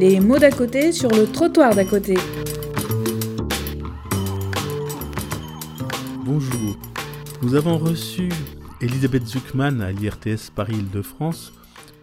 Les 0.00 0.20
mots 0.20 0.38
d'à 0.38 0.52
côté 0.52 0.92
sur 0.92 1.10
le 1.10 1.26
trottoir 1.26 1.74
d'à 1.74 1.84
côté. 1.84 2.14
Bonjour. 6.24 6.78
Nous 7.42 7.56
avons 7.56 7.78
reçu 7.78 8.28
Elisabeth 8.80 9.26
Zuckman 9.26 9.80
à 9.80 9.90
l'IRTS 9.90 10.50
Paris-Île-de-France 10.54 11.52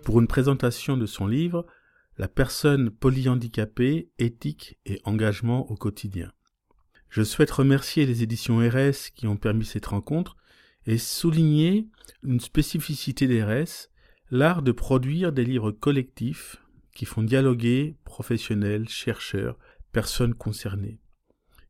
pour 0.04 0.20
une 0.20 0.27
présentation 0.27 0.98
de 0.98 1.05
son 1.05 1.26
livre 1.26 1.66
La 2.18 2.27
personne 2.27 2.89
polyhandicapée, 2.89 4.09
éthique 4.20 4.77
et 4.86 5.00
engagement 5.05 5.71
au 5.71 5.75
quotidien. 5.75 6.34
Je 7.07 7.23
souhaite 7.23 7.52
remercier 7.52 8.05
les 8.05 8.23
éditions 8.23 8.57
RS 8.57 9.12
qui 9.16 9.25
ont 9.25 9.38
permis 9.38 9.64
cette 9.64 9.86
rencontre 9.86 10.36
et 10.86 10.98
souligner 10.98 11.88
une 12.23 12.41
spécificité 12.41 13.25
des 13.27 13.41
RS, 13.41 13.89
l'art 14.32 14.63
de 14.63 14.73
produire 14.73 15.32
des 15.32 15.46
livres 15.46 15.71
collectifs 15.71 16.57
qui 16.95 17.05
font 17.05 17.22
dialoguer 17.22 17.98
professionnels, 18.05 18.90
chercheurs, 18.90 19.59
personnes 19.91 20.34
concernées. 20.34 20.99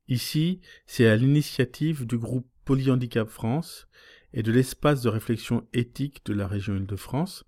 Ici, 0.08 0.62
c'est 0.86 1.08
à 1.08 1.16
l'initiative 1.18 2.06
du 2.06 2.18
groupe 2.18 2.48
Polyhandicap 2.64 3.28
France 3.28 3.88
et 4.34 4.44
de 4.44 4.52
l'espace 4.52 5.02
de 5.02 5.10
réflexion 5.10 5.68
éthique 5.74 6.26
de 6.26 6.34
la 6.34 6.48
région 6.48 6.76
Île-de-France, 6.76 7.44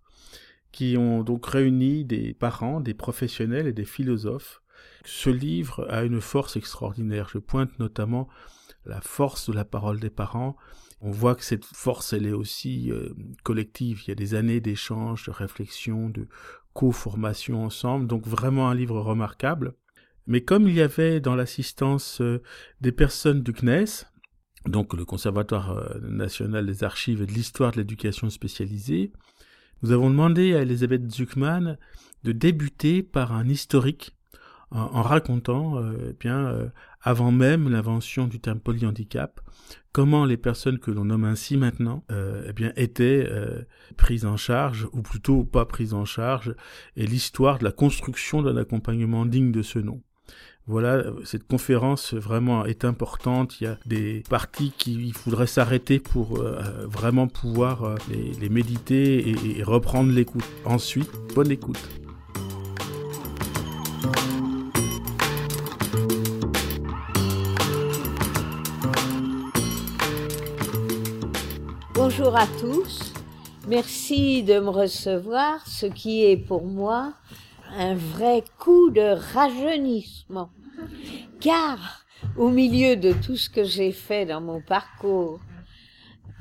qui 0.71 0.97
ont 0.97 1.23
donc 1.23 1.45
réuni 1.45 2.03
des 2.03 2.33
parents, 2.33 2.81
des 2.81 2.93
professionnels 2.93 3.67
et 3.67 3.73
des 3.73 3.85
philosophes. 3.85 4.61
Ce 5.05 5.29
livre 5.29 5.87
a 5.89 6.03
une 6.03 6.21
force 6.21 6.55
extraordinaire. 6.55 7.29
Je 7.29 7.37
pointe 7.37 7.77
notamment 7.79 8.27
la 8.85 9.01
force 9.01 9.49
de 9.49 9.55
la 9.55 9.65
parole 9.65 9.99
des 9.99 10.09
parents. 10.09 10.55
On 11.01 11.11
voit 11.11 11.35
que 11.35 11.43
cette 11.43 11.65
force, 11.65 12.13
elle 12.13 12.25
est 12.25 12.31
aussi 12.31 12.91
euh, 12.91 13.13
collective. 13.43 14.03
Il 14.03 14.09
y 14.09 14.11
a 14.11 14.15
des 14.15 14.33
années 14.33 14.61
d'échanges, 14.61 15.25
de 15.25 15.31
réflexion, 15.31 16.09
de 16.09 16.27
co-formation 16.77 17.65
ensemble. 17.65 18.05
Donc 18.05 18.27
vraiment 18.27 18.69
un 18.69 18.75
livre 18.75 19.01
remarquable. 19.01 19.73
Mais 20.27 20.41
comme 20.41 20.67
il 20.67 20.75
y 20.75 20.81
avait 20.81 21.19
dans 21.19 21.35
l'assistance 21.35 22.21
euh, 22.21 22.43
des 22.81 22.91
personnes 22.91 23.41
du 23.41 23.51
CNES, 23.51 24.05
donc 24.67 24.93
le 24.93 25.03
Conservatoire 25.03 25.71
euh, 25.71 25.99
national 26.01 26.67
des 26.67 26.83
archives 26.83 27.21
et 27.23 27.25
de 27.25 27.31
l'histoire 27.31 27.71
de 27.71 27.77
l'éducation 27.77 28.29
spécialisée, 28.29 29.11
nous 29.81 29.91
avons 29.91 30.09
demandé 30.09 30.53
à 30.53 30.61
Elisabeth 30.61 31.09
Zuckman 31.09 31.77
de 32.23 32.31
débuter 32.31 33.01
par 33.01 33.31
un 33.31 33.47
historique 33.47 34.15
en, 34.69 35.01
racontant, 35.01 35.77
euh, 35.77 36.09
eh 36.09 36.13
bien, 36.13 36.69
avant 37.01 37.31
même 37.31 37.69
l'invention 37.69 38.27
du 38.27 38.39
terme 38.39 38.59
polyhandicap, 38.59 39.39
comment 39.91 40.25
les 40.25 40.37
personnes 40.37 40.79
que 40.79 40.91
l'on 40.91 41.05
nomme 41.05 41.23
ainsi 41.23 41.57
maintenant, 41.57 42.03
eh 42.09 42.53
bien, 42.53 42.73
étaient 42.75 43.27
prises 43.95 44.25
en 44.25 44.37
charge, 44.37 44.87
ou 44.93 45.01
plutôt 45.01 45.43
pas 45.43 45.65
prises 45.65 45.93
en 45.93 46.05
charge, 46.05 46.55
et 46.95 47.07
l'histoire 47.07 47.59
de 47.59 47.63
la 47.63 47.71
construction 47.71 48.41
d'un 48.41 48.57
accompagnement 48.57 49.25
digne 49.25 49.51
de 49.51 49.61
ce 49.61 49.79
nom. 49.79 50.01
Voilà, 50.67 51.05
cette 51.23 51.47
conférence 51.47 52.13
vraiment 52.13 52.65
est 52.65 52.83
importante. 52.83 53.61
Il 53.61 53.63
y 53.63 53.67
a 53.67 53.77
des 53.85 54.21
parties 54.29 54.73
qu'il 54.77 55.13
faudrait 55.13 55.47
s'arrêter 55.47 55.97
pour 55.97 56.39
euh, 56.39 56.85
vraiment 56.87 57.29
pouvoir 57.29 57.85
euh, 57.85 57.95
les, 58.09 58.49
méditer 58.49 59.29
et, 59.29 59.59
et 59.59 59.63
reprendre 59.63 60.11
l'écoute. 60.11 60.43
Ensuite, 60.65 61.09
bonne 61.33 61.51
écoute. 61.51 62.06
Bonjour 72.29 72.41
à 72.41 72.59
tous. 72.59 73.13
Merci 73.69 74.43
de 74.43 74.59
me 74.59 74.67
recevoir, 74.67 75.65
ce 75.65 75.85
qui 75.85 76.25
est 76.25 76.35
pour 76.35 76.65
moi 76.65 77.13
un 77.73 77.95
vrai 77.95 78.43
coup 78.59 78.89
de 78.89 79.15
rajeunissement. 79.33 80.49
Car 81.39 82.03
au 82.35 82.49
milieu 82.49 82.97
de 82.97 83.13
tout 83.13 83.37
ce 83.37 83.49
que 83.49 83.63
j'ai 83.63 83.93
fait 83.93 84.25
dans 84.25 84.41
mon 84.41 84.59
parcours 84.59 85.39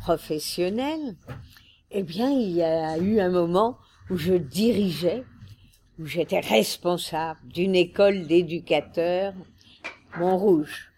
professionnel, 0.00 1.14
eh 1.92 2.03
bien, 2.03 2.30
il 2.30 2.50
y 2.50 2.64
a 2.64 2.98
eu 2.98 3.20
un 3.20 3.30
moment 3.30 3.78
où 4.10 4.16
je 4.16 4.34
dirigeais, 4.34 5.22
où 6.00 6.06
j'étais 6.06 6.41
responsable 6.41 7.38
d'une 7.44 7.76
école 7.76 8.26
d'éducateurs 8.26 9.34
Montrouge. 10.18 10.95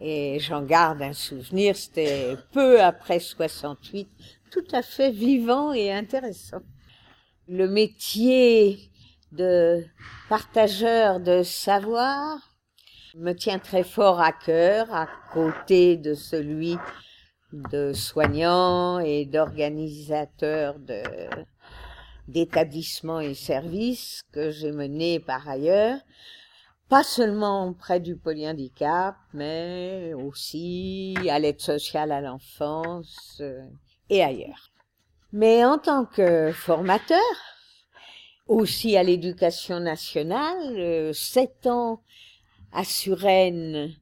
Et 0.00 0.38
j'en 0.38 0.62
garde 0.62 1.02
un 1.02 1.12
souvenir, 1.12 1.76
c'était 1.76 2.36
peu 2.52 2.80
après 2.80 3.18
68, 3.18 4.08
tout 4.50 4.64
à 4.72 4.82
fait 4.82 5.10
vivant 5.10 5.72
et 5.72 5.92
intéressant. 5.92 6.60
Le 7.48 7.66
métier 7.66 8.90
de 9.32 9.84
partageur 10.28 11.18
de 11.18 11.42
savoir 11.42 12.38
me 13.16 13.32
tient 13.32 13.58
très 13.58 13.82
fort 13.82 14.20
à 14.20 14.32
cœur, 14.32 14.94
à 14.94 15.08
côté 15.32 15.96
de 15.96 16.14
celui 16.14 16.76
de 17.52 17.92
soignant 17.92 18.98
et 19.00 19.24
d'organisateur 19.24 20.78
de 20.78 21.02
d'établissements 22.28 23.20
et 23.20 23.32
services 23.32 24.22
que 24.32 24.50
j'ai 24.50 24.70
mené 24.70 25.18
par 25.18 25.48
ailleurs, 25.48 25.98
pas 26.88 27.02
seulement 27.04 27.74
près 27.74 28.00
du 28.00 28.16
polyhandicap, 28.16 29.16
mais 29.34 30.14
aussi 30.14 31.16
à 31.28 31.38
l'aide 31.38 31.60
sociale 31.60 32.12
à 32.12 32.20
l'enfance 32.20 33.38
euh, 33.40 33.62
et 34.08 34.22
ailleurs. 34.22 34.70
Mais 35.32 35.64
en 35.64 35.78
tant 35.78 36.06
que 36.06 36.50
formateur, 36.52 37.18
aussi 38.46 38.96
à 38.96 39.02
l'éducation 39.02 39.80
nationale, 39.80 40.78
euh, 40.78 41.12
sept 41.12 41.66
ans 41.66 42.00
à 42.72 42.84
Suresnes 42.84 43.94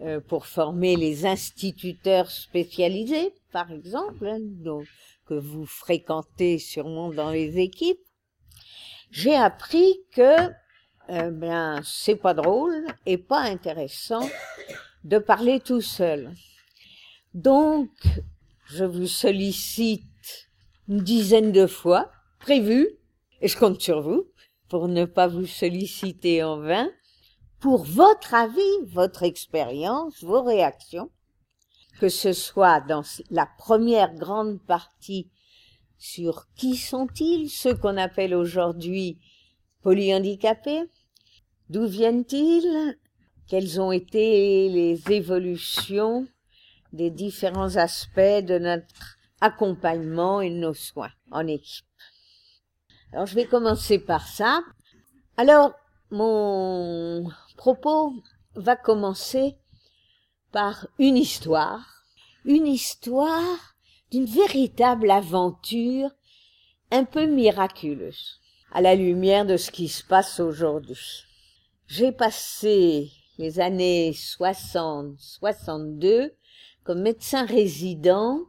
euh, 0.00 0.20
pour 0.20 0.46
former 0.46 0.96
les 0.96 1.26
instituteurs 1.26 2.30
spécialisés, 2.30 3.34
par 3.52 3.70
exemple, 3.70 4.26
hein, 4.26 4.38
donc, 4.40 4.86
que 5.26 5.34
vous 5.34 5.66
fréquentez 5.66 6.58
sûrement 6.58 7.10
dans 7.10 7.30
les 7.30 7.58
équipes. 7.58 8.00
J'ai 9.10 9.34
appris 9.34 10.00
que 10.12 10.50
euh, 11.10 11.30
ben 11.30 11.80
c'est 11.84 12.16
pas 12.16 12.34
drôle 12.34 12.86
et 13.06 13.18
pas 13.18 13.40
intéressant 13.40 14.28
de 15.04 15.18
parler 15.18 15.60
tout 15.60 15.80
seul. 15.80 16.32
Donc, 17.34 17.90
je 18.66 18.84
vous 18.84 19.06
sollicite 19.06 20.48
une 20.88 21.00
dizaine 21.00 21.52
de 21.52 21.66
fois, 21.66 22.10
prévu, 22.38 22.88
et 23.40 23.48
je 23.48 23.58
compte 23.58 23.80
sur 23.80 24.02
vous 24.02 24.26
pour 24.68 24.86
ne 24.86 25.04
pas 25.04 25.26
vous 25.26 25.46
solliciter 25.46 26.44
en 26.44 26.58
vain, 26.58 26.88
pour 27.58 27.84
votre 27.84 28.34
avis, 28.34 28.84
votre 28.86 29.24
expérience, 29.24 30.22
vos 30.22 30.42
réactions, 30.42 31.10
que 32.00 32.08
ce 32.08 32.32
soit 32.32 32.80
dans 32.80 33.02
la 33.30 33.48
première 33.58 34.14
grande 34.14 34.60
partie 34.60 35.28
sur 35.98 36.46
qui 36.54 36.76
sont-ils, 36.76 37.50
ceux 37.50 37.74
qu'on 37.74 37.96
appelle 37.96 38.34
aujourd'hui 38.34 39.18
polyhandicapés, 39.82 40.84
d'où 41.70 41.86
viennent-ils, 41.86 42.98
quelles 43.46 43.80
ont 43.80 43.92
été 43.92 44.68
les 44.68 45.00
évolutions 45.10 46.26
des 46.92 47.10
différents 47.10 47.76
aspects 47.76 48.18
de 48.18 48.58
notre 48.58 49.16
accompagnement 49.40 50.40
et 50.40 50.50
de 50.50 50.56
nos 50.56 50.74
soins 50.74 51.12
en 51.30 51.46
équipe? 51.46 51.86
Alors 53.12 53.26
je 53.26 53.36
vais 53.36 53.46
commencer 53.46 54.00
par 54.00 54.26
ça. 54.26 54.62
Alors 55.36 55.72
mon 56.10 57.28
propos 57.56 58.14
va 58.56 58.74
commencer 58.74 59.56
par 60.50 60.88
une 60.98 61.16
histoire, 61.16 62.04
une 62.44 62.66
histoire 62.66 63.76
d'une 64.10 64.26
véritable 64.26 65.08
aventure 65.08 66.10
un 66.90 67.04
peu 67.04 67.26
miraculeuse 67.26 68.40
à 68.72 68.80
la 68.80 68.96
lumière 68.96 69.46
de 69.46 69.56
ce 69.56 69.70
qui 69.70 69.86
se 69.86 70.02
passe 70.02 70.40
aujourd'hui. 70.40 71.26
J'ai 71.90 72.12
passé 72.12 73.10
les 73.36 73.58
années 73.58 74.12
60-62 74.12 76.30
comme 76.84 77.02
médecin 77.02 77.44
résident 77.44 78.42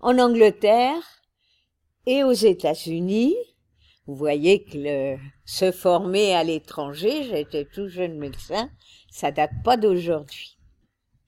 en 0.00 0.18
Angleterre 0.18 1.02
et 2.06 2.24
aux 2.24 2.32
États-Unis 2.32 3.36
vous 4.06 4.14
voyez 4.14 4.62
que 4.62 4.78
le, 4.78 5.16
se 5.44 5.72
former 5.72 6.34
à 6.34 6.44
l'étranger, 6.44 7.24
j'étais 7.24 7.64
tout 7.64 7.88
jeune 7.88 8.18
médecin, 8.18 8.70
ça 9.10 9.32
date 9.32 9.50
pas 9.64 9.76
d'aujourd'hui. 9.76 10.56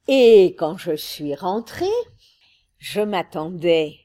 Et 0.06 0.54
quand 0.56 0.78
je 0.78 0.94
suis 0.94 1.34
rentrée, 1.34 1.86
je 2.78 3.00
m'attendais 3.00 3.96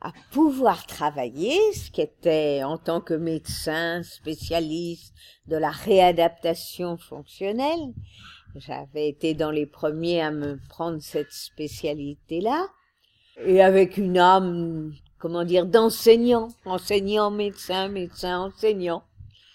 à 0.00 0.12
pouvoir 0.30 0.86
travailler, 0.86 1.58
ce 1.72 1.90
qui 1.90 2.00
était 2.00 2.62
en 2.64 2.78
tant 2.78 3.00
que 3.00 3.14
médecin 3.14 4.02
spécialiste 4.02 5.14
de 5.46 5.56
la 5.56 5.70
réadaptation 5.70 6.96
fonctionnelle. 6.96 7.94
J'avais 8.56 9.08
été 9.08 9.34
dans 9.34 9.50
les 9.50 9.66
premiers 9.66 10.22
à 10.22 10.30
me 10.30 10.58
prendre 10.68 11.00
cette 11.00 11.32
spécialité-là, 11.32 12.68
et 13.44 13.62
avec 13.62 13.96
une 13.96 14.18
âme 14.18 14.92
comment 15.18 15.44
dire, 15.44 15.66
d'enseignants, 15.66 16.48
enseignants, 16.64 17.30
médecins, 17.30 17.88
médecins, 17.88 18.40
enseignants. 18.40 19.04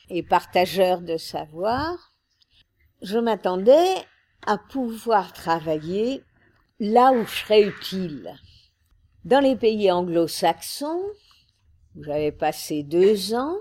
et 0.09 0.23
partageur 0.23 0.99
de 0.99 1.15
savoir, 1.15 2.11
je 3.01 3.17
m'attendais 3.17 3.95
à 4.45 4.57
pouvoir 4.57 5.31
travailler 5.31 6.21
là 6.81 7.13
où 7.13 7.25
je 7.25 7.31
serais 7.31 7.63
utile. 7.63 8.35
Dans 9.23 9.39
les 9.39 9.55
pays 9.55 9.91
anglo-saxons, 9.91 11.03
où 11.95 12.03
j'avais 12.03 12.31
passé 12.31 12.81
deux 12.81 13.35
ans, 13.35 13.55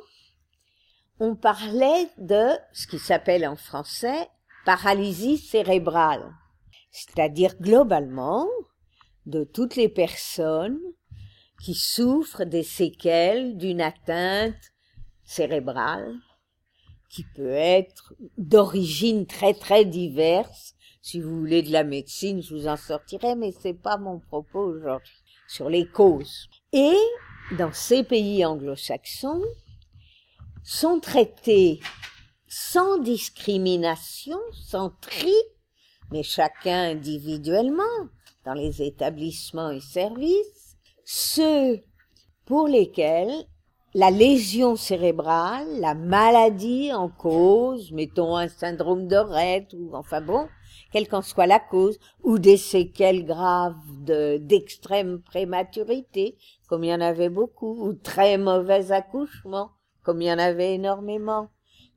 on 1.19 1.37
parlait 1.37 2.09
de 2.17 2.49
ce 2.73 2.87
qui 2.87 2.99
s'appelle 2.99 3.47
en 3.47 3.57
français 3.57 4.27
paralysie 4.65 5.37
cérébrale, 5.37 6.33
c'est-à-dire 6.91 7.57
globalement 7.61 8.49
de 9.27 9.45
toutes 9.45 9.77
les 9.77 9.91
personnes 9.91 10.81
qui 11.63 11.75
souffrent 11.75 12.47
des 12.47 12.63
séquelles 12.63 13.59
d'une 13.59 13.83
atteinte 13.83 14.73
cérébrale 15.25 16.15
qui 17.11 17.25
peut 17.35 17.53
être 17.53 18.15
d'origine 18.39 19.27
très 19.27 19.53
très 19.53 19.85
diverse. 19.85 20.75
Si 21.03 21.21
vous 21.21 21.39
voulez 21.39 21.63
de 21.63 21.71
la 21.71 21.85
médecine, 21.85 22.41
je 22.41 22.55
vous 22.55 22.67
en 22.67 22.79
sortirai, 22.79 23.35
mais 23.35 23.53
c'est 23.53 23.75
pas 23.75 23.99
mon 23.99 24.21
propos 24.21 24.61
aujourd'hui 24.61 25.19
sur 25.50 25.69
les 25.69 25.87
causes. 25.87 26.49
Et 26.73 26.97
dans 27.58 27.73
ces 27.73 28.05
pays 28.05 28.44
anglo-saxons, 28.44 29.43
sont 30.62 31.00
traités 31.00 31.81
sans 32.47 32.99
discrimination, 32.99 34.38
sans 34.52 34.91
tri, 35.00 35.35
mais 36.12 36.23
chacun 36.23 36.91
individuellement, 36.91 37.82
dans 38.44 38.55
les 38.55 38.82
établissements 38.82 39.70
et 39.70 39.81
services, 39.81 40.76
ceux 41.05 41.81
pour 42.46 42.69
lesquels 42.69 43.46
la 43.94 44.12
lésion 44.12 44.76
cérébrale, 44.76 45.81
la 45.81 45.94
maladie 45.94 46.93
en 46.93 47.08
cause, 47.08 47.91
mettons 47.91 48.37
un 48.37 48.46
syndrome 48.46 49.08
de 49.08 49.76
ou 49.76 49.96
enfin 49.96 50.20
bon, 50.20 50.49
quelle 50.91 51.09
qu'en 51.09 51.23
soit 51.23 51.47
la 51.47 51.61
cause, 51.61 51.99
ou 52.23 52.39
des 52.39 52.57
séquelles 52.57 53.25
graves 53.25 53.77
d'extrême 54.41 55.21
prématurité, 55.23 56.37
comme 56.69 56.85
il 56.85 56.91
y 56.91 56.95
en 56.95 57.01
avait 57.01 57.29
beaucoup, 57.29 57.87
ou 57.87 57.95
très 57.95 58.39
mauvais 58.39 58.93
accouchement, 58.93 59.71
comme 60.03 60.23
il 60.23 60.29
y 60.29 60.33
en 60.33 60.39
avait 60.39 60.75
énormément 60.75 61.51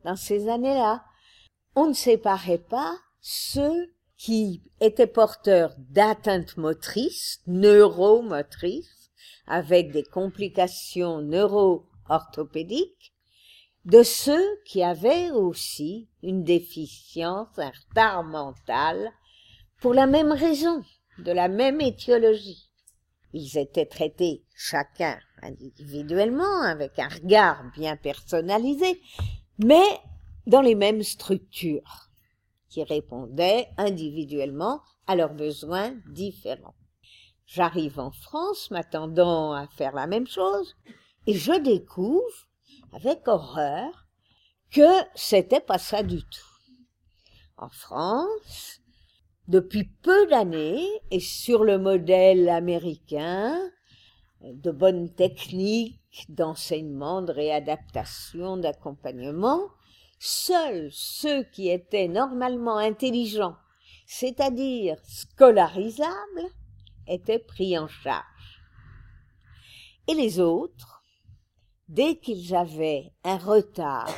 dans 0.04 0.16
ces 0.16 0.50
années-là. 0.50 1.04
On 1.76 1.88
ne 1.88 1.94
séparait 1.94 2.58
pas 2.60 2.96
ceux 3.20 3.94
qui 4.18 4.62
étaient 4.80 5.08
porteurs 5.08 5.74
d'atteintes 5.78 6.58
motrices, 6.58 7.42
neuromotrices, 7.48 9.12
avec 9.48 9.92
des 9.92 10.04
complications 10.04 11.22
neuro-orthopédiques, 11.22 13.13
de 13.86 14.02
ceux 14.02 14.60
qui 14.66 14.82
avaient 14.82 15.32
aussi 15.32 16.08
une 16.22 16.44
déficience, 16.44 17.58
un 17.58 17.72
retard 17.72 18.24
mental, 18.24 19.12
pour 19.82 19.94
la 19.94 20.08
même 20.08 20.32
raison, 20.32 20.82
de 21.20 21.32
la 21.32 21.50
même 21.50 21.82
étiologie. 21.82 22.70
Ils 23.34 23.58
étaient 23.58 23.86
traités 23.86 24.46
chacun 24.56 25.20
individuellement, 25.42 26.62
avec 26.62 26.98
un 27.00 27.10
regard 27.10 27.64
bien 27.76 27.98
personnalisé, 27.98 29.02
mais 29.58 30.00
dans 30.48 30.62
les 30.62 30.76
mêmes 30.76 31.04
structures, 31.04 32.10
qui 32.70 32.84
répondaient 32.84 33.68
individuellement 33.78 34.82
à 35.08 35.16
leurs 35.16 35.34
besoins 35.34 35.94
différents. 36.08 36.76
J'arrive 37.46 38.00
en 38.00 38.12
France 38.12 38.72
m'attendant 38.72 39.52
à 39.52 39.68
faire 39.68 39.94
la 39.94 40.08
même 40.08 40.28
chose, 40.28 40.76
et 41.28 41.34
je 41.34 41.60
découvre 41.60 42.48
avec 42.94 43.28
horreur 43.28 44.08
que 44.72 44.90
c'était 45.16 45.60
pas 45.60 45.78
ça 45.78 46.04
du 46.04 46.20
tout. 46.20 46.72
En 47.58 47.70
France, 47.70 48.82
depuis 49.48 49.84
peu 49.84 50.28
d'années, 50.28 50.88
et 51.12 51.20
sur 51.20 51.64
le 51.64 51.78
modèle 51.78 52.50
américain, 52.50 53.60
de 54.42 54.72
bonnes 54.72 55.14
techniques 55.14 56.00
d'enseignement, 56.30 57.22
de 57.22 57.32
réadaptation, 57.32 58.58
d'accompagnement, 58.58 59.62
seuls 60.20 60.90
ceux 60.92 61.44
qui 61.44 61.70
étaient 61.70 62.08
normalement 62.08 62.78
intelligents, 62.78 63.56
c'est-à-dire 64.06 64.98
scolarisables, 65.04 66.50
étaient 67.08 67.40
pris 67.40 67.78
en 67.78 67.88
charge. 67.88 68.62
Et 70.08 70.14
les 70.14 70.40
autres, 70.40 70.93
dès 71.94 72.16
qu'ils 72.16 72.56
avaient 72.56 73.12
un 73.24 73.38
retard 73.38 74.10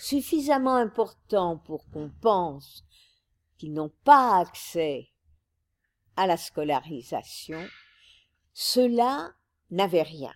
suffisamment 0.00 0.76
important 0.76 1.58
pour 1.58 1.84
qu'on 1.90 2.10
pense 2.22 2.84
qu'ils 3.58 3.74
n'ont 3.74 3.92
pas 4.04 4.38
accès 4.38 5.10
à 6.16 6.26
la 6.26 6.38
scolarisation, 6.38 7.60
ceux-là 8.54 9.32
n'avaient 9.70 10.02
rien. 10.02 10.32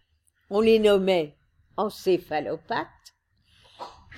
On 0.50 0.60
les 0.60 0.78
nommait 0.78 1.38
encéphalopathes, 1.78 3.14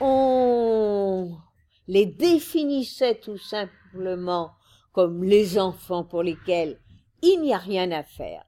on 0.00 1.38
les 1.87 2.06
définissait 2.06 3.21
tout 3.21 3.38
simplement 3.38 4.50
comme 4.93 5.23
les 5.23 5.61
enfants 5.61 6.03
pour 6.03 6.25
lesquels 6.25 6.81
il 7.23 7.41
n'y 7.41 7.55
a 7.55 7.59
rien 7.59 7.93
à 7.93 8.03
faire. 8.03 8.44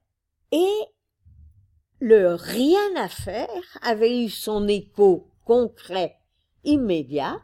Et 0.51 0.69
le 1.99 2.35
rien 2.35 2.95
à 2.95 3.07
faire 3.07 3.77
avait 3.81 4.23
eu 4.23 4.29
son 4.29 4.67
écho 4.67 5.31
concret 5.45 6.15
immédiat, 6.63 7.39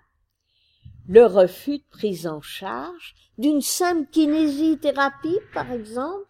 le 1.08 1.26
refus 1.26 1.80
de 1.80 1.90
prise 1.90 2.28
en 2.28 2.42
charge 2.42 3.16
d'une 3.38 3.62
simple 3.62 4.10
kinésithérapie, 4.12 5.40
par 5.54 5.72
exemple, 5.72 6.28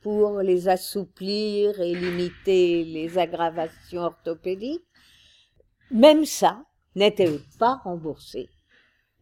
pour 0.00 0.40
les 0.40 0.68
assouplir 0.68 1.78
et 1.80 1.94
limiter 1.94 2.84
les 2.84 3.18
aggravations 3.18 4.02
orthopédiques, 4.02 4.86
même 5.90 6.24
ça 6.24 6.64
n'était 6.94 7.38
pas 7.58 7.80
remboursé. 7.84 8.48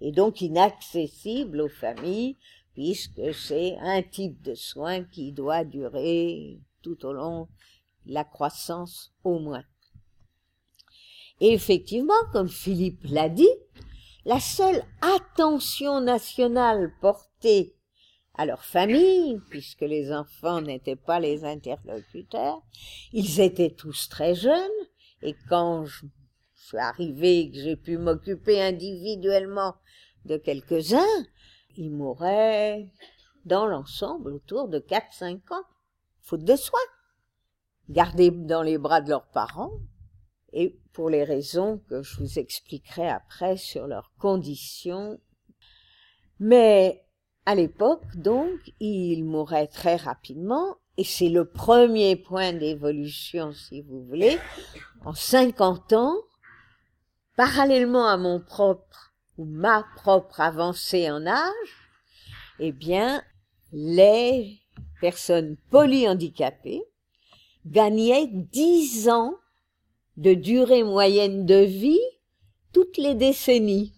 Et 0.01 0.13
donc 0.13 0.41
inaccessible 0.41 1.61
aux 1.61 1.69
familles 1.69 2.37
puisque 2.75 3.35
c'est 3.35 3.77
un 3.81 4.03
type 4.03 4.41
de 4.43 4.55
soin 4.55 5.03
qui 5.03 5.33
doit 5.33 5.65
durer 5.65 6.61
tout 6.83 7.05
au 7.05 7.13
long 7.13 7.49
la 8.09 8.25
croissance 8.25 9.13
au 9.23 9.39
moins. 9.39 9.65
Et 11.41 11.53
effectivement, 11.53 12.15
comme 12.33 12.49
Philippe 12.49 13.05
l'a 13.05 13.29
dit, 13.29 13.49
la 14.25 14.41
seule 14.41 14.83
attention 15.01 16.01
nationale 16.01 16.93
portée 17.01 17.77
à 18.35 18.47
leur 18.47 18.65
famille, 18.65 19.41
puisque 19.51 19.83
les 19.83 20.13
enfants 20.13 20.61
n'étaient 20.61 20.97
pas 20.97 21.21
les 21.21 21.45
interlocuteurs, 21.45 22.63
ils 23.13 23.41
étaient 23.41 23.71
tous 23.71 24.09
très 24.09 24.35
jeunes, 24.35 24.69
et 25.23 25.35
quand 25.49 25.85
je 25.85 26.07
suis 26.55 26.79
arrivé 26.79 27.51
que 27.51 27.59
j'ai 27.59 27.77
pu 27.77 27.99
m'occuper 27.99 28.61
individuellement 28.61 29.75
de 30.25 30.37
quelques-uns, 30.37 31.25
ils 31.77 31.91
mouraient 31.91 32.89
dans 33.45 33.67
l'ensemble 33.67 34.33
autour 34.33 34.69
de 34.69 34.79
4-5 34.79 35.37
ans, 35.53 35.65
faute 36.21 36.45
de 36.45 36.57
soins 36.57 36.79
gardés 37.89 38.31
dans 38.31 38.63
les 38.63 38.79
bras 38.79 39.01
de 39.01 39.11
leurs 39.11 39.29
parents, 39.29 39.73
et 40.53 40.79
pour 40.93 41.11
les 41.11 41.25
raisons 41.25 41.83
que 41.89 42.03
je 42.03 42.17
vous 42.19 42.39
expliquerai 42.39 43.09
après 43.09 43.57
sur 43.57 43.87
leurs 43.87 44.13
conditions. 44.19 45.21
Mais 46.41 47.05
à 47.47 47.55
l'époque, 47.55 48.05
donc, 48.17 48.73
ils 48.81 49.25
mouraient 49.25 49.69
très 49.69 49.97
rapidement, 49.97 50.77
et 50.97 51.05
c'est 51.05 51.29
le 51.29 51.45
premier 51.45 52.17
point 52.17 52.53
d'évolution, 52.53 53.53
si 53.53 53.83
vous 53.83 54.05
voulez. 54.05 54.39
En 55.05 55.15
50 55.15 55.93
ans, 55.93 56.17
parallèlement 57.37 58.07
à 58.07 58.17
mon 58.17 58.41
propre 58.41 59.15
ou 59.37 59.45
ma 59.45 59.85
propre 59.97 60.41
avancée 60.41 61.09
en 61.11 61.25
âge, 61.27 61.91
eh 62.59 62.73
bien, 62.73 63.23
les 63.73 64.59
personnes 65.01 65.57
polyhandicapées 65.71 66.83
gagnait 67.67 68.27
dix 68.27 69.09
ans 69.09 69.35
de 70.17 70.35
durée 70.35 70.83
moyenne 70.83 71.47
de 71.47 71.63
vie 71.65 72.01
toutes 72.73 72.97
les 72.97 73.15
décennies. 73.15 73.93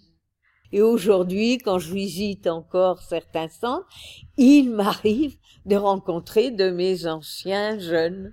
Et 0.73 0.83
aujourd'hui, 0.83 1.59
quand 1.59 1.79
je 1.79 1.93
visite 1.93 2.47
encore 2.47 3.02
certains 3.02 3.49
centres, 3.49 3.88
il 4.37 4.71
m'arrive 4.71 5.37
de 5.67 5.76
rencontrer 5.76 6.50
de 6.50 6.71
mes 6.71 7.07
anciens 7.07 7.79
jeunes 7.79 8.33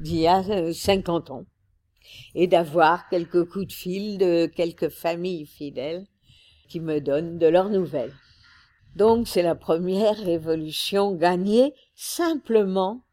d'il 0.00 0.18
y 0.18 0.26
a 0.26 0.72
50 0.72 1.30
ans 1.30 1.44
et 2.34 2.46
d'avoir 2.46 3.08
quelques 3.08 3.48
coups 3.48 3.68
de 3.68 3.72
fil 3.72 4.18
de 4.18 4.46
quelques 4.46 4.88
familles 4.88 5.46
fidèles 5.46 6.06
qui 6.68 6.80
me 6.80 7.00
donnent 7.00 7.38
de 7.38 7.46
leurs 7.46 7.70
nouvelles. 7.70 8.14
Donc 8.96 9.28
c'est 9.28 9.42
la 9.42 9.54
première 9.54 10.16
révolution 10.16 11.14
gagnée 11.14 11.74
simplement 11.94 13.05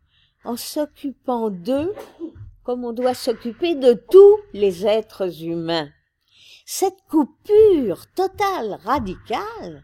en 0.43 0.57
s'occupant 0.57 1.49
d'eux 1.49 1.93
comme 2.63 2.85
on 2.85 2.93
doit 2.93 3.13
s'occuper 3.13 3.75
de 3.75 3.93
tous 3.93 4.39
les 4.53 4.85
êtres 4.85 5.43
humains. 5.43 5.89
Cette 6.65 7.01
coupure 7.09 8.07
totale, 8.13 8.79
radicale, 8.83 9.83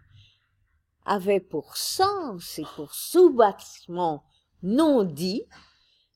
avait 1.05 1.41
pour 1.41 1.75
sens 1.75 2.57
et 2.57 2.65
pour 2.75 2.93
sous-bassement 2.93 4.23
non 4.63 5.03
dit 5.03 5.43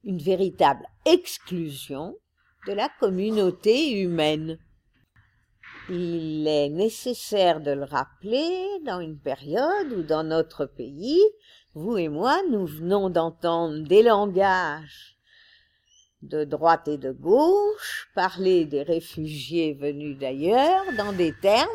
une 0.04 0.20
véritable 0.20 0.86
exclusion 1.06 2.16
de 2.68 2.74
la 2.74 2.90
communauté 3.00 4.00
humaine. 4.02 4.58
Il 5.90 6.48
est 6.48 6.70
nécessaire 6.70 7.60
de 7.60 7.72
le 7.72 7.84
rappeler 7.84 8.66
dans 8.86 9.02
une 9.02 9.20
période 9.20 9.92
où 9.92 10.04
dans 10.04 10.24
notre 10.24 10.66
pays, 10.66 11.22
vous 11.76 11.98
et 11.98 12.08
moi, 12.08 12.40
nous 12.50 12.66
venons 12.66 13.10
d'entendre 13.10 13.80
des 13.80 14.04
langages 14.04 15.18
de 16.22 16.44
droite 16.44 16.88
et 16.88 16.98
de 16.98 17.12
gauche 17.12 18.10
parler 18.16 18.66
des 18.66 18.84
réfugiés 18.84 19.74
venus 19.74 20.18
d'ailleurs 20.18 20.84
dans 20.98 21.12
des 21.12 21.34
termes 21.42 21.68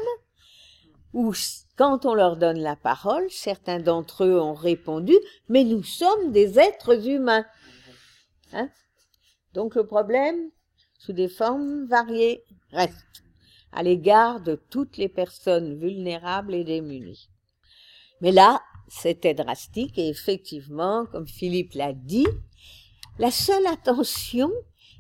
où 1.13 1.35
quand 1.77 2.07
on 2.07 2.15
leur 2.15 2.37
donne 2.37 2.61
la 2.61 2.77
parole, 2.77 3.31
certains 3.31 3.81
d'entre 3.81 4.25
eux 4.25 4.41
ont 4.41 4.55
répondu, 4.55 5.15
mais 5.49 5.65
nous 5.65 5.83
sommes 5.83 6.33
des 6.33 6.59
êtres 6.59 7.09
humains. 7.09 7.47
Hein? 8.53 8.69
Donc 9.55 9.75
le 9.75 9.87
problème, 9.87 10.51
sous 10.99 11.13
des 11.13 11.29
formes 11.29 11.87
variées, 11.87 12.45
reste 12.71 13.23
à 13.73 13.83
l'égard 13.83 14.41
de 14.41 14.55
toutes 14.55 14.97
les 14.97 15.09
personnes 15.09 15.79
vulnérables 15.79 16.55
et 16.55 16.65
démunies. 16.65 17.29
Mais 18.21 18.33
là, 18.33 18.63
c'était 18.89 19.35
drastique 19.35 19.99
et 19.99 20.09
effectivement, 20.09 21.07
comme 21.07 21.29
Philippe 21.29 21.75
l'a 21.75 21.93
dit, 21.93 22.27
la 23.19 23.31
seule 23.31 23.67
attention 23.67 24.51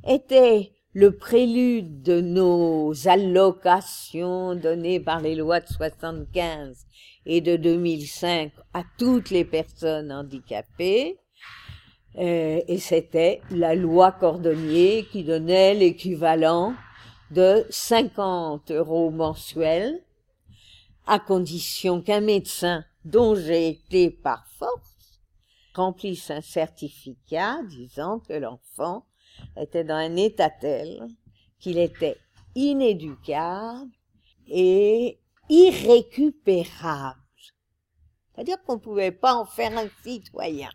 était 0.06 0.72
le 0.92 1.16
prélude 1.16 2.02
de 2.02 2.20
nos 2.20 2.92
allocations 3.06 4.54
données 4.54 5.00
par 5.00 5.20
les 5.20 5.34
lois 5.34 5.60
de 5.60 5.68
75 5.68 6.86
et 7.26 7.40
de 7.40 7.56
2005 7.56 8.52
à 8.74 8.82
toutes 8.98 9.30
les 9.30 9.44
personnes 9.44 10.10
handicapées. 10.10 11.18
Euh, 12.16 12.60
et 12.66 12.78
c'était 12.78 13.42
la 13.50 13.74
loi 13.74 14.10
Cordonnier 14.12 15.06
qui 15.12 15.22
donnait 15.22 15.74
l'équivalent 15.74 16.74
de 17.30 17.64
50 17.70 18.70
euros 18.70 19.10
mensuels 19.10 20.02
à 21.06 21.18
condition 21.18 22.00
qu'un 22.00 22.20
médecin 22.20 22.84
dont 23.08 23.34
j'ai 23.34 23.68
été 23.68 24.10
par 24.10 24.46
force 24.58 25.22
remplisse 25.74 26.30
un 26.30 26.42
certificat 26.42 27.62
disant 27.70 28.18
que 28.20 28.34
l'enfant 28.34 29.06
était 29.56 29.84
dans 29.84 29.94
un 29.94 30.16
état 30.16 30.50
tel 30.50 31.08
qu'il 31.58 31.78
était 31.78 32.18
inéducable 32.54 33.90
et 34.46 35.20
irrécupérable. 35.48 37.18
C'est-à-dire 38.34 38.62
qu'on 38.64 38.74
ne 38.74 38.80
pouvait 38.80 39.12
pas 39.12 39.34
en 39.34 39.46
faire 39.46 39.76
un 39.78 39.88
citoyen. 40.02 40.70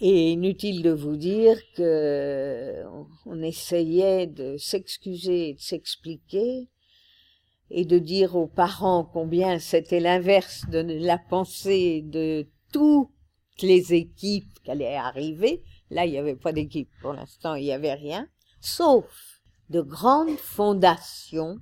Et 0.00 0.32
inutile 0.32 0.82
de 0.82 0.90
vous 0.90 1.16
dire 1.16 1.56
que 1.76 2.82
on 3.26 3.40
essayait 3.42 4.26
de 4.26 4.56
s'excuser 4.56 5.50
et 5.50 5.54
de 5.54 5.60
s'expliquer 5.60 6.68
et 7.70 7.84
de 7.84 7.98
dire 7.98 8.36
aux 8.36 8.46
parents 8.46 9.04
combien 9.04 9.58
c'était 9.58 10.00
l'inverse 10.00 10.64
de 10.70 10.80
la 10.80 11.18
pensée 11.18 12.02
de 12.02 12.46
toutes 12.72 13.10
les 13.62 13.94
équipes 13.94 14.60
qui 14.62 14.70
allaient 14.70 14.96
arriver, 14.96 15.62
Là, 15.90 16.06
il 16.06 16.12
n'y 16.12 16.18
avait 16.18 16.36
pas 16.36 16.52
d'équipe. 16.52 16.90
Pour 17.00 17.12
l'instant, 17.12 17.54
il 17.54 17.64
n'y 17.64 17.72
avait 17.72 17.94
rien, 17.94 18.26
sauf 18.60 19.40
de 19.70 19.80
grandes 19.80 20.38
fondations, 20.38 21.58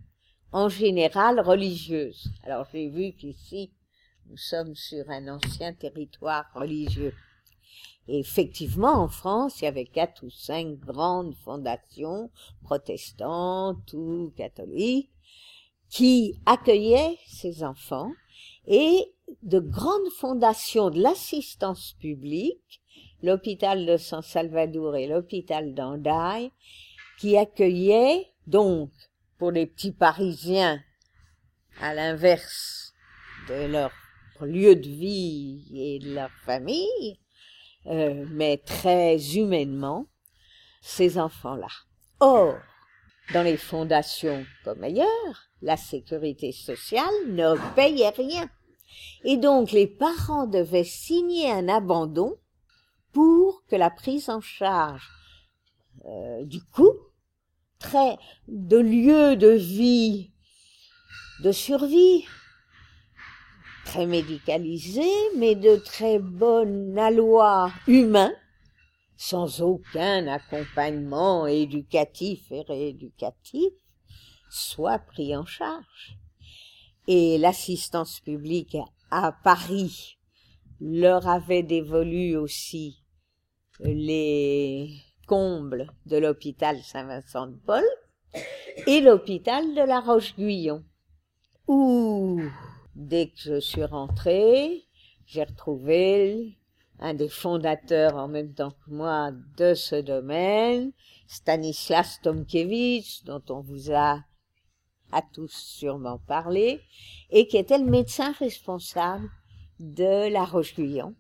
en 0.53 0.69
général 0.69 1.41
religieuses. 1.41 2.31
Alors, 2.45 2.67
j'ai 2.73 2.89
vu 2.89 3.13
qu'ici, 3.13 3.73
nous 4.27 4.37
sommes 4.37 4.75
sur 4.75 5.09
un 5.11 5.29
ancien 5.29 5.73
territoire 5.73 6.47
religieux. 6.55 7.15
Et 8.09 8.21
effectivement, 8.21 8.95
en 8.95 9.09
France, 9.09 9.61
il 9.61 9.65
y 9.65 9.69
avait 9.69 9.87
quatre 9.87 10.25
ou 10.25 10.31
cinq 10.31 10.79
grandes 10.79 11.35
fondations, 11.37 12.31
protestantes 12.63 13.93
ou 13.93 14.33
catholiques, 14.37 15.11
qui 15.93 16.41
accueillaient 16.47 17.19
ces 17.27 17.63
enfants 17.63 18.11
et 18.67 19.05
de 19.43 19.59
grandes 19.59 20.11
fondations 20.19 20.89
de 20.89 21.01
l'assistance 21.01 21.93
publique 22.01 22.81
l'hôpital 23.23 23.87
de 23.87 23.97
San 23.99 24.23
Salvador 24.23 24.97
et 24.97 25.07
l'hôpital 25.07 25.75
d'Andaille, 25.75 26.51
qui 27.21 27.37
accueillaient 27.37 28.27
donc 28.47 28.91
pour 29.39 29.53
les 29.53 29.67
petits 29.67 29.93
Parisiens, 29.93 30.81
à 31.81 31.95
l'inverse 31.95 32.95
de 33.49 33.67
leur 33.67 33.93
lieu 34.41 34.75
de 34.75 34.89
vie 34.89 35.65
et 35.75 35.99
de 36.01 36.15
leur 36.15 36.31
famille, 36.45 37.21
euh, 37.87 38.25
mais 38.31 38.59
très 38.59 39.37
humainement, 39.37 40.07
ces 40.81 41.19
enfants-là. 41.19 41.69
Or, 42.19 42.57
dans 43.33 43.43
les 43.43 43.57
fondations 43.57 44.45
comme 44.65 44.83
ailleurs, 44.83 45.49
la 45.63 45.77
sécurité 45.77 46.53
sociale 46.53 47.15
ne 47.29 47.55
payait 47.75 48.11
rien. 48.11 48.49
Et 49.25 49.37
donc 49.37 49.73
les 49.73 49.87
parents 49.87 50.47
devaient 50.47 50.85
signer 50.85 51.51
un 51.51 51.69
abandon 51.69 52.37
pour 53.13 53.63
que 53.69 53.77
la 53.77 53.91
prise 53.91 54.29
en 54.29 54.41
charge 54.41 55.09
euh, 56.05 56.45
du 56.45 56.61
coût 56.63 56.97
très 57.79 58.17
de 58.49 58.79
lieu 58.79 59.37
de 59.37 59.51
vie 59.51 60.31
de 61.43 61.53
survie 61.53 62.25
très 63.85 64.07
médicalisé 64.07 65.09
mais 65.37 65.55
de 65.55 65.77
très 65.77 66.19
bon 66.19 66.97
aloi 66.99 67.71
humain 67.87 68.33
sans 69.23 69.61
aucun 69.61 70.27
accompagnement 70.27 71.47
éducatif 71.47 72.51
et 72.51 72.63
rééducatif 72.63 73.73
soit 74.51 74.99
pris 74.99 75.37
en 75.37 75.47
charge. 75.47 76.19
Et 77.07 77.39
l'assistance 77.39 78.19
publique 78.19 78.77
à 79.13 79.31
Paris 79.45 80.19
leur 80.81 81.29
avait 81.29 81.63
dévolu 81.63 82.35
aussi 82.35 83.05
les 83.79 84.91
combles 85.29 85.87
de 86.07 86.17
l'hôpital 86.17 86.83
Saint-Vincent 86.83 87.47
de 87.47 87.57
Paul 87.65 87.85
et 88.89 89.01
l'hôpital 89.01 89.73
de 89.77 89.83
la 89.83 90.01
Roche-Guyon, 90.01 90.83
où, 91.69 92.41
dès 92.97 93.29
que 93.29 93.39
je 93.39 93.61
suis 93.61 93.85
rentrée, 93.85 94.83
j'ai 95.27 95.45
retrouvé 95.45 96.59
un 96.99 97.15
des 97.15 97.29
fondateurs 97.29 98.17
en 98.17 98.29
même 98.29 98.55
temps 98.55 98.71
que 98.71 98.91
moi 98.91 99.31
de 99.57 99.75
ce 99.75 99.97
domaine, 99.97 100.93
Stanislas 101.27 102.21
Tomkiewicz, 102.23 103.25
dont 103.25 103.43
on 103.49 103.61
vous 103.61 103.93
a 103.93 104.21
à 105.11 105.23
tous 105.23 105.53
sûrement 105.53 106.19
parlé, 106.19 106.81
et 107.31 107.47
qui 107.47 107.59
était 107.59 107.79
le 107.79 107.85
médecin 107.85 108.33
responsable 108.33 109.29
de 109.79 110.33
la 110.33 110.45
Roche-Guyon 110.45 111.15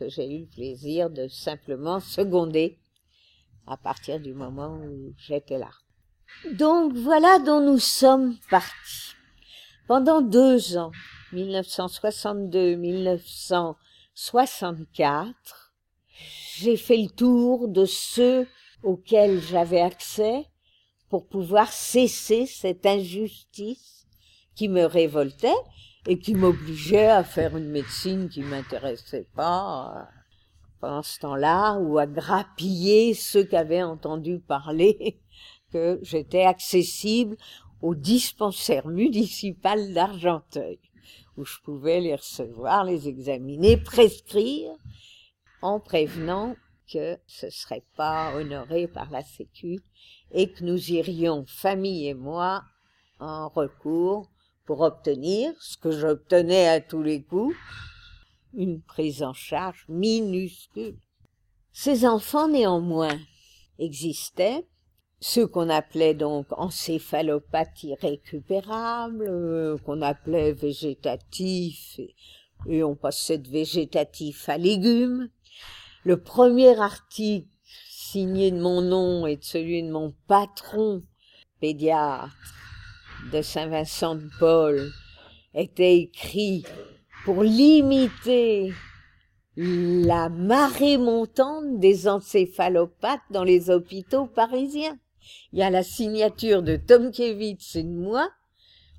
que 0.00 0.08
j'ai 0.08 0.34
eu 0.34 0.40
le 0.40 0.46
plaisir 0.46 1.10
de 1.10 1.28
simplement 1.28 2.00
seconder 2.00 2.78
à 3.66 3.76
partir 3.76 4.18
du 4.18 4.32
moment 4.32 4.78
où 4.78 5.12
j'étais 5.18 5.58
là. 5.58 5.70
Donc 6.52 6.94
voilà 6.94 7.38
dont 7.38 7.60
nous 7.60 7.78
sommes 7.78 8.36
partis. 8.50 9.14
Pendant 9.86 10.22
deux 10.22 10.78
ans, 10.78 10.90
1962-1964, 14.20 15.34
j'ai 16.56 16.76
fait 16.76 16.98
le 16.98 17.08
tour 17.08 17.68
de 17.68 17.86
ceux 17.86 18.46
auxquels 18.82 19.40
j'avais 19.40 19.80
accès 19.80 20.44
pour 21.08 21.26
pouvoir 21.26 21.72
cesser 21.72 22.46
cette 22.46 22.84
injustice 22.84 24.06
qui 24.54 24.68
me 24.68 24.84
révoltait 24.84 25.48
et 26.06 26.18
qui 26.18 26.34
m'obligeait 26.34 27.08
à 27.08 27.24
faire 27.24 27.56
une 27.56 27.70
médecine 27.70 28.28
qui 28.28 28.42
m'intéressait 28.42 29.28
pas 29.34 29.94
euh, 29.96 30.02
pendant 30.80 31.02
ce 31.02 31.18
temps-là 31.20 31.78
ou 31.78 31.98
à 31.98 32.06
grappiller 32.06 33.14
ceux 33.14 33.44
qui 33.44 33.56
avaient 33.56 33.82
entendu 33.82 34.38
parler 34.38 35.20
que 35.72 35.98
j'étais 36.02 36.44
accessible 36.44 37.36
au 37.80 37.94
dispensaire 37.94 38.86
municipal 38.86 39.92
d'Argenteuil 39.94 40.78
où 41.40 41.44
je 41.46 41.58
pouvais 41.64 42.00
les 42.00 42.14
recevoir, 42.14 42.84
les 42.84 43.08
examiner, 43.08 43.78
prescrire 43.78 44.70
en 45.62 45.80
prévenant 45.80 46.54
que 46.92 47.16
ce 47.26 47.48
serait 47.48 47.84
pas 47.96 48.34
honoré 48.36 48.86
par 48.86 49.10
la 49.10 49.22
Sécu 49.22 49.80
et 50.32 50.52
que 50.52 50.62
nous 50.62 50.90
irions, 50.90 51.46
famille 51.46 52.08
et 52.08 52.14
moi, 52.14 52.62
en 53.20 53.48
recours 53.48 54.30
pour 54.66 54.82
obtenir 54.82 55.52
ce 55.60 55.78
que 55.78 55.90
j'obtenais 55.90 56.68
à 56.68 56.80
tous 56.80 57.02
les 57.02 57.22
coups, 57.22 57.56
une 58.52 58.82
prise 58.82 59.22
en 59.22 59.32
charge 59.32 59.86
minuscule. 59.88 60.98
Ces 61.72 62.06
enfants, 62.06 62.48
néanmoins, 62.48 63.18
existaient 63.78 64.66
ceux 65.20 65.46
qu'on 65.46 65.68
appelait 65.68 66.14
donc 66.14 66.46
encéphalopathes 66.50 67.82
irrécupérables, 67.84 69.28
euh, 69.28 69.76
qu'on 69.78 70.00
appelait 70.00 70.52
végétatifs, 70.52 71.98
et, 71.98 72.14
et 72.66 72.82
on 72.82 72.96
passait 72.96 73.38
de 73.38 73.48
végétatif 73.48 74.48
à 74.48 74.56
légumes. 74.56 75.28
Le 76.04 76.16
premier 76.16 76.80
article 76.80 77.48
signé 77.90 78.50
de 78.50 78.60
mon 78.60 78.80
nom 78.80 79.26
et 79.26 79.36
de 79.36 79.44
celui 79.44 79.82
de 79.82 79.90
mon 79.90 80.14
patron, 80.26 81.02
pédiatre 81.60 82.34
de 83.30 83.42
Saint-Vincent 83.42 84.14
de 84.14 84.28
Paul, 84.38 84.90
était 85.54 85.96
écrit 85.96 86.64
pour 87.24 87.42
limiter 87.42 88.72
la 89.56 90.30
marée 90.30 90.96
montante 90.96 91.78
des 91.78 92.08
encéphalopathes 92.08 93.20
dans 93.30 93.44
les 93.44 93.68
hôpitaux 93.68 94.26
parisiens. 94.26 94.98
Il 95.52 95.58
y 95.58 95.62
a 95.62 95.70
la 95.70 95.82
signature 95.82 96.62
de 96.62 96.76
Tomkiewicz 96.76 97.76
et 97.76 97.82
de 97.82 97.88
moi. 97.88 98.30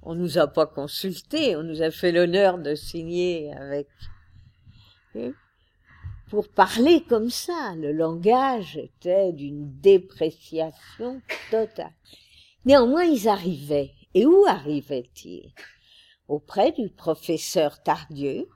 On 0.04 0.16
nous 0.16 0.38
a 0.38 0.48
pas 0.48 0.66
consulté, 0.66 1.56
on 1.56 1.64
nous 1.64 1.82
a 1.82 1.92
fait 1.92 2.12
l'honneur 2.12 2.58
de 2.58 2.74
signer 2.76 3.54
avec 3.54 3.88
pour 6.32 6.48
parler 6.48 7.04
comme 7.10 7.30
ça. 7.30 7.74
Le 7.76 7.92
langage 7.92 8.78
était 8.78 9.34
d'une 9.34 9.80
dépréciation 9.82 11.22
totale. 11.52 11.94
Néanmoins, 12.64 13.04
ils 13.04 13.28
arrivaient. 13.28 13.92
Et 14.14 14.26
où 14.26 14.46
arrivaient-ils? 14.48 15.52
Auprès 16.30 16.72
du 16.72 16.90
professeur 16.90 17.84
Tardieu, 17.84 18.48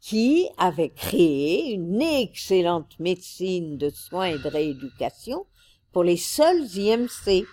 qui 0.00 0.48
avait 0.56 0.88
créé 0.88 1.72
une 1.74 2.00
excellente 2.00 2.98
médecine 2.98 3.76
de 3.76 3.90
soins 3.90 4.26
et 4.26 4.38
de 4.38 4.48
rééducation 4.48 5.44
pour 5.92 6.04
les 6.04 6.16
seuls 6.16 6.64
IMC. 6.76 7.46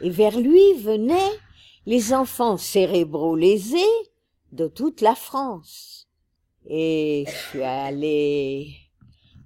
Et 0.00 0.10
vers 0.10 0.38
lui 0.38 0.74
venaient 0.80 1.38
les 1.86 2.12
enfants 2.12 2.56
cérébraux 2.56 3.36
lésés 3.36 3.78
de 4.52 4.68
toute 4.68 5.00
la 5.00 5.14
France. 5.14 6.08
Et 6.66 7.24
je 7.26 7.48
suis 7.50 7.62
allée 7.62 8.76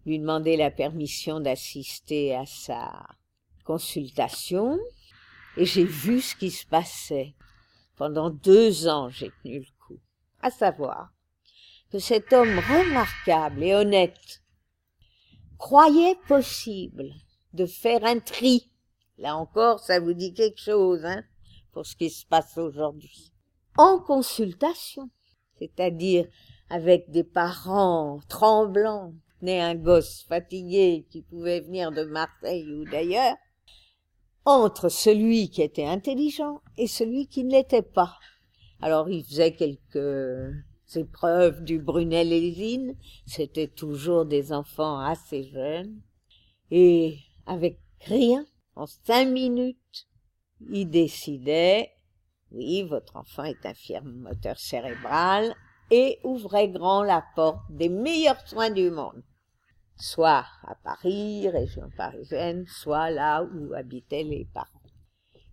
lui 0.04 0.18
demander 0.18 0.56
la 0.56 0.70
permission 0.70 1.40
d'assister 1.40 2.34
à 2.34 2.46
sa 2.46 3.06
consultation 3.64 4.78
et 5.56 5.64
j'ai 5.64 5.84
vu 5.84 6.20
ce 6.20 6.36
qui 6.36 6.50
se 6.50 6.66
passait. 6.66 7.34
Pendant 7.96 8.30
deux 8.30 8.88
ans, 8.88 9.08
j'ai 9.08 9.32
tenu 9.42 9.60
le 9.60 9.66
coup. 9.86 9.98
À 10.42 10.50
savoir 10.50 11.10
que 11.90 11.98
cet 11.98 12.32
homme 12.32 12.58
remarquable 12.58 13.62
et 13.62 13.74
honnête 13.74 14.42
croyait 15.58 16.18
possible 16.28 17.14
de 17.56 17.66
faire 17.66 18.04
un 18.04 18.20
tri. 18.20 18.70
Là 19.18 19.36
encore, 19.36 19.80
ça 19.80 19.98
vous 19.98 20.12
dit 20.12 20.34
quelque 20.34 20.60
chose, 20.60 21.04
hein, 21.04 21.25
pour 21.72 21.86
ce 21.86 21.96
qui 21.96 22.10
se 22.10 22.26
passe 22.26 22.56
aujourd'hui. 22.58 23.32
En 23.76 23.98
consultation, 23.98 25.10
c'est-à-dire 25.58 26.28
avec 26.70 27.10
des 27.10 27.25
parents 27.25 28.20
tremblants, 28.28 29.14
né 29.42 29.60
un 29.60 29.75
gosse 29.75 30.25
fatigué 30.28 31.06
qui 31.10 31.22
pouvait 31.22 31.60
venir 31.60 31.92
de 31.92 32.04
Marseille 32.04 32.70
ou 32.72 32.84
d'ailleurs, 32.84 33.36
entre 34.44 34.88
celui 34.88 35.50
qui 35.50 35.62
était 35.62 35.86
intelligent 35.86 36.60
et 36.78 36.86
celui 36.86 37.26
qui 37.26 37.44
ne 37.44 37.52
l'était 37.52 37.82
pas. 37.82 38.16
Alors 38.80 39.08
il 39.08 39.25
faisait 39.25 39.54
quelques 39.54 40.54
épreuves 40.94 41.64
du 41.64 41.78
Brunel-Lésine, 41.80 42.96
c'était 43.26 43.66
toujours 43.66 44.25
des 44.25 44.52
enfants 44.52 45.00
assez 45.00 45.44
jeunes, 45.44 46.00
et 46.70 47.18
avec 47.46 47.78
rien, 48.00 48.44
en 48.74 48.86
cinq 48.86 49.28
minutes, 49.28 50.06
il 50.70 50.90
décidait, 50.90 51.90
oui, 52.50 52.82
votre 52.82 53.16
enfant 53.16 53.44
est 53.44 53.64
infirme 53.64 54.12
moteur 54.12 54.59
cérébral, 54.59 55.54
et 55.90 56.18
ouvrait 56.24 56.68
grand 56.68 57.02
la 57.02 57.24
porte 57.35 57.62
des 57.70 57.88
meilleurs 57.88 58.40
soins 58.46 58.70
du 58.70 58.90
monde, 58.90 59.22
soit 59.96 60.44
à 60.62 60.74
Paris, 60.82 61.48
région 61.48 61.90
parisienne, 61.96 62.66
soit 62.66 63.11
là 63.11 63.44
où 63.44 63.72
habitaient 63.74 64.24
les 64.24 64.46
parents. 64.52 64.66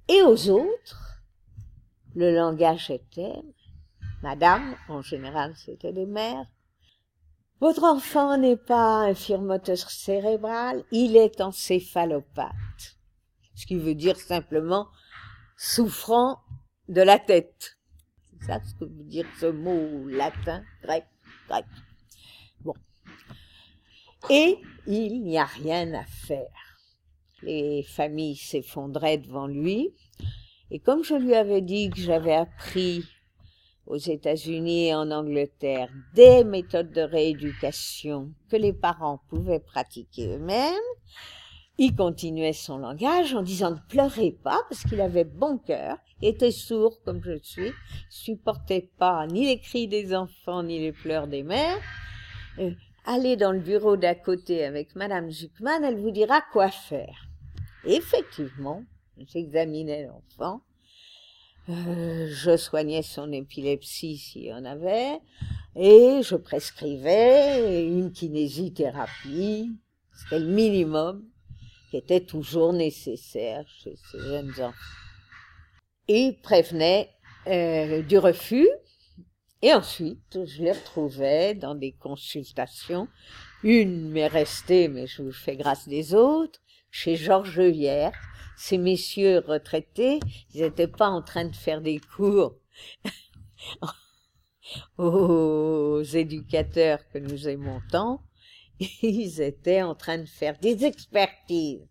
Et 0.08 0.22
aux 0.24 0.50
autres, 0.50 1.22
le 2.16 2.34
langage 2.34 2.90
était, 2.90 3.42
Madame, 4.22 4.76
en 4.90 5.02
général 5.02 5.56
c'était 5.56 5.94
des 5.94 6.06
mères, 6.06 6.48
votre 7.64 7.86
enfant 7.86 8.38
n'est 8.38 8.58
pas 8.58 9.08
un 9.08 9.38
moteur 9.38 9.90
cérébral, 9.90 10.84
il 10.92 11.16
est 11.16 11.40
encéphalopathe. 11.40 12.98
Ce 13.56 13.66
qui 13.66 13.76
veut 13.78 13.96
dire 13.96 14.18
simplement 14.18 14.90
souffrant 15.56 16.40
de 16.90 17.02
la 17.02 17.20
tête. 17.20 17.78
C'est 18.42 18.48
ça 18.48 18.60
ce 18.66 18.76
que 18.76 18.84
veut 18.84 19.06
dire 19.06 19.26
ce 19.40 19.46
mot 19.46 20.10
latin, 20.10 20.62
grec, 20.84 21.06
grec. 21.48 21.64
Bon. 22.60 22.74
Et 24.30 24.58
il 24.86 25.24
n'y 25.24 25.38
a 25.38 25.46
rien 25.46 25.94
à 25.94 26.04
faire. 26.04 26.52
Les 27.44 27.84
familles 27.84 28.36
s'effondraient 28.36 29.20
devant 29.20 29.48
lui. 29.48 29.94
Et 30.70 30.80
comme 30.80 31.06
je 31.06 31.16
lui 31.16 31.34
avais 31.34 31.62
dit 31.62 31.90
que 31.92 32.02
j'avais 32.02 32.36
appris 32.36 33.06
aux 33.86 33.98
États-Unis 33.98 34.88
et 34.88 34.96
en 34.96 35.12
Angleterre 35.12 35.90
des 36.14 36.44
méthodes 36.44 36.92
de 36.92 37.02
rééducation 37.02 38.32
que 38.50 38.56
les 38.56 38.74
parents 38.74 39.22
pouvaient 39.30 39.60
pratiquer 39.60 40.36
eux-mêmes, 40.36 40.74
il 41.78 41.96
continuait 41.96 42.54
son 42.54 42.78
langage 42.78 43.34
en 43.34 43.42
disant 43.42 43.72
ne 43.72 43.80
pleurez 43.90 44.32
pas 44.32 44.62
parce 44.70 44.84
qu'il 44.84 45.02
avait 45.02 45.24
bon 45.24 45.58
cœur, 45.58 45.98
était 46.22 46.52
sourd 46.52 47.02
comme 47.04 47.22
je 47.24 47.32
le 47.32 47.40
suis, 47.42 47.72
supportait 48.10 48.90
pas 48.98 49.26
ni 49.28 49.48
les 49.48 49.60
cris 49.60 49.88
des 49.88 50.16
enfants 50.16 50.64
ni 50.64 50.80
les 50.80 50.92
pleurs 50.92 51.28
des 51.28 51.44
mères. 51.44 51.82
Euh, 52.60 52.72
allez 53.06 53.36
dans 53.36 53.52
le 53.52 53.60
bureau 53.60 53.98
d'à 53.98 54.16
côté 54.16 54.64
avec 54.64 54.96
Madame 54.96 55.32
Zuckman, 55.32 55.84
elle 55.84 55.98
vous 55.98 56.12
dira 56.12 56.42
quoi 56.52 56.70
faire. 56.70 57.28
effectivement, 57.86 58.84
j'examinais 59.18 60.06
l'enfant, 60.06 60.62
euh, 61.70 62.28
je 62.30 62.58
soignais 62.58 63.04
son 63.04 63.32
épilepsie 63.32 64.18
s'il 64.18 64.44
y 64.44 64.54
en 64.54 64.66
avait, 64.66 65.20
et 65.76 66.20
je 66.22 66.36
prescrivais 66.36 67.86
une 67.86 68.12
kinésithérapie, 68.12 69.72
c'était 70.12 70.40
le 70.40 70.48
minimum 70.48 71.24
qui 71.90 71.98
était 71.98 72.22
toujours 72.22 72.74
nécessaire 72.74 73.66
chez 73.68 73.96
ces 74.12 74.20
jeunes 74.20 74.52
enfants. 74.60 74.74
Et 76.08 76.38
prévenait 76.44 77.10
euh, 77.48 78.02
du 78.02 78.18
refus. 78.18 78.68
Et 79.62 79.74
ensuite, 79.74 80.46
je 80.46 80.64
les 80.64 80.72
retrouvais 80.74 81.54
dans 81.56 81.76
des 81.76 81.94
consultations. 81.94 83.08
Une 83.64 84.10
m'est 84.10 84.28
restée, 84.28 84.88
mais 84.88 85.08
je 85.08 85.22
vous 85.22 85.32
fais 85.32 85.56
grâce 85.56 85.88
des 85.88 86.14
autres, 86.14 86.60
chez 86.92 87.16
Georges 87.16 87.62
Hier. 87.64 88.12
Ces 88.58 88.78
messieurs 88.78 89.40
retraités, 89.40 90.20
ils 90.54 90.62
n'étaient 90.62 90.88
pas 90.88 91.10
en 91.10 91.22
train 91.22 91.46
de 91.46 91.56
faire 91.56 91.82
des 91.82 92.00
cours 92.00 92.56
aux 94.98 96.02
éducateurs 96.04 97.00
que 97.10 97.18
nous 97.18 97.48
aimons 97.48 97.82
tant, 97.92 98.22
ils 98.80 99.42
étaient 99.42 99.82
en 99.82 99.96
train 99.96 100.18
de 100.18 100.26
faire 100.26 100.58
des 100.60 100.86
expertises 100.86 101.88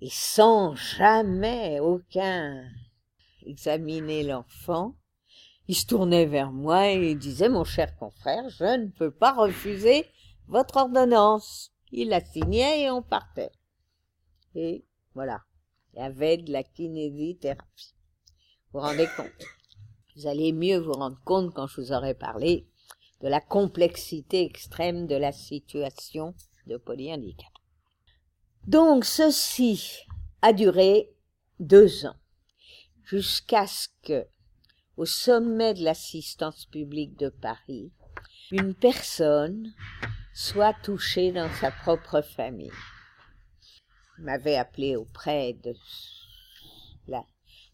et 0.00 0.10
sans 0.10 0.74
jamais 0.74 1.80
aucun 1.80 2.68
examiner 3.46 4.22
l'enfant, 4.22 4.96
ils 5.68 5.74
se 5.74 5.86
tournaient 5.86 6.26
vers 6.26 6.52
moi 6.52 6.88
et 6.88 7.14
disaient, 7.14 7.48
mon 7.48 7.64
cher 7.64 7.96
confrère, 7.96 8.48
je 8.50 8.64
ne 8.64 8.88
peux 8.88 9.10
pas 9.10 9.32
refuser 9.32 10.06
votre 10.48 10.76
ordonnance. 10.76 11.72
Il 11.92 12.10
la 12.10 12.24
signait 12.24 12.82
et 12.82 12.90
on 12.90 13.02
partait. 13.02 13.52
Et 14.54 14.84
voilà, 15.14 15.42
il 15.96 16.02
avait 16.02 16.36
de 16.36 16.52
la 16.52 16.62
kinésithérapie. 16.62 17.94
Vous 18.72 18.80
vous 18.80 18.86
rendez 18.86 19.08
compte? 19.16 19.30
Vous 20.14 20.26
allez 20.26 20.52
mieux 20.52 20.78
vous 20.78 20.92
rendre 20.92 21.20
compte 21.24 21.54
quand 21.54 21.66
je 21.66 21.80
vous 21.80 21.92
aurai 21.92 22.14
parlé 22.14 22.68
de 23.22 23.28
la 23.28 23.40
complexité 23.40 24.44
extrême 24.44 25.06
de 25.06 25.14
la 25.14 25.32
situation 25.32 26.34
de 26.66 26.76
polyhandicap. 26.76 27.50
Donc 28.66 29.04
ceci 29.04 30.02
a 30.42 30.52
duré 30.52 31.14
deux 31.60 32.04
ans, 32.04 32.16
jusqu'à 33.04 33.66
ce 33.66 33.88
que, 34.02 34.26
au 34.96 35.06
sommet 35.06 35.72
de 35.74 35.84
l'assistance 35.84 36.66
publique 36.66 37.18
de 37.18 37.28
Paris, 37.28 37.92
une 38.50 38.74
personne 38.74 39.72
soit 40.34 40.74
touchée 40.82 41.32
dans 41.32 41.50
sa 41.54 41.70
propre 41.70 42.20
famille. 42.20 42.70
M'avait 44.18 44.56
appelé 44.56 44.96
auprès 44.96 45.54
de 45.54 45.74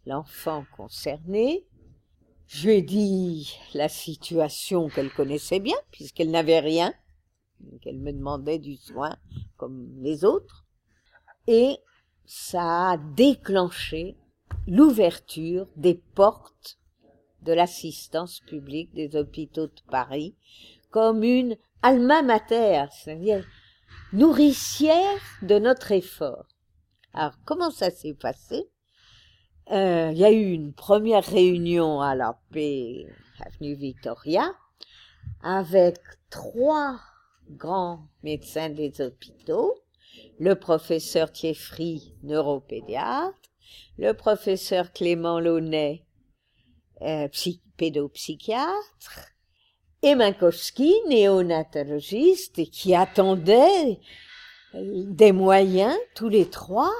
l'enfant 0.06 0.64
concerné, 0.76 1.64
je 2.46 2.68
lui 2.68 2.76
ai 2.76 2.82
dit 2.82 3.56
la 3.72 3.88
situation 3.88 4.88
qu'elle 4.88 5.12
connaissait 5.12 5.60
bien, 5.60 5.76
puisqu'elle 5.90 6.30
n'avait 6.30 6.60
rien, 6.60 6.92
qu'elle 7.80 7.98
me 7.98 8.12
demandait 8.12 8.58
du 8.58 8.76
soin 8.76 9.16
comme 9.56 9.90
les 10.02 10.24
autres. 10.24 10.66
Et 11.46 11.78
ça 12.26 12.90
a 12.90 12.96
déclenché 12.98 14.16
l'ouverture 14.66 15.66
des 15.76 15.94
portes 15.94 16.78
de 17.42 17.52
l'assistance 17.52 18.40
publique 18.40 18.92
des 18.92 19.16
hôpitaux 19.16 19.66
de 19.66 19.82
Paris 19.90 20.34
comme 20.90 21.24
une 21.24 21.56
alma 21.80 22.22
mater, 22.22 22.84
c'est-à-dire 22.90 23.46
nourricière 24.12 25.20
de 25.40 25.58
notre 25.58 25.92
effort. 25.92 26.46
Alors, 27.14 27.34
comment 27.44 27.70
ça 27.70 27.90
s'est 27.90 28.14
passé? 28.14 28.68
Euh, 29.70 30.10
Il 30.12 30.18
y 30.18 30.24
a 30.24 30.30
eu 30.30 30.52
une 30.52 30.74
première 30.74 31.24
réunion 31.24 32.00
à 32.00 32.14
la 32.14 32.38
paix, 32.50 33.06
avenue 33.40 33.74
Victoria, 33.74 34.54
avec 35.42 35.98
trois 36.30 37.00
grands 37.48 38.08
médecins 38.22 38.70
des 38.70 39.00
hôpitaux, 39.00 39.74
le 40.38 40.54
professeur 40.54 41.32
Thieffry, 41.32 42.14
neuropédiatre, 42.22 43.38
le 43.98 44.12
professeur 44.12 44.92
Clément 44.92 45.40
Launay, 45.40 46.04
euh, 47.00 47.28
pédopsychiatre, 47.76 49.31
et 50.02 50.14
Minkowski, 50.14 50.92
néonatologiste, 51.08 52.68
qui 52.70 52.94
attendait 52.94 54.00
des 54.74 55.32
moyens, 55.32 55.96
tous 56.14 56.28
les 56.28 56.48
trois, 56.48 56.92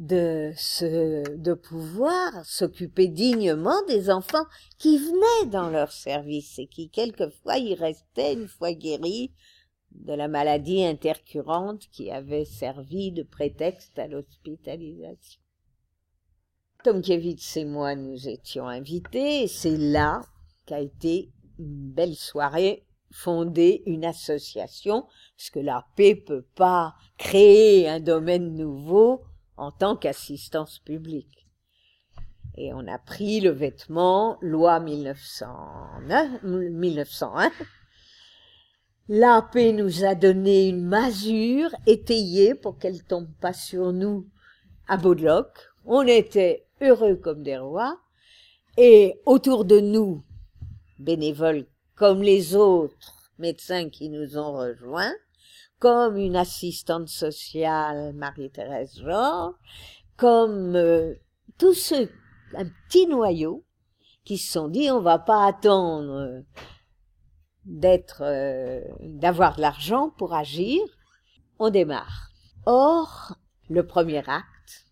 de 0.00 0.50
se, 0.56 1.36
de 1.36 1.52
pouvoir 1.52 2.42
s'occuper 2.46 3.06
dignement 3.08 3.82
des 3.86 4.08
enfants 4.08 4.46
qui 4.78 4.96
venaient 4.96 5.50
dans 5.50 5.68
leur 5.68 5.92
service 5.92 6.58
et 6.58 6.66
qui 6.66 6.88
quelquefois 6.88 7.58
y 7.58 7.74
restaient 7.74 8.32
une 8.32 8.48
fois 8.48 8.72
guéris 8.72 9.30
de 9.90 10.14
la 10.14 10.26
maladie 10.26 10.84
intercurrente 10.84 11.86
qui 11.92 12.10
avait 12.10 12.46
servi 12.46 13.12
de 13.12 13.22
prétexte 13.22 13.98
à 13.98 14.06
l'hospitalisation. 14.06 15.42
Tomkiewicz 16.82 17.58
et 17.58 17.66
moi 17.66 17.94
nous 17.94 18.26
étions 18.26 18.68
invités 18.68 19.42
et 19.42 19.48
c'est 19.48 19.76
là 19.76 20.22
qu'a 20.64 20.80
été 20.80 21.30
belle 21.66 22.14
soirée 22.14 22.84
fonder 23.12 23.82
une 23.86 24.04
association, 24.04 25.06
parce 25.36 25.50
que 25.50 25.58
la 25.58 25.86
paix 25.96 26.14
peut 26.14 26.44
pas 26.54 26.94
créer 27.18 27.88
un 27.88 28.00
domaine 28.00 28.54
nouveau 28.54 29.22
en 29.56 29.72
tant 29.72 29.96
qu'assistance 29.96 30.78
publique. 30.78 31.46
Et 32.56 32.72
on 32.72 32.86
a 32.86 32.98
pris 32.98 33.40
le 33.40 33.50
vêtement, 33.50 34.38
loi 34.40 34.80
1909, 34.80 36.42
1901. 36.42 37.50
L'AP 39.08 39.56
nous 39.74 40.04
a 40.04 40.14
donné 40.14 40.68
une 40.68 40.84
masure 40.84 41.74
étayée 41.86 42.54
pour 42.54 42.78
qu'elle 42.78 43.02
tombe 43.02 43.30
pas 43.40 43.52
sur 43.52 43.92
nous 43.92 44.28
à 44.88 44.96
Baudeloc. 44.96 45.48
On 45.84 46.06
était 46.06 46.66
heureux 46.80 47.16
comme 47.16 47.42
des 47.42 47.58
rois. 47.58 47.98
Et 48.76 49.20
autour 49.26 49.64
de 49.64 49.80
nous, 49.80 50.22
bénévoles 51.00 51.66
comme 51.94 52.22
les 52.22 52.54
autres 52.54 53.32
médecins 53.38 53.88
qui 53.88 54.08
nous 54.08 54.38
ont 54.38 54.52
rejoints, 54.52 55.14
comme 55.78 56.16
une 56.16 56.36
assistante 56.36 57.08
sociale, 57.08 58.12
Marie-Thérèse 58.14 59.00
Georges, 59.02 59.54
comme 60.16 60.76
euh, 60.76 61.14
tous 61.58 61.74
ceux, 61.74 62.10
un 62.54 62.66
petit 62.88 63.06
noyau, 63.06 63.64
qui 64.24 64.36
se 64.36 64.52
sont 64.52 64.68
dit 64.68 64.90
on 64.90 65.00
va 65.00 65.18
pas 65.18 65.46
attendre 65.46 66.12
euh, 66.12 66.40
d'être, 67.64 68.22
euh, 68.22 68.82
d'avoir 69.00 69.56
de 69.56 69.62
l'argent 69.62 70.10
pour 70.18 70.34
agir, 70.34 70.80
on 71.58 71.70
démarre. 71.70 72.30
Or, 72.66 73.34
le 73.70 73.86
premier 73.86 74.22
acte, 74.26 74.86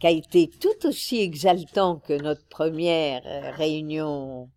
qui 0.00 0.06
a 0.06 0.10
été 0.10 0.48
tout 0.48 0.86
aussi 0.86 1.20
exaltant 1.20 1.98
que 1.98 2.20
notre 2.20 2.46
première 2.48 3.54
réunion 3.56 4.50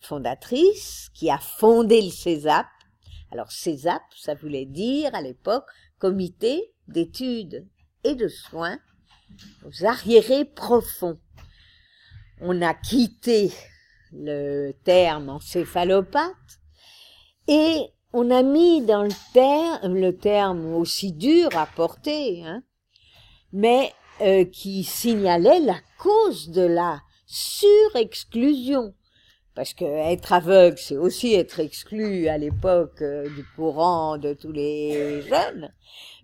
fondatrice, 0.00 1.10
qui 1.14 1.30
a 1.30 1.38
fondé 1.38 2.02
le 2.02 2.10
CESAP. 2.10 2.66
Alors 3.30 3.52
CESAP, 3.52 4.02
ça 4.16 4.34
voulait 4.34 4.66
dire 4.66 5.14
à 5.14 5.22
l'époque 5.22 5.66
Comité 5.98 6.72
d'études 6.86 7.66
et 8.04 8.14
de 8.14 8.28
soins 8.28 8.78
aux 9.64 9.84
arriérés 9.84 10.44
profonds. 10.44 11.18
On 12.40 12.62
a 12.62 12.72
quitté 12.72 13.52
le 14.12 14.72
terme 14.84 15.28
encéphalopathe 15.28 16.60
et 17.48 17.86
on 18.12 18.30
a 18.30 18.42
mis 18.42 18.80
dans 18.82 19.02
le 19.02 19.32
terme, 19.32 19.94
le 19.94 20.16
terme 20.16 20.74
aussi 20.74 21.12
dur 21.12 21.48
à 21.56 21.66
porter, 21.66 22.44
hein, 22.44 22.62
mais 23.52 23.92
euh, 24.20 24.44
qui 24.44 24.84
signalait 24.84 25.60
la 25.60 25.78
cause 25.98 26.48
de 26.50 26.62
la 26.62 27.02
surexclusion 27.26 28.94
parce 29.58 29.74
que 29.74 29.84
être 29.84 30.32
aveugle, 30.32 30.78
c'est 30.78 30.96
aussi 30.96 31.34
être 31.34 31.58
exclu 31.58 32.28
à 32.28 32.38
l'époque 32.38 33.02
euh, 33.02 33.28
du 33.28 33.44
courant 33.56 34.16
de 34.16 34.32
tous 34.32 34.52
les 34.52 35.20
jeunes. 35.22 35.74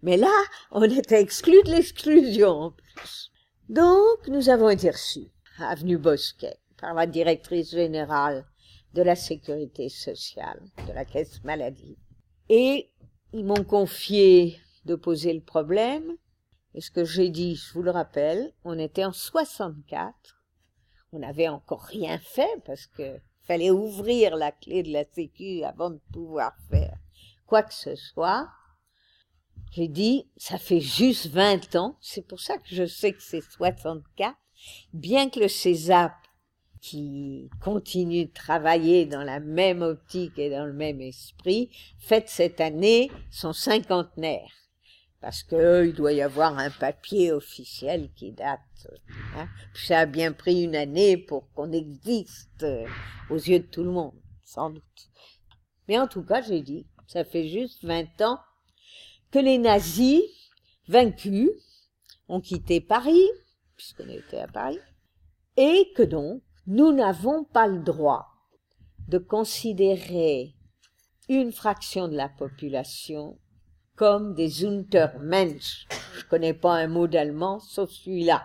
Mais 0.05 0.17
là, 0.17 0.31
on 0.71 0.85
était 0.85 1.21
exclu 1.21 1.61
de 1.65 1.73
l'exclusion 1.73 2.51
en 2.51 2.71
plus. 2.71 3.33
Donc, 3.69 4.29
nous 4.29 4.51
avons 4.51 4.71
été 4.71 4.89
reçus, 4.89 5.33
avenue 5.59 5.99
Bosquet, 5.99 6.59
par 6.81 6.95
la 6.95 7.09
directrice 7.09 7.73
générale 7.73 8.47
de 8.93 9.03
la 9.03 9.17
sécurité 9.17 9.89
sociale, 9.89 10.63
de 10.87 10.93
la 10.93 11.05
caisse 11.05 11.43
maladie. 11.43 11.99
Et 12.49 12.89
ils 13.33 13.45
m'ont 13.45 13.65
confié 13.65 14.61
de 14.85 14.95
poser 14.95 15.33
le 15.33 15.43
problème. 15.43 16.13
Et 16.73 16.81
ce 16.81 16.93
que 16.93 17.05
j'ai 17.05 17.31
dit, 17.31 17.57
je 17.57 17.73
vous 17.73 17.83
le 17.83 17.91
rappelle, 17.91 18.53
on 18.63 18.79
était 18.79 19.05
en 19.05 19.13
64 19.13 20.34
on 21.15 21.21
n'avait 21.21 21.49
encore 21.49 21.83
rien 21.83 22.19
fait 22.19 22.63
parce 22.67 22.87
que 22.87 23.21
fallait 23.43 23.71
ouvrir 23.71 24.37
la 24.37 24.53
clé 24.53 24.83
de 24.83 24.93
la 24.93 25.05
sécu 25.05 25.63
avant 25.63 25.91
de 25.91 26.01
pouvoir 26.13 26.55
faire 26.69 26.97
quoi 27.47 27.63
que 27.63 27.75
ce 27.75 27.95
soit. 27.95 28.49
J'ai 29.73 29.89
dit, 29.89 30.29
ça 30.37 30.59
fait 30.59 30.81
juste 30.81 31.27
20 31.29 31.77
ans, 31.77 31.97
c'est 32.01 32.27
pour 32.27 32.41
ça 32.41 32.59
que 32.59 32.69
je 32.75 32.87
sais 32.87 33.13
que 33.13 33.23
c'est 33.23 33.41
64, 33.41 34.37
bien 34.93 35.31
que 35.31 35.41
le 35.41 35.49
CESAP, 35.49 36.13
qui 36.81 37.49
continue 37.63 38.27
de 38.27 38.33
travailler 38.33 39.07
dans 39.07 39.23
la 39.23 39.41
même 39.41 39.83
optique 39.83 40.39
et 40.39 40.51
dans 40.51 40.67
le 40.67 40.75
même 40.75 41.01
esprit, 41.01 41.71
fête 41.99 42.29
cette 42.29 42.61
année 42.61 43.11
son 43.31 43.53
cinquantenaire 43.53 44.64
parce 45.25 45.43
que 45.43 45.87
il 45.87 45.95
doit 45.95 46.13
y 46.13 46.21
avoir 46.21 46.59
un 46.59 46.69
papier 46.69 47.33
officiel 47.33 48.11
qui 48.15 48.33
date. 48.33 48.61
Hein. 49.35 49.49
Ça 49.73 50.01
a 50.01 50.07
bien 50.07 50.33
pris 50.33 50.65
une 50.65 50.77
année 50.77 51.17
pour 51.17 51.51
qu'on 51.53 51.73
existe 51.73 52.63
euh, 52.63 52.87
aux 53.31 53.39
yeux 53.39 53.61
de 53.61 53.65
tout 53.65 53.85
le 53.85 53.91
monde, 53.91 54.13
sans 54.45 54.69
doute. 54.69 55.09
Mais 55.89 55.99
en 55.99 56.09
tout 56.09 56.23
cas, 56.23 56.43
j'ai 56.43 56.61
dit, 56.61 56.87
ça 57.07 57.25
fait 57.25 57.49
juste 57.49 57.87
20 57.87 58.21
ans 58.21 58.39
que 59.31 59.39
les 59.39 59.57
nazis, 59.57 60.21
vaincus, 60.89 61.49
ont 62.29 62.43
quitté 62.43 62.83
Paris, 62.83 63.27
puisqu'on 63.77 64.11
était 64.11 64.41
à 64.41 64.47
Paris, 64.47 64.79
et 65.57 65.91
que 65.97 66.03
donc, 66.03 66.43
nous 66.67 66.93
n'avons 66.93 67.45
pas 67.45 67.67
le 67.67 67.79
droit 67.79 68.27
de 69.09 69.17
considérer 69.17 70.55
une 71.31 71.51
fraction 71.51 72.09
de 72.09 72.15
la 72.15 72.29
population 72.29 73.39
comme 73.97 74.35
des 74.35 74.65
Untermensch. 74.65 75.87
Je 76.17 76.25
connais 76.25 76.55
pas 76.55 76.75
un 76.75 76.89
mot 76.89 77.07
d'allemand 77.07 77.61
sauf 77.61 77.91
celui-là. 77.91 78.45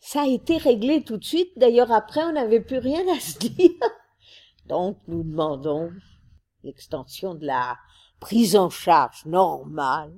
Ça 0.00 0.22
a 0.22 0.26
été 0.26 0.56
réglé 0.56 1.02
tout 1.02 1.18
de 1.18 1.24
suite. 1.24 1.52
D'ailleurs, 1.56 1.92
après, 1.92 2.22
on 2.22 2.32
n'avait 2.32 2.60
plus 2.60 2.78
rien 2.78 3.02
à 3.14 3.20
se 3.20 3.38
dire. 3.38 3.70
Donc, 4.66 4.98
nous 5.06 5.22
demandons 5.22 5.92
l'extension 6.62 7.34
de 7.34 7.46
la 7.46 7.76
prise 8.20 8.56
en 8.56 8.70
charge 8.70 9.24
normale 9.26 10.14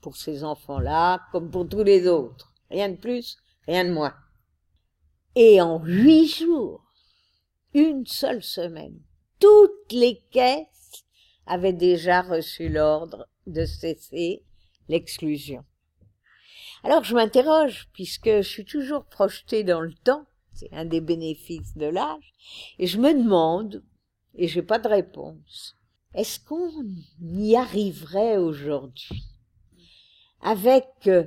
pour 0.00 0.16
ces 0.16 0.44
enfants-là, 0.44 1.20
comme 1.30 1.50
pour 1.50 1.68
tous 1.68 1.84
les 1.84 2.08
autres. 2.08 2.52
Rien 2.70 2.88
de 2.88 2.96
plus, 2.96 3.36
rien 3.66 3.84
de 3.84 3.92
moins. 3.92 4.14
Et 5.34 5.60
en 5.60 5.78
huit 5.84 6.28
jours, 6.28 6.84
une 7.74 8.06
seule 8.06 8.42
semaine, 8.42 9.00
toutes 9.38 9.92
les 9.92 10.22
caisses 10.30 11.04
avaient 11.46 11.72
déjà 11.72 12.22
reçu 12.22 12.68
l'ordre 12.68 13.28
de 13.46 13.64
cesser 13.64 14.44
l'exclusion. 14.88 15.64
Alors 16.84 17.04
je 17.04 17.14
m'interroge, 17.14 17.88
puisque 17.92 18.28
je 18.28 18.48
suis 18.48 18.64
toujours 18.64 19.04
projetée 19.04 19.64
dans 19.64 19.80
le 19.80 19.94
temps, 19.94 20.26
c'est 20.52 20.72
un 20.72 20.84
des 20.84 21.00
bénéfices 21.00 21.76
de 21.76 21.86
l'âge, 21.86 22.32
et 22.78 22.86
je 22.86 22.98
me 22.98 23.12
demande, 23.12 23.82
et 24.34 24.48
j'ai 24.48 24.62
pas 24.62 24.78
de 24.78 24.88
réponse, 24.88 25.76
est-ce 26.14 26.40
qu'on 26.40 26.70
y 27.20 27.56
arriverait 27.56 28.36
aujourd'hui 28.36 29.24
avec 30.40 30.86
euh, 31.06 31.24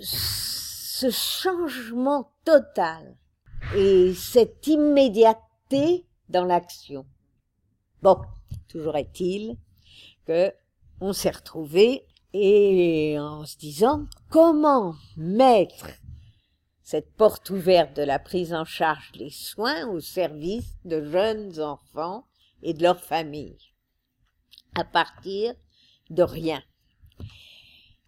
ce 0.00 1.10
changement 1.10 2.32
total 2.44 3.16
et 3.74 4.14
cette 4.14 4.66
immédiateté 4.66 6.06
dans 6.28 6.44
l'action? 6.44 7.06
Bon, 8.02 8.18
toujours 8.68 8.96
est-il 8.96 9.56
que 10.26 10.52
on 11.00 11.12
s'est 11.12 11.30
retrouvés 11.30 12.06
et 12.32 13.16
en 13.18 13.44
se 13.44 13.56
disant 13.56 14.06
comment 14.30 14.94
mettre 15.16 15.90
cette 16.82 17.12
porte 17.14 17.50
ouverte 17.50 17.96
de 17.96 18.02
la 18.02 18.18
prise 18.18 18.54
en 18.54 18.64
charge 18.64 19.12
des 19.12 19.30
soins 19.30 19.88
au 19.88 20.00
service 20.00 20.76
de 20.84 21.04
jeunes 21.10 21.60
enfants 21.60 22.26
et 22.62 22.74
de 22.74 22.82
leurs 22.82 23.02
familles, 23.02 23.58
à 24.74 24.84
partir 24.84 25.54
de 26.10 26.22
rien. 26.22 26.62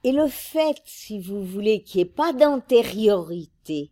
Et 0.05 0.12
le 0.12 0.29
fait, 0.29 0.81
si 0.85 1.20
vous 1.20 1.42
voulez, 1.42 1.83
qu'il 1.83 1.98
n'y 1.98 2.03
ait 2.03 2.12
pas 2.12 2.33
d'antériorité, 2.33 3.90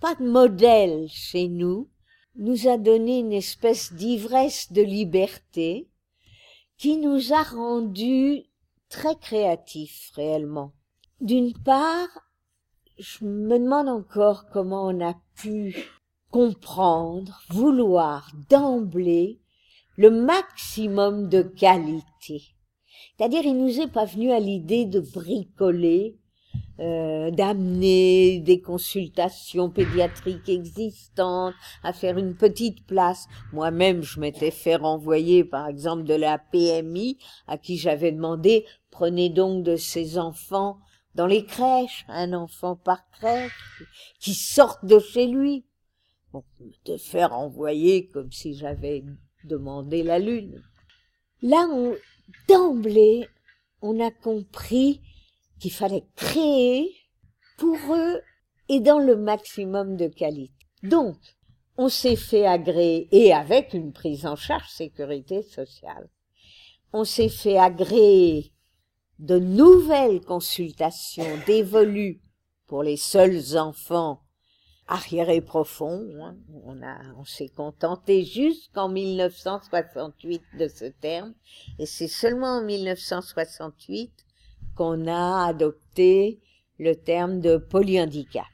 pas 0.00 0.14
de 0.14 0.28
modèle 0.28 1.08
chez 1.08 1.48
nous, 1.48 1.88
nous 2.36 2.68
a 2.68 2.76
donné 2.76 3.20
une 3.20 3.32
espèce 3.32 3.92
d'ivresse 3.94 4.70
de 4.70 4.82
liberté 4.82 5.88
qui 6.78 6.98
nous 6.98 7.32
a 7.32 7.42
rendus 7.42 8.44
très 8.88 9.16
créatifs 9.16 10.10
réellement. 10.14 10.72
D'une 11.20 11.54
part, 11.54 12.08
je 12.98 13.24
me 13.24 13.58
demande 13.58 13.88
encore 13.88 14.46
comment 14.52 14.86
on 14.86 15.00
a 15.00 15.14
pu 15.34 15.76
comprendre, 16.30 17.42
vouloir 17.50 18.30
d'emblée 18.50 19.40
le 19.96 20.10
maximum 20.10 21.28
de 21.28 21.42
qualité. 21.42 22.42
C'est-à-dire, 23.16 23.44
il 23.44 23.56
nous 23.56 23.80
est 23.80 23.90
pas 23.90 24.04
venu 24.04 24.30
à 24.30 24.40
l'idée 24.40 24.84
de 24.84 25.00
bricoler, 25.00 26.18
euh, 26.78 27.30
d'amener 27.30 28.40
des 28.40 28.60
consultations 28.60 29.70
pédiatriques 29.70 30.48
existantes, 30.48 31.54
à 31.82 31.92
faire 31.92 32.18
une 32.18 32.36
petite 32.36 32.86
place. 32.86 33.26
Moi-même, 33.52 34.02
je 34.02 34.20
m'étais 34.20 34.50
fait 34.50 34.76
renvoyer, 34.76 35.42
par 35.44 35.68
exemple, 35.68 36.04
de 36.04 36.14
la 36.14 36.38
PMI, 36.38 37.18
à 37.46 37.56
qui 37.56 37.78
j'avais 37.78 38.12
demandé, 38.12 38.66
prenez 38.90 39.30
donc 39.30 39.64
de 39.64 39.76
ces 39.76 40.18
enfants 40.18 40.78
dans 41.14 41.26
les 41.26 41.46
crèches, 41.46 42.04
un 42.08 42.34
enfant 42.34 42.76
par 42.76 43.08
crèche, 43.10 43.82
qui 44.20 44.34
sortent 44.34 44.84
de 44.84 44.98
chez 44.98 45.26
lui. 45.26 45.64
Bon, 46.32 46.44
de 46.84 46.98
faire 46.98 47.32
envoyer 47.32 48.08
comme 48.08 48.30
si 48.30 48.54
j'avais 48.54 49.02
demandé 49.44 50.02
la 50.02 50.18
lune. 50.18 50.62
Là, 51.40 51.66
d'emblée, 52.48 53.28
on 53.80 53.98
a 54.00 54.10
compris 54.10 55.00
qu'il 55.58 55.72
fallait 55.72 56.06
créer 56.16 56.94
pour 57.58 57.76
eux 57.94 58.20
et 58.68 58.80
dans 58.80 58.98
le 58.98 59.16
maximum 59.16 59.96
de 59.96 60.08
qualité. 60.08 60.52
Donc, 60.82 61.16
on 61.78 61.88
s'est 61.88 62.16
fait 62.16 62.46
agréer, 62.46 63.08
et 63.12 63.32
avec 63.32 63.74
une 63.74 63.92
prise 63.92 64.26
en 64.26 64.36
charge 64.36 64.68
sécurité 64.68 65.42
sociale, 65.42 66.08
on 66.92 67.04
s'est 67.04 67.28
fait 67.28 67.58
agréer 67.58 68.52
de 69.18 69.38
nouvelles 69.38 70.20
consultations 70.20 71.38
dévolues 71.46 72.20
pour 72.66 72.82
les 72.82 72.96
seuls 72.96 73.56
enfants 73.56 74.20
arriérés 74.88 75.40
profonds. 75.40 76.06
Hein. 76.22 76.36
On, 76.64 76.80
on 77.18 77.24
s'est 77.24 77.48
contenté 77.48 78.24
jusqu'en 78.24 78.88
1968 78.88 80.42
de 80.58 80.68
ce 80.68 80.86
terme, 80.86 81.34
et 81.78 81.86
c'est 81.86 82.08
seulement 82.08 82.58
en 82.58 82.62
1968 82.62 84.25
qu'on 84.76 85.06
a 85.06 85.46
adopté 85.46 86.40
le 86.78 86.94
terme 86.94 87.40
de 87.40 87.56
polyhandicap. 87.56 88.44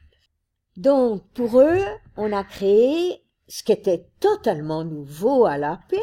Donc, 0.77 1.23
pour 1.33 1.59
eux, 1.59 1.83
on 2.17 2.31
a 2.31 2.43
créé 2.43 3.23
ce 3.47 3.63
qui 3.63 3.73
était 3.73 4.07
totalement 4.19 4.83
nouveau 4.83 5.45
à 5.45 5.57
la 5.57 5.79
paix, 5.89 5.97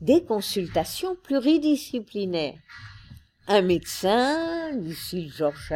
des 0.00 0.22
consultations 0.22 1.16
pluridisciplinaires 1.16 2.60
un 3.50 3.62
médecin, 3.62 4.72
Lucille 4.72 5.32
Georges 5.32 5.72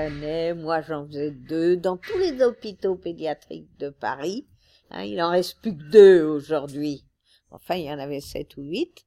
moi 0.56 0.82
j'en 0.82 1.06
faisais 1.06 1.30
deux, 1.30 1.74
dans 1.74 1.96
tous 1.96 2.18
les 2.18 2.42
hôpitaux 2.42 2.96
pédiatriques 2.96 3.78
de 3.78 3.88
Paris. 3.88 4.46
Hein, 4.90 5.04
il 5.04 5.22
en 5.22 5.30
reste 5.30 5.58
plus 5.62 5.74
que 5.74 5.82
deux 5.90 6.22
aujourd'hui. 6.22 7.06
Enfin, 7.50 7.76
il 7.76 7.84
y 7.84 7.90
en 7.90 7.98
avait 7.98 8.20
sept 8.20 8.58
ou 8.58 8.62
huit. 8.62 9.06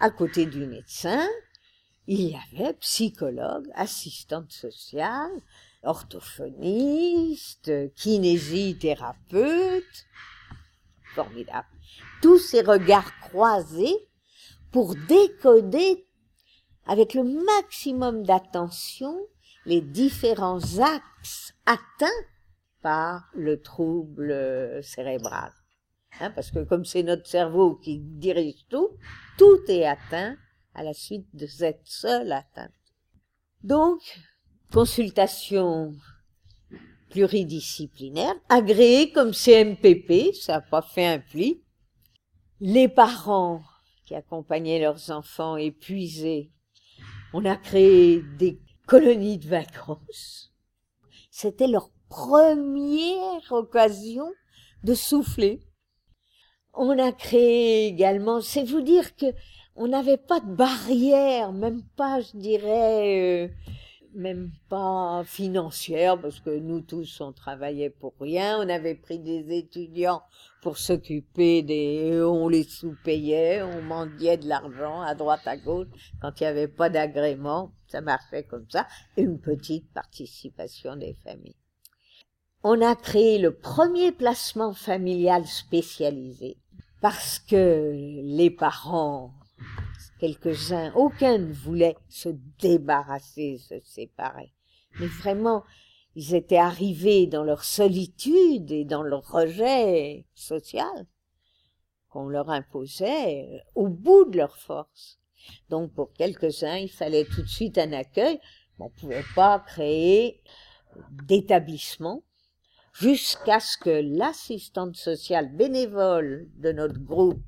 À 0.00 0.08
côté 0.08 0.46
du 0.46 0.66
médecin, 0.66 1.28
il 2.06 2.30
y 2.30 2.36
avait 2.36 2.74
psychologue, 2.74 3.68
assistante 3.74 4.52
sociale, 4.52 5.32
orthophoniste, 5.82 7.92
kinésithérapeute. 7.94 10.06
Formidable. 11.14 11.66
Tous 12.20 12.38
ces 12.38 12.60
regards 12.62 13.18
croisés 13.20 13.96
pour 14.70 14.94
décoder 14.94 16.06
avec 16.86 17.14
le 17.14 17.24
maximum 17.24 18.24
d'attention 18.24 19.18
les 19.66 19.80
différents 19.80 20.80
axes 20.80 21.54
atteints 21.66 22.08
par 22.80 23.28
le 23.34 23.60
trouble 23.60 24.80
cérébral. 24.82 25.52
Hein, 26.20 26.30
parce 26.30 26.50
que 26.50 26.64
comme 26.64 26.84
c'est 26.84 27.02
notre 27.02 27.26
cerveau 27.26 27.76
qui 27.76 27.98
dirige 27.98 28.66
tout, 28.68 28.90
tout 29.38 29.60
est 29.68 29.86
atteint 29.86 30.36
à 30.74 30.82
la 30.82 30.94
suite 30.94 31.26
de 31.34 31.46
cette 31.46 31.82
seule 31.84 32.32
atteinte. 32.32 32.70
Donc, 33.62 34.00
consultation 34.72 35.94
pluridisciplinaire, 37.10 38.34
agréée 38.48 39.12
comme 39.12 39.32
CMPP, 39.32 40.34
ça 40.34 40.54
n'a 40.54 40.60
pas 40.62 40.82
fait 40.82 41.06
un 41.06 41.18
pli. 41.18 41.62
Les 42.60 42.88
parents 42.88 43.62
qui 44.06 44.14
accompagnaient 44.14 44.80
leurs 44.80 45.10
enfants 45.10 45.56
épuisés 45.56 46.52
on 47.32 47.44
a 47.44 47.56
créé 47.56 48.22
des 48.38 48.60
colonies 48.86 49.38
de 49.38 49.48
vacances. 49.48 50.52
C'était 51.30 51.66
leur 51.66 51.90
première 52.08 53.50
occasion 53.50 54.30
de 54.84 54.94
souffler. 54.94 55.60
On 56.74 56.98
a 56.98 57.12
créé 57.12 57.86
également, 57.86 58.40
c'est 58.40 58.64
vous 58.64 58.82
dire 58.82 59.16
que 59.16 59.26
on 59.76 59.88
n'avait 59.88 60.18
pas 60.18 60.40
de 60.40 60.54
barrière, 60.54 61.52
même 61.52 61.82
pas, 61.96 62.20
je 62.20 62.36
dirais, 62.36 63.46
euh, 63.46 63.48
même 64.14 64.50
pas 64.68 65.22
financière, 65.24 66.20
parce 66.20 66.40
que 66.40 66.50
nous 66.50 66.80
tous, 66.80 67.20
on 67.20 67.32
travaillait 67.32 67.90
pour 67.90 68.14
rien. 68.20 68.58
On 68.58 68.68
avait 68.68 68.94
pris 68.94 69.18
des 69.18 69.56
étudiants 69.56 70.22
pour 70.60 70.76
s'occuper 70.76 71.62
des... 71.62 72.22
On 72.22 72.48
les 72.48 72.64
sous-payait, 72.64 73.62
on 73.62 73.82
mendiait 73.82 74.36
de 74.36 74.48
l'argent 74.48 75.00
à 75.00 75.14
droite, 75.14 75.46
à 75.46 75.56
gauche. 75.56 76.12
Quand 76.20 76.40
il 76.40 76.44
n'y 76.44 76.48
avait 76.48 76.68
pas 76.68 76.90
d'agrément, 76.90 77.72
ça 77.86 78.00
marchait 78.02 78.44
comme 78.44 78.66
ça. 78.68 78.86
Une 79.16 79.40
petite 79.40 79.90
participation 79.92 80.96
des 80.96 81.16
familles. 81.24 81.56
On 82.62 82.80
a 82.80 82.94
créé 82.94 83.38
le 83.38 83.54
premier 83.54 84.12
placement 84.12 84.72
familial 84.72 85.46
spécialisé 85.46 86.58
parce 87.00 87.40
que 87.40 87.90
les 88.22 88.50
parents 88.50 89.32
quelques-uns, 90.22 90.92
aucun 90.94 91.36
ne 91.38 91.52
voulait 91.52 91.96
se 92.08 92.28
débarrasser, 92.60 93.58
se 93.58 93.80
séparer. 93.80 94.52
Mais 95.00 95.08
vraiment, 95.08 95.64
ils 96.14 96.36
étaient 96.36 96.58
arrivés 96.58 97.26
dans 97.26 97.42
leur 97.42 97.64
solitude 97.64 98.70
et 98.70 98.84
dans 98.84 99.02
leur 99.02 99.28
rejet 99.28 100.24
social 100.32 101.08
qu'on 102.08 102.28
leur 102.28 102.50
imposait 102.50 103.48
euh, 103.50 103.58
au 103.74 103.88
bout 103.88 104.24
de 104.26 104.36
leur 104.36 104.56
force. 104.58 105.18
Donc 105.70 105.92
pour 105.92 106.12
quelques-uns, 106.12 106.76
il 106.76 106.90
fallait 106.90 107.24
tout 107.24 107.42
de 107.42 107.48
suite 107.48 107.76
un 107.76 107.92
accueil. 107.92 108.38
On 108.78 108.84
ne 108.84 109.00
pouvait 109.00 109.24
pas 109.34 109.58
créer 109.58 110.40
d'établissement 111.10 112.22
jusqu'à 112.92 113.58
ce 113.58 113.76
que 113.76 114.16
l'assistante 114.18 114.94
sociale 114.94 115.52
bénévole 115.52 116.48
de 116.58 116.70
notre 116.70 117.00
groupe 117.00 117.42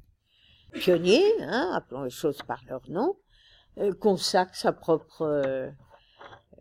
pionnier, 0.75 1.25
hein, 1.41 1.71
appelons 1.75 2.03
les 2.03 2.11
choses 2.11 2.39
par 2.47 2.61
leur 2.69 2.83
nom, 2.91 3.17
euh, 3.79 3.93
consacre 3.93 4.55
sa 4.55 4.73
propre 4.73 5.23
euh, 5.23 5.71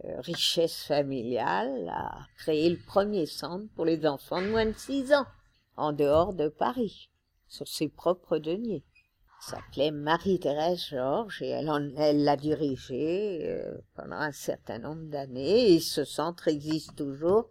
euh, 0.06 0.22
richesse 0.22 0.84
familiale 0.84 1.90
à 1.90 2.20
créer 2.38 2.70
le 2.70 2.78
premier 2.78 3.26
centre 3.26 3.66
pour 3.76 3.86
les 3.86 4.06
enfants 4.06 4.42
de 4.42 4.50
moins 4.50 4.66
de 4.66 4.74
6 4.74 5.14
ans, 5.14 5.26
en 5.76 5.92
dehors 5.92 6.34
de 6.34 6.48
Paris, 6.48 7.10
sur 7.48 7.68
ses 7.68 7.90
propres 7.90 8.38
deniers. 8.38 8.84
s'appelait 9.42 9.92
Marie-Thérèse 9.92 10.88
Georges 10.90 11.42
et 11.42 11.50
elle 11.50 12.24
l'a 12.24 12.38
dirigé 12.38 13.60
pendant 13.96 14.16
un 14.16 14.32
certain 14.32 14.80
nombre 14.80 15.10
d'années 15.10 15.74
et 15.74 15.80
ce 15.80 16.06
centre 16.06 16.48
existe 16.48 16.96
toujours 16.96 17.50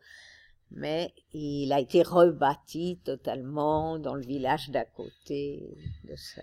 mais 0.75 1.13
il 1.33 1.73
a 1.73 1.81
été 1.81 2.03
rebâti 2.03 3.01
totalement 3.05 3.99
dans 3.99 4.15
le 4.15 4.23
village 4.23 4.71
d'à 4.71 4.85
côté 4.85 5.77
de 6.05 6.17
ça, 6.17 6.43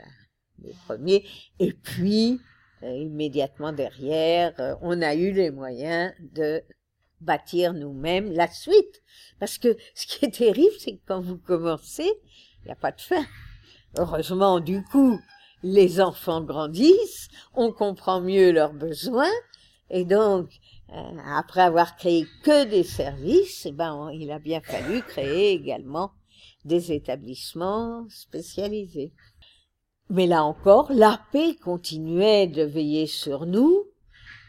des 0.60 0.74
premiers. 0.86 1.26
Et 1.60 1.74
puis, 1.74 2.40
euh, 2.84 2.96
immédiatement 2.96 3.72
derrière, 3.72 4.54
euh, 4.60 4.76
on 4.82 5.02
a 5.02 5.16
eu 5.16 5.32
les 5.32 5.52
moyens 5.52 6.14
de 6.20 6.62
bâtir 7.22 7.74
nous-mêmes 7.74 8.32
la 8.32 8.48
suite. 8.48 9.02
Parce 9.40 9.58
que 9.58 9.76
ce 9.96 10.08
qui 10.08 10.26
est 10.26 10.36
terrible, 10.36 10.76
c'est 10.80 10.96
que 10.96 11.02
quand 11.06 11.22
vous 11.22 11.38
commencez, 11.38 12.12
il 12.62 12.66
n'y 12.66 12.72
a 12.72 12.76
pas 12.76 12.92
de 12.92 13.02
fin. 13.02 13.26
Heureusement, 13.98 14.60
du 14.60 14.84
coup, 14.84 15.20
les 15.64 16.00
enfants 16.00 16.42
grandissent, 16.42 17.28
on 17.54 17.72
comprend 17.72 18.22
mieux 18.22 18.52
leurs 18.52 18.74
besoins, 18.74 19.32
et 19.90 20.06
donc 20.06 20.52
après 21.26 21.62
avoir 21.62 21.96
créé 21.96 22.26
que 22.44 22.66
des 22.66 22.84
services, 22.84 23.66
eh 23.66 23.72
ben, 23.72 24.10
il 24.14 24.32
a 24.32 24.40
bien 24.40 24.62
fallu 24.62 25.02
créer 25.02 25.52
également 25.52 26.12
des 26.66 26.92
établissements 26.92 28.06
spécialisés. 28.10 29.14
Mais 30.10 30.26
là 30.26 30.44
encore, 30.44 30.92
la 30.92 31.22
paix 31.32 31.56
continuait 31.56 32.48
de 32.48 32.64
veiller 32.64 33.06
sur 33.06 33.46
nous 33.46 33.86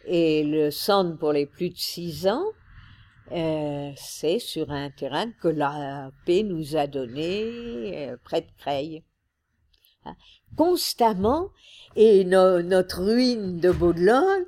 et 0.07 0.42
le 0.44 0.70
centre 0.70 1.18
pour 1.18 1.33
les 1.33 1.46
plus 1.46 1.70
de 1.70 1.76
six 1.76 2.26
ans, 2.26 2.46
euh, 3.33 3.92
c'est 3.96 4.38
sur 4.38 4.70
un 4.70 4.90
terrain 4.90 5.31
que 5.31 5.48
la 5.48 6.11
paix 6.24 6.42
nous 6.42 6.76
a 6.76 6.87
donné 6.87 8.09
euh, 8.09 8.16
près 8.24 8.40
de 8.40 8.50
Creil. 8.59 9.05
Hein. 10.05 10.16
Constamment, 10.57 11.50
et 11.94 12.24
notre 12.24 13.03
ruine 13.03 13.61
de 13.61 13.70
Baudelot 13.70 14.46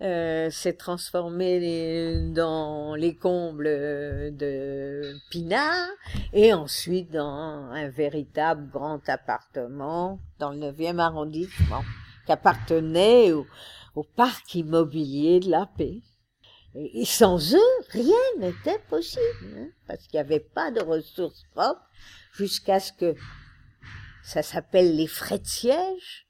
euh, 0.00 0.48
s'est 0.50 0.74
transformée 0.74 2.20
dans 2.32 2.94
les 2.94 3.16
combles 3.16 3.66
de 4.36 5.16
Pinard 5.28 5.88
et 6.32 6.54
ensuite 6.54 7.10
dans 7.10 7.70
un 7.72 7.88
véritable 7.88 8.70
grand 8.70 9.00
appartement 9.08 10.20
dans 10.38 10.52
le 10.52 10.70
9e 10.70 11.00
arrondissement 11.00 11.82
qui 12.26 12.30
appartenait 12.30 13.32
au, 13.32 13.44
parc 14.14 14.54
immobilier 14.54 15.40
de 15.40 15.50
la 15.50 15.66
paix. 15.66 16.00
Et, 16.76 17.04
sans 17.04 17.54
eux, 17.54 17.74
rien 17.90 18.14
n'était 18.38 18.78
possible, 18.88 19.56
hein, 19.56 19.66
parce 19.88 20.06
qu'il 20.06 20.20
n'y 20.20 20.26
avait 20.26 20.38
pas 20.38 20.70
de 20.70 20.80
ressources 20.80 21.42
propres 21.52 21.82
jusqu'à 22.34 22.78
ce 22.78 22.92
que 22.92 23.16
ça 24.22 24.44
s'appelle 24.44 24.94
les 24.94 25.08
frais 25.08 25.40
de 25.40 25.46
siège, 25.46 26.27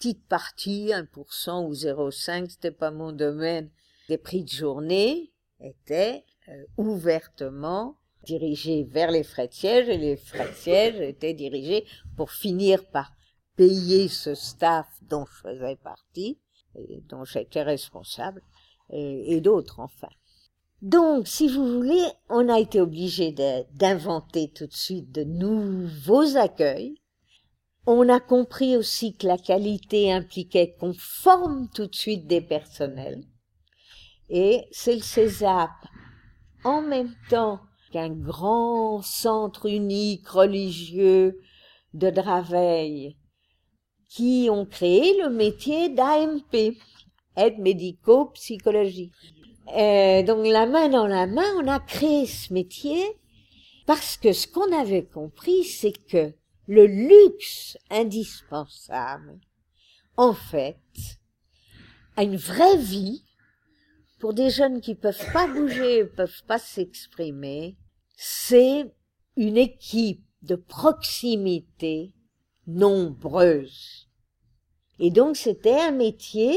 petite 0.00 0.26
partie, 0.28 0.92
1% 0.94 1.66
ou 1.66 1.74
0,5, 1.74 2.48
c'était 2.48 2.70
pas 2.70 2.90
mon 2.90 3.12
domaine, 3.12 3.68
des 4.08 4.16
prix 4.16 4.44
de 4.44 4.48
journée 4.48 5.30
étaient 5.60 6.24
euh, 6.48 6.64
ouvertement 6.78 7.96
dirigés 8.24 8.84
vers 8.84 9.10
les 9.10 9.22
frais 9.22 9.48
de 9.48 9.52
siège 9.52 9.90
et 9.90 9.98
les 9.98 10.16
frais 10.16 10.48
de 10.48 10.54
siège 10.54 11.00
étaient 11.00 11.34
dirigés 11.34 11.84
pour 12.16 12.30
finir 12.30 12.86
par 12.86 13.12
payer 13.56 14.08
ce 14.08 14.34
staff 14.34 14.86
dont 15.02 15.26
je 15.26 15.50
faisais 15.50 15.76
partie 15.76 16.38
et 16.76 17.02
dont 17.10 17.24
j'étais 17.24 17.62
responsable 17.62 18.42
et, 18.88 19.40
d'autres 19.42 19.80
enfin. 19.80 20.08
Donc, 20.80 21.28
si 21.28 21.46
vous 21.46 21.74
voulez, 21.74 22.04
on 22.30 22.48
a 22.48 22.58
été 22.58 22.80
obligé 22.80 23.32
d'inventer 23.74 24.48
tout 24.48 24.66
de 24.66 24.72
suite 24.72 25.12
de 25.12 25.24
nouveaux 25.24 26.38
accueils. 26.38 26.99
On 27.86 28.08
a 28.08 28.20
compris 28.20 28.76
aussi 28.76 29.16
que 29.16 29.26
la 29.26 29.38
qualité 29.38 30.12
impliquait 30.12 30.76
qu'on 30.78 30.92
forme 30.92 31.68
tout 31.74 31.86
de 31.86 31.94
suite 31.94 32.26
des 32.26 32.42
personnels. 32.42 33.24
Et 34.28 34.64
c'est 34.70 34.94
le 34.94 35.00
CESAP, 35.00 35.70
en 36.64 36.82
même 36.82 37.14
temps 37.30 37.60
qu'un 37.90 38.10
grand 38.10 39.02
centre 39.02 39.66
unique 39.66 40.28
religieux 40.28 41.40
de 41.94 42.10
Draveil, 42.10 43.16
qui 44.08 44.48
ont 44.50 44.66
créé 44.66 45.20
le 45.20 45.30
métier 45.30 45.88
d'AMP, 45.88 46.76
aide 47.36 47.58
médico-psychologie. 47.58 49.10
Euh, 49.76 50.22
donc 50.22 50.46
la 50.46 50.66
main 50.66 50.88
dans 50.88 51.06
la 51.06 51.26
main, 51.26 51.46
on 51.56 51.66
a 51.66 51.80
créé 51.80 52.26
ce 52.26 52.52
métier 52.52 53.02
parce 53.86 54.16
que 54.16 54.32
ce 54.32 54.46
qu'on 54.46 54.72
avait 54.72 55.06
compris, 55.06 55.64
c'est 55.64 55.94
que 56.06 56.32
le 56.70 56.86
luxe 56.86 57.76
indispensable, 57.90 59.40
en 60.16 60.32
fait, 60.32 60.78
a 62.16 62.22
une 62.22 62.36
vraie 62.36 62.76
vie 62.76 63.24
pour 64.20 64.34
des 64.34 64.50
jeunes 64.50 64.80
qui 64.80 64.94
peuvent 64.94 65.32
pas 65.32 65.48
bouger, 65.48 66.04
peuvent 66.04 66.44
pas 66.46 66.60
s'exprimer, 66.60 67.76
c'est 68.14 68.94
une 69.36 69.56
équipe 69.56 70.24
de 70.42 70.54
proximité 70.54 72.12
nombreuse. 72.68 74.08
Et 75.00 75.10
donc 75.10 75.36
c'était 75.36 75.80
un 75.80 75.90
métier 75.90 76.56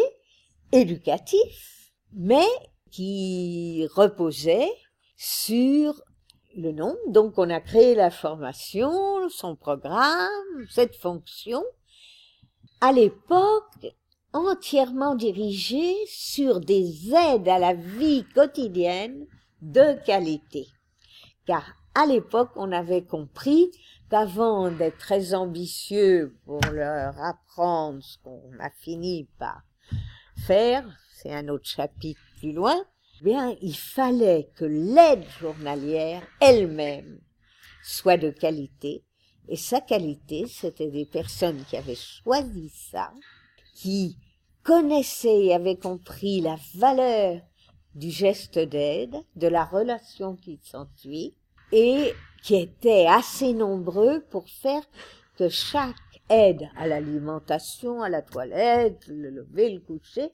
éducatif, 0.71 1.91
mais 2.11 2.45
qui 2.91 3.87
reposait 3.95 4.71
sur 5.15 6.03
le 6.55 6.71
nom. 6.71 6.95
Donc 7.07 7.37
on 7.37 7.49
a 7.49 7.59
créé 7.59 7.95
la 7.95 8.11
formation, 8.11 9.29
son 9.29 9.55
programme, 9.55 10.29
cette 10.69 10.95
fonction, 10.95 11.63
à 12.81 12.91
l'époque 12.91 13.87
entièrement 14.33 15.15
dirigée 15.15 15.95
sur 16.07 16.59
des 16.59 17.13
aides 17.13 17.47
à 17.47 17.59
la 17.59 17.73
vie 17.73 18.25
quotidienne 18.33 19.25
de 19.61 19.93
qualité. 20.05 20.67
Car 21.45 21.63
à 21.95 22.07
l'époque, 22.07 22.51
on 22.55 22.71
avait 22.71 23.05
compris 23.05 23.71
qu'avant 24.09 24.71
d'être 24.71 24.97
très 24.97 25.35
ambitieux 25.35 26.35
pour 26.45 26.59
leur 26.71 27.13
apprendre 27.19 28.01
ce 28.01 28.17
qu'on 28.23 28.51
a 28.59 28.71
fini 28.71 29.29
par 29.37 29.61
faire, 30.45 30.83
c'est 31.15 31.31
un 31.31 31.47
autre 31.49 31.67
chapitre 31.67 32.19
plus 32.39 32.51
loin, 32.51 32.75
bien, 33.23 33.55
il 33.61 33.75
fallait 33.75 34.49
que 34.55 34.65
l'aide 34.65 35.25
journalière 35.39 36.21
elle-même 36.41 37.19
soit 37.81 38.17
de 38.17 38.29
qualité. 38.29 39.03
Et 39.47 39.55
sa 39.55 39.81
qualité, 39.81 40.45
c'était 40.47 40.91
des 40.91 41.05
personnes 41.05 41.63
qui 41.65 41.77
avaient 41.77 41.95
choisi 41.95 42.69
ça, 42.69 43.11
qui 43.75 44.17
connaissaient 44.63 45.45
et 45.45 45.53
avaient 45.53 45.77
compris 45.77 46.41
la 46.41 46.57
valeur 46.75 47.41
du 47.95 48.09
geste 48.09 48.59
d'aide, 48.59 49.15
de 49.35 49.47
la 49.47 49.65
relation 49.65 50.35
qui 50.35 50.59
s'ensuit, 50.63 51.35
et 51.71 52.13
qui 52.43 52.55
étaient 52.55 53.07
assez 53.07 53.53
nombreux 53.53 54.21
pour 54.29 54.47
faire 54.49 54.83
que 55.37 55.49
chaque 55.49 55.95
aide 56.29 56.69
à 56.77 56.87
l'alimentation, 56.87 58.01
à 58.01 58.09
la 58.09 58.21
toilette, 58.21 59.05
le 59.07 59.29
lever, 59.29 59.69
le 59.69 59.79
coucher, 59.79 60.31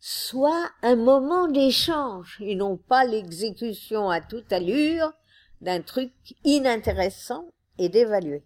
soit 0.00 0.70
un 0.82 0.96
moment 0.96 1.46
d'échange 1.46 2.38
et 2.40 2.54
non 2.54 2.78
pas 2.78 3.04
l'exécution 3.04 4.08
à 4.08 4.22
toute 4.22 4.50
allure 4.50 5.12
d'un 5.60 5.82
truc 5.82 6.12
inintéressant 6.42 7.52
et 7.76 7.90
d'évaluer. 7.90 8.42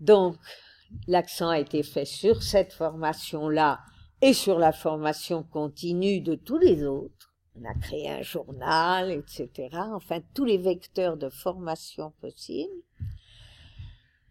Donc, 0.00 0.36
l'accent 1.06 1.50
a 1.50 1.60
été 1.60 1.84
fait 1.84 2.04
sur 2.04 2.42
cette 2.42 2.72
formation-là 2.72 3.80
et 4.20 4.32
sur 4.32 4.58
la 4.58 4.72
formation 4.72 5.44
continue 5.44 6.20
de 6.20 6.34
tous 6.34 6.58
les 6.58 6.84
autres. 6.84 7.32
On 7.54 7.64
a 7.64 7.74
créé 7.74 8.10
un 8.10 8.22
journal, 8.22 9.12
etc. 9.12 9.68
Enfin, 9.92 10.20
tous 10.34 10.44
les 10.44 10.58
vecteurs 10.58 11.16
de 11.16 11.28
formation 11.28 12.12
possibles. 12.20 12.72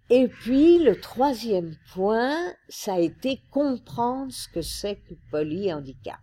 Et 0.09 0.27
puis 0.27 0.79
le 0.79 0.99
troisième 0.99 1.77
point, 1.93 2.53
ça 2.67 2.95
a 2.95 2.99
été 2.99 3.39
comprendre 3.51 4.33
ce 4.33 4.49
que 4.49 4.61
c'est 4.61 4.97
que 4.97 5.13
polyhandicap. 5.29 6.19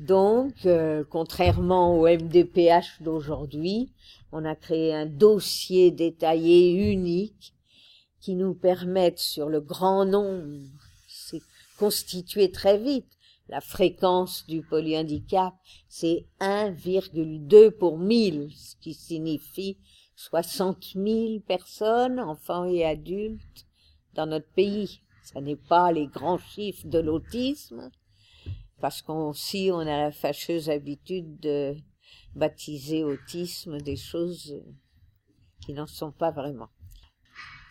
Donc, 0.00 0.64
euh, 0.64 1.02
contrairement 1.10 1.98
au 1.98 2.06
MDPH 2.06 3.02
d'aujourd'hui, 3.02 3.90
on 4.30 4.44
a 4.44 4.54
créé 4.54 4.94
un 4.94 5.06
dossier 5.06 5.90
détaillé 5.90 6.92
unique 6.92 7.54
qui 8.20 8.34
nous 8.34 8.54
permette 8.54 9.18
sur 9.18 9.48
le 9.48 9.60
grand 9.60 10.04
nombre, 10.04 10.68
c'est 11.08 11.42
constitué 11.78 12.50
très 12.50 12.78
vite. 12.78 13.06
La 13.48 13.60
fréquence 13.60 14.44
du 14.46 14.60
polyhandicap, 14.60 15.54
c'est 15.88 16.26
1,2 16.40 17.70
pour 17.70 17.98
1000, 17.98 18.50
ce 18.54 18.76
qui 18.76 18.92
signifie 18.94 19.78
60 20.16 20.94
000 20.94 21.40
personnes, 21.40 22.20
enfants 22.20 22.66
et 22.66 22.84
adultes, 22.84 23.66
dans 24.14 24.26
notre 24.26 24.50
pays. 24.52 25.00
Ce 25.24 25.38
n'est 25.38 25.56
pas 25.56 25.90
les 25.92 26.06
grands 26.06 26.38
chiffres 26.38 26.86
de 26.86 26.98
l'autisme, 26.98 27.90
parce 28.80 29.02
qu'on 29.02 29.28
aussi 29.28 29.70
on 29.72 29.80
a 29.80 29.84
la 29.84 30.12
fâcheuse 30.12 30.70
habitude 30.70 31.40
de 31.40 31.76
baptiser 32.34 33.04
autisme 33.04 33.78
des 33.78 33.96
choses 33.96 34.60
qui 35.60 35.72
n'en 35.72 35.86
sont 35.86 36.12
pas 36.12 36.30
vraiment. 36.30 36.68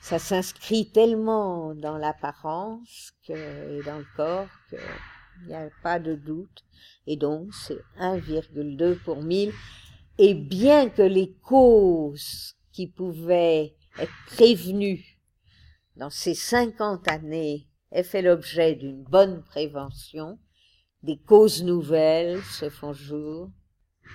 Ça 0.02 0.20
s'inscrit 0.20 0.90
tellement 0.92 1.74
dans 1.76 1.98
l'apparence 1.98 3.12
et 3.30 3.82
dans 3.84 3.98
le 3.98 4.06
corps 4.16 4.50
qu'il 4.70 5.48
n'y 5.48 5.54
a 5.54 5.70
pas 5.84 6.00
de 6.00 6.16
doute. 6.16 6.64
Et 7.08 7.18
donc, 7.18 7.54
c'est 7.54 7.82
1,2 8.00 8.98
pour 9.00 9.22
1000 9.22 9.52
et 10.18 10.34
bien 10.34 10.90
que 10.90 11.02
les 11.02 11.34
causes 11.44 12.56
qui 12.72 12.88
pouvaient 12.88 13.76
être 14.00 14.14
prévenues 14.28 15.20
dans 15.96 16.10
ces 16.10 16.36
50 16.36 17.08
années 17.08 17.68
aient 17.92 18.04
fait 18.04 18.22
l'objet 18.22 18.76
d'une 18.76 19.04
bonne 19.04 19.44
prévention, 19.44 20.40
des 21.04 21.18
causes 21.18 21.64
nouvelles 21.64 22.42
se 22.44 22.70
font 22.70 22.94
jour 22.94 23.50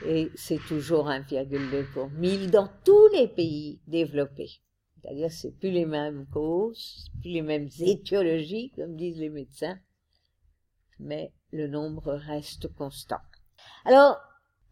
et 0.07 0.31
c'est 0.35 0.61
toujours 0.67 1.09
1,2 1.09 1.85
pour 1.93 2.11
1000 2.11 2.51
dans 2.51 2.69
tous 2.85 3.09
les 3.13 3.29
pays 3.29 3.81
développés. 3.87 4.51
C'est-à-dire 5.01 5.31
c'est 5.31 5.53
plus 5.59 5.71
les 5.71 5.87
mêmes 5.87 6.27
causes, 6.27 7.11
plus 7.21 7.31
les 7.31 7.43
mêmes 7.43 7.69
étiologies, 7.79 8.73
comme 8.77 8.97
disent 8.97 9.19
les 9.19 9.31
médecins, 9.31 9.79
mais 10.99 11.33
le 11.51 11.67
nombre 11.67 12.13
reste 12.13 12.73
constant. 12.75 13.21
Alors, 13.85 14.19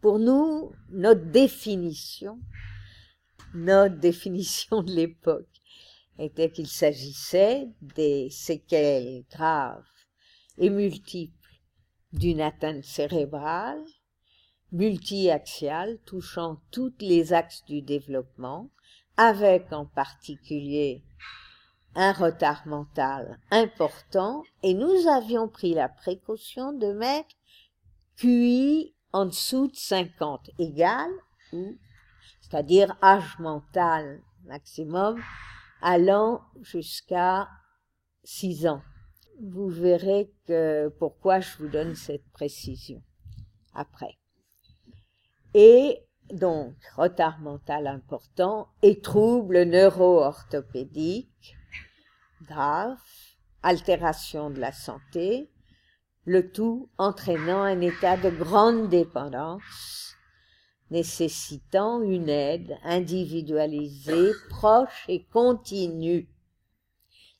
pour 0.01 0.19
nous, 0.19 0.71
notre 0.89 1.25
définition, 1.25 2.39
notre 3.53 3.97
définition 3.97 4.81
de 4.81 4.91
l'époque 4.91 5.61
était 6.17 6.51
qu'il 6.51 6.67
s'agissait 6.67 7.67
des 7.81 8.29
séquelles 8.29 9.23
graves 9.29 9.85
et 10.57 10.69
multiples 10.69 11.40
d'une 12.13 12.41
atteinte 12.41 12.83
cérébrale, 12.83 13.83
multi-axiale, 14.71 15.99
touchant 16.05 16.61
tous 16.71 16.93
les 16.99 17.33
axes 17.33 17.63
du 17.65 17.81
développement, 17.81 18.69
avec 19.17 19.71
en 19.73 19.85
particulier 19.85 21.03
un 21.95 22.13
retard 22.13 22.65
mental 22.65 23.39
important, 23.51 24.43
et 24.63 24.73
nous 24.73 25.07
avions 25.07 25.47
pris 25.47 25.73
la 25.73 25.89
précaution 25.89 26.71
de 26.71 26.93
mettre 26.93 27.35
QI 28.17 28.93
en 29.11 29.25
dessous 29.25 29.67
de 29.67 29.75
50 29.75 30.51
égal 30.57 31.09
c'est-à-dire 32.41 32.97
âge 33.01 33.39
mental 33.39 34.21
maximum 34.45 35.21
allant 35.81 36.41
jusqu'à 36.61 37.47
6 38.23 38.67
ans. 38.67 38.81
Vous 39.43 39.69
verrez 39.69 40.31
que 40.47 40.89
pourquoi 40.99 41.39
je 41.39 41.57
vous 41.57 41.67
donne 41.67 41.95
cette 41.95 42.29
précision 42.31 43.01
après. 43.73 44.17
Et 45.53 45.99
donc, 46.31 46.75
retard 46.95 47.39
mental 47.39 47.87
important 47.87 48.69
et 48.81 49.01
troubles 49.01 49.63
neuro-orthopédiques 49.63 51.57
graves, 52.47 52.97
altération 53.63 54.49
de 54.49 54.59
la 54.59 54.71
santé, 54.71 55.49
le 56.25 56.51
tout 56.51 56.89
entraînant 56.97 57.61
un 57.61 57.81
état 57.81 58.17
de 58.17 58.29
grande 58.29 58.89
dépendance, 58.89 60.15
nécessitant 60.89 62.01
une 62.01 62.29
aide 62.29 62.77
individualisée, 62.83 64.31
proche 64.49 65.05
et 65.07 65.25
continue. 65.25 66.27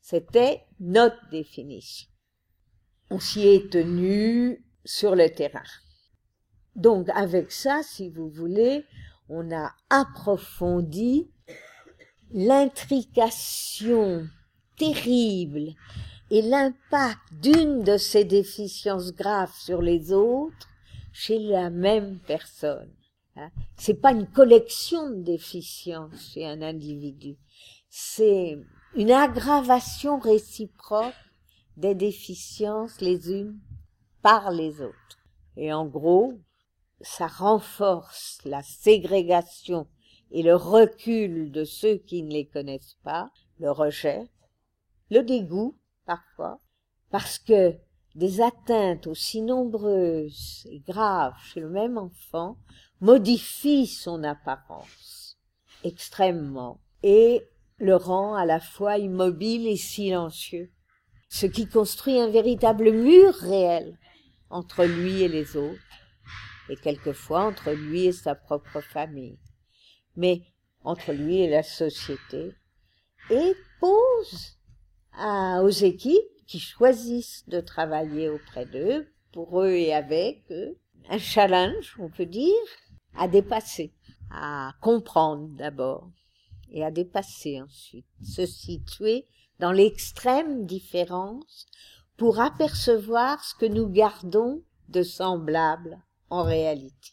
C'était 0.02 0.66
notre 0.80 1.30
définition. 1.30 2.10
On 3.10 3.20
s'y 3.20 3.48
est 3.48 3.72
tenu 3.72 4.66
sur 4.84 5.16
le 5.16 5.30
terrain. 5.30 5.62
Donc 6.76 7.08
avec 7.10 7.52
ça, 7.52 7.82
si 7.84 8.10
vous 8.10 8.30
voulez, 8.30 8.86
on 9.30 9.52
a 9.52 9.72
approfondi 9.90 11.30
l'intrication 12.32 14.28
terrible 14.78 15.74
et 16.30 16.42
l'impact 16.42 17.20
d'une 17.42 17.84
de 17.84 17.98
ces 17.98 18.24
déficiences 18.24 19.14
graves 19.14 19.54
sur 19.54 19.82
les 19.82 20.12
autres 20.14 20.70
chez 21.12 21.40
la 21.40 21.70
même 21.70 22.20
personne. 22.20 22.92
Hein. 23.36 23.52
C'est 23.78 24.02
pas 24.02 24.12
une 24.12 24.28
collection 24.28 25.10
de 25.10 25.22
déficiences 25.22 26.32
chez 26.34 26.46
un 26.46 26.62
individu, 26.62 27.38
c'est 27.90 28.58
une 28.96 29.12
aggravation 29.12 30.20
réciproque 30.20 31.14
des 31.78 31.96
déficiences 31.96 33.00
les 33.00 33.32
unes 33.32 33.60
par 34.22 34.52
les 34.52 34.82
autres. 34.82 35.20
Et 35.56 35.72
en 35.72 35.86
gros, 35.86 36.34
ça 37.00 37.28
renforce 37.28 38.40
la 38.44 38.62
ségrégation 38.64 39.88
et 40.32 40.44
le 40.44 40.56
recul 40.56 41.52
de 41.52 41.64
ceux 41.64 41.96
qui 41.96 42.24
ne 42.24 42.32
les 42.32 42.48
connaissent 42.48 42.98
pas, 43.04 43.32
le 43.60 43.72
rejet, 43.72 44.30
le 45.10 45.24
dégoût 45.24 45.78
parfois, 46.06 46.60
parce 47.10 47.40
que 47.40 47.76
des 48.16 48.42
atteintes 48.42 49.08
aussi 49.08 49.42
nombreuses 49.42 50.68
et 50.70 50.80
graves 50.80 51.38
chez 51.46 51.62
le 51.62 51.70
même 51.70 51.98
enfant 51.98 52.58
modifient 53.00 53.88
son 53.88 54.24
apparence 54.24 55.38
extrêmement 55.84 56.82
et 57.04 57.42
le 57.82 57.96
rend 57.96 58.36
à 58.36 58.46
la 58.46 58.60
fois 58.60 58.98
immobile 58.98 59.68
et 59.68 59.76
silencieux, 59.76 60.72
ce 61.30 61.48
qui 61.48 61.68
construit 61.68 62.20
un 62.20 62.30
véritable 62.30 62.92
mur 62.92 63.34
réel 63.34 63.98
entre 64.50 64.86
lui 64.86 65.24
et 65.24 65.28
les 65.28 65.58
autres, 65.58 65.80
et 66.70 66.76
quelquefois 66.76 67.46
entre 67.46 67.72
lui 67.72 68.06
et 68.06 68.12
sa 68.12 68.36
propre 68.36 68.82
famille, 68.82 69.40
mais 70.16 70.44
entre 70.84 71.12
lui 71.12 71.42
et 71.42 71.50
la 71.50 71.64
société, 71.64 72.54
et 73.30 73.56
pose 73.80 74.60
aux 75.18 75.70
équipes 75.70 76.46
qui 76.48 76.60
choisissent 76.60 77.48
de 77.48 77.62
travailler 77.62 78.30
auprès 78.30 78.66
d'eux, 78.66 79.12
pour 79.32 79.62
eux 79.62 79.72
et 79.72 79.94
avec 79.94 80.44
eux, 80.52 80.78
un 81.10 81.18
challenge, 81.18 81.96
on 82.00 82.10
peut 82.10 82.26
dire, 82.26 82.54
à 83.16 83.28
dépasser, 83.28 83.94
à 84.30 84.74
comprendre 84.82 85.48
d'abord 85.58 86.12
et 86.72 86.84
à 86.84 86.92
dépasser 86.92 87.62
ensuite, 87.62 88.06
se 88.24 88.46
situer 88.46 89.28
dans 89.60 89.72
l'extrême 89.72 90.66
différence 90.66 91.66
pour 92.18 92.40
apercevoir 92.40 93.44
ce 93.44 93.56
que 93.56 93.66
nous 93.66 93.88
gardons 93.88 94.64
de 94.90 95.04
semblable 95.04 96.00
en 96.30 96.44
réalité. 96.44 97.12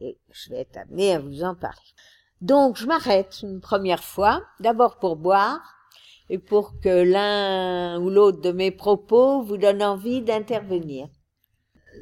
Et 0.00 0.18
je 0.30 0.50
vais 0.50 0.60
être 0.60 0.76
amenée 0.76 1.14
à 1.14 1.18
vous 1.18 1.42
en 1.42 1.54
parler. 1.54 1.78
Donc 2.40 2.76
je 2.76 2.86
m'arrête 2.86 3.40
une 3.42 3.60
première 3.60 4.04
fois, 4.04 4.44
d'abord 4.60 4.98
pour 4.98 5.16
boire, 5.16 5.60
et 6.30 6.38
pour 6.38 6.78
que 6.80 7.02
l'un 7.02 8.00
ou 8.00 8.10
l'autre 8.10 8.40
de 8.40 8.52
mes 8.52 8.70
propos 8.70 9.42
vous 9.42 9.56
donne 9.56 9.82
envie 9.82 10.22
d'intervenir. 10.22 11.08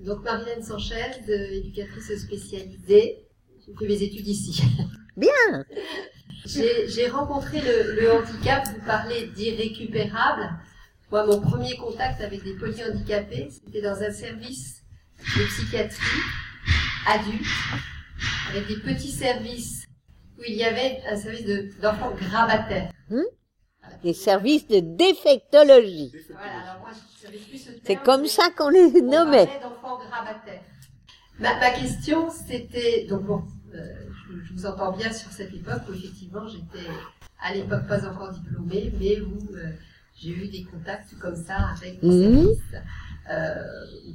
Donc 0.05 0.23
Marilène 0.25 0.63
Sanchez, 0.63 1.23
éducatrice 1.29 2.25
spécialisée, 2.25 3.29
j'ai 3.65 3.75
fait 3.79 3.87
mes 3.87 4.03
études 4.03 4.27
ici. 4.27 4.63
Bien 5.17 5.65
J'ai 6.45 7.09
rencontré 7.09 7.61
le, 7.61 8.01
le, 8.01 8.13
handicap, 8.13 8.67
vous 8.69 8.85
parlez 8.87 9.27
d'irrécupérable. 9.29 10.51
Moi, 11.11 11.25
mon 11.27 11.41
premier 11.41 11.77
contact 11.77 12.21
avec 12.21 12.43
des 12.45 12.55
polyhandicapés, 12.55 13.49
c'était 13.51 13.83
dans 13.83 14.03
un 14.03 14.11
service 14.11 14.83
de 15.19 15.45
psychiatrie 15.47 16.23
adulte, 17.07 17.47
avec 18.51 18.67
des 18.69 18.77
petits 18.77 19.13
services 19.13 19.87
où 20.39 20.43
il 20.47 20.55
y 20.55 20.65
avait 20.65 21.01
un 21.09 21.17
service 21.17 21.47
d'enfants 21.81 22.15
gravataires. 22.15 22.91
Hmm 23.09 23.23
des 24.03 24.13
services 24.13 24.67
de 24.69 24.81
défectologie. 24.81 26.13
C'est 27.85 27.97
comme 27.97 28.27
ça 28.27 28.51
qu'on 28.57 28.69
les 28.69 29.03
nommait. 29.03 29.49
Ma, 31.39 31.59
ma 31.59 31.71
question, 31.71 32.31
c'était 32.31 33.07
donc 33.09 33.25
bon, 33.25 33.43
euh, 33.75 34.06
je, 34.45 34.53
vous 34.53 34.67
entends 34.67 34.93
bien 34.93 35.13
sur 35.13 35.31
cette 35.31 35.53
époque 35.53 35.83
où 35.89 35.95
effectivement 35.95 36.47
j'étais 36.49 36.87
à 37.41 37.55
l'époque 37.55 37.87
pas 37.87 38.07
encore 38.09 38.33
diplômée, 38.33 38.93
mais 38.99 39.21
où 39.21 39.39
euh, 39.55 39.71
j'ai 40.17 40.31
eu 40.31 40.49
des 40.49 40.65
contacts 40.65 41.17
comme 41.19 41.37
ça 41.37 41.71
avec 41.77 42.01
des 42.01 42.07
mmh. 42.07 42.35
services. 42.35 42.59
Euh, 43.29 43.55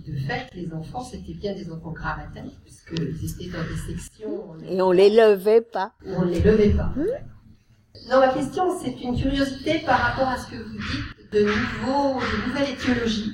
de 0.07 0.17
fait, 0.19 0.47
les 0.53 0.71
enfants, 0.73 1.03
c'était 1.03 1.33
bien 1.33 1.53
des 1.53 1.69
enfants 1.69 1.91
gravataires, 1.91 2.45
puisqu'ils 2.63 3.25
étaient 3.25 3.57
dans 3.57 3.63
des 3.63 3.93
sections. 3.93 4.55
Et 4.69 4.81
on 4.81 4.91
les 4.91 5.09
levait 5.09 5.61
pas. 5.61 5.93
On 6.05 6.23
les 6.23 6.39
levait 6.39 6.69
pas. 6.69 6.93
Mmh. 6.95 8.09
Non, 8.09 8.19
ma 8.19 8.33
question, 8.33 8.79
c'est 8.79 8.99
une 9.01 9.19
curiosité 9.19 9.79
par 9.79 9.99
rapport 9.99 10.29
à 10.29 10.37
ce 10.37 10.49
que 10.49 10.55
vous 10.55 10.77
dites 10.77 11.31
de, 11.31 11.41
nouveaux, 11.41 12.19
de 12.19 12.47
nouvelles 12.47 12.73
étiologies. 12.73 13.33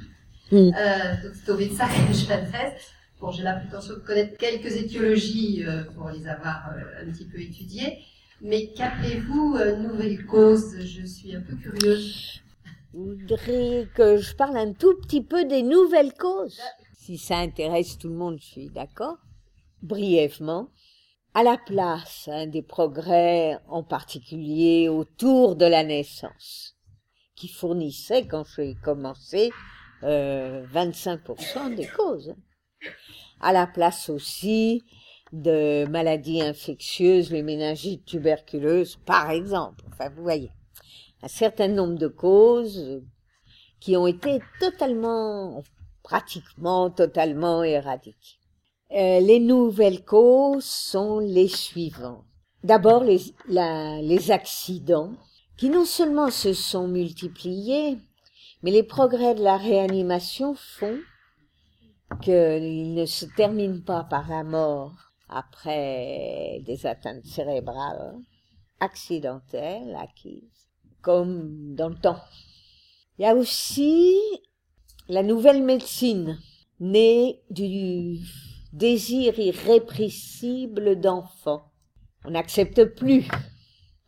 Mm. 0.51 0.71
Euh, 0.77 1.29
c'est 1.33 1.51
au 1.51 1.57
médecin 1.57 1.87
que 1.87 2.13
je 2.13 2.27
m'adresse. 2.27 2.91
Bon, 3.19 3.31
j'ai 3.31 3.41
la 3.41 3.55
prétention 3.55 3.95
de 3.95 3.99
connaître 3.99 4.37
quelques 4.37 4.75
étiologies 4.75 5.63
euh, 5.65 5.83
pour 5.95 6.09
les 6.09 6.27
avoir 6.27 6.69
euh, 6.69 7.03
un 7.03 7.11
petit 7.11 7.25
peu 7.25 7.39
étudiées. 7.39 7.99
Mais 8.41 8.67
qu'appelez-vous 8.67 9.55
euh, 9.55 9.75
nouvelles 9.77 10.23
causes 10.27 10.79
Je 10.79 11.03
suis 11.03 11.35
un 11.35 11.41
peu 11.41 11.55
curieuse. 11.55 12.41
Vous 12.93 13.15
voudriez 13.15 13.87
que 13.95 14.17
je 14.17 14.35
parle 14.35 14.57
un 14.57 14.73
tout 14.73 14.95
petit 15.01 15.23
peu 15.23 15.45
des 15.45 15.63
nouvelles 15.63 16.13
causes 16.13 16.61
Si 16.93 17.17
ça 17.17 17.37
intéresse 17.37 17.97
tout 17.97 18.09
le 18.09 18.15
monde, 18.15 18.37
je 18.39 18.45
suis 18.45 18.69
d'accord. 18.69 19.17
Brièvement, 19.81 20.69
à 21.33 21.41
la 21.41 21.57
place 21.57 22.29
hein, 22.31 22.45
des 22.45 22.61
progrès 22.61 23.57
en 23.67 23.81
particulier 23.81 24.89
autour 24.89 25.55
de 25.55 25.65
la 25.65 25.83
naissance, 25.83 26.75
qui 27.35 27.47
fournissaient, 27.47 28.27
quand 28.27 28.43
j'ai 28.55 28.75
commencé, 28.75 29.51
euh, 30.03 30.65
25% 30.71 31.75
des 31.75 31.87
causes. 31.87 32.35
À 33.39 33.53
la 33.53 33.67
place 33.67 34.09
aussi 34.09 34.83
de 35.31 35.85
maladies 35.89 36.41
infectieuses, 36.41 37.31
les 37.31 37.43
méningites 37.43 38.05
tuberculeuses, 38.05 38.97
par 39.05 39.29
exemple. 39.31 39.83
Enfin, 39.91 40.09
vous 40.09 40.23
voyez, 40.23 40.51
un 41.21 41.27
certain 41.27 41.67
nombre 41.67 41.95
de 41.95 42.07
causes 42.07 43.01
qui 43.79 43.95
ont 43.97 44.07
été 44.07 44.39
totalement, 44.59 45.63
pratiquement 46.03 46.89
totalement 46.89 47.63
éradiquées. 47.63 48.39
Euh, 48.91 49.19
les 49.19 49.39
nouvelles 49.39 50.05
causes 50.05 50.65
sont 50.65 51.19
les 51.19 51.49
suivantes. 51.49 52.23
D'abord, 52.63 53.03
les, 53.03 53.19
les 53.47 54.31
accidents, 54.31 55.13
qui 55.57 55.69
non 55.69 55.85
seulement 55.85 56.29
se 56.29 56.53
sont 56.53 56.87
multipliés, 56.87 57.97
mais 58.61 58.71
les 58.71 58.83
progrès 58.83 59.35
de 59.35 59.43
la 59.43 59.57
réanimation 59.57 60.55
font 60.55 60.97
qu'il 62.21 62.93
ne 62.93 63.05
se 63.05 63.25
termine 63.25 63.83
pas 63.83 64.03
par 64.03 64.29
la 64.29 64.43
mort 64.43 64.93
après 65.29 66.61
des 66.65 66.85
atteintes 66.85 67.25
cérébrales 67.25 68.15
accidentelles, 68.79 69.95
acquises, 69.99 70.69
comme 71.01 71.75
dans 71.75 71.89
le 71.89 71.95
temps. 71.95 72.21
Il 73.17 73.23
y 73.23 73.25
a 73.25 73.35
aussi 73.35 74.15
la 75.09 75.23
nouvelle 75.23 75.63
médecine, 75.63 76.39
née 76.79 77.41
du 77.49 78.19
désir 78.73 79.39
irrépressible 79.39 80.99
d'enfant. 80.99 81.71
On 82.25 82.31
n'accepte 82.31 82.83
plus 82.95 83.27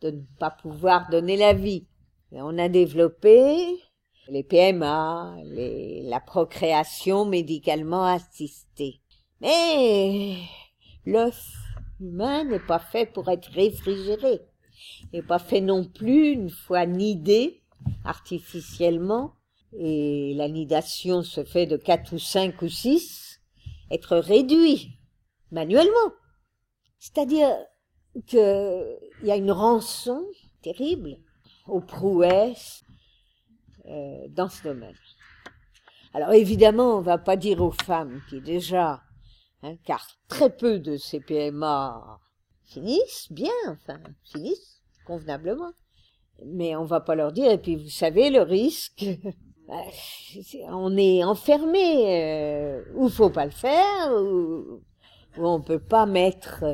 de 0.00 0.10
ne 0.10 0.22
pas 0.38 0.50
pouvoir 0.50 1.08
donner 1.10 1.36
la 1.36 1.52
vie. 1.52 1.86
Et 2.32 2.40
on 2.40 2.58
a 2.58 2.68
développé 2.68 3.56
les 4.30 4.44
PMA, 4.44 5.36
la 5.44 6.20
procréation 6.20 7.24
médicalement 7.24 8.04
assistée. 8.04 9.00
Mais 9.40 10.36
l'œuf 11.04 11.44
humain 12.00 12.44
n'est 12.44 12.60
pas 12.60 12.78
fait 12.78 13.06
pour 13.06 13.28
être 13.28 13.50
réfrigéré. 13.50 14.40
N'est 15.12 15.22
pas 15.22 15.38
fait 15.38 15.60
non 15.60 15.84
plus 15.84 16.30
une 16.30 16.50
fois 16.50 16.86
nidé 16.86 17.62
artificiellement, 18.04 19.34
et 19.78 20.34
la 20.34 20.48
nidation 20.48 21.22
se 21.22 21.44
fait 21.44 21.66
de 21.66 21.76
quatre 21.76 22.14
ou 22.14 22.18
cinq 22.18 22.62
ou 22.62 22.68
six, 22.68 23.40
être 23.90 24.16
réduit 24.16 24.98
manuellement. 25.50 26.12
C'est-à-dire 26.98 27.50
qu'il 28.26 28.98
y 29.22 29.30
a 29.30 29.36
une 29.36 29.52
rançon 29.52 30.24
terrible 30.62 31.16
aux 31.66 31.80
prouesses 31.80 32.84
euh, 33.90 34.28
dans 34.28 34.48
ce 34.48 34.62
domaine. 34.62 34.94
Alors 36.14 36.32
évidemment, 36.32 36.96
on 36.96 37.00
va 37.00 37.18
pas 37.18 37.36
dire 37.36 37.60
aux 37.60 37.72
femmes 37.72 38.20
qui 38.28 38.40
déjà, 38.40 39.02
hein, 39.62 39.74
car 39.84 40.06
très 40.28 40.50
peu 40.54 40.78
de 40.78 40.96
ces 40.96 41.20
PMA 41.20 42.18
finissent 42.64 43.30
bien, 43.30 43.52
enfin 43.68 43.98
finissent 44.24 44.80
convenablement, 45.04 45.72
mais 46.46 46.76
on 46.76 46.84
va 46.84 47.00
pas 47.00 47.14
leur 47.14 47.32
dire. 47.32 47.50
Et 47.50 47.58
puis 47.58 47.76
vous 47.76 47.90
savez 47.90 48.30
le 48.30 48.42
risque, 48.42 49.04
on 50.68 50.96
est 50.96 51.24
enfermé, 51.24 52.22
euh, 52.22 52.84
ou 52.94 53.08
faut 53.08 53.30
pas 53.30 53.44
le 53.44 53.50
faire, 53.50 54.12
ou, 54.12 54.82
ou 55.36 55.46
on 55.46 55.60
peut 55.60 55.80
pas 55.80 56.06
mettre 56.06 56.64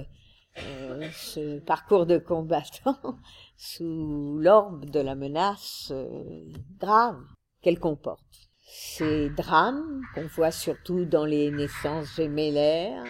euh, 0.58 1.08
ce 1.12 1.58
parcours 1.58 2.06
de 2.06 2.18
combattant 2.18 3.18
sous 3.56 4.38
l'orbe 4.40 4.86
de 4.86 5.00
la 5.00 5.14
menace 5.14 5.88
euh, 5.90 6.44
grave 6.78 7.22
qu'elle 7.60 7.78
comporte. 7.78 8.24
Ces 8.64 9.30
drames 9.30 10.02
qu'on 10.14 10.26
voit 10.26 10.50
surtout 10.50 11.04
dans 11.04 11.24
les 11.24 11.50
naissances 11.50 12.16
gémellaires, 12.16 13.04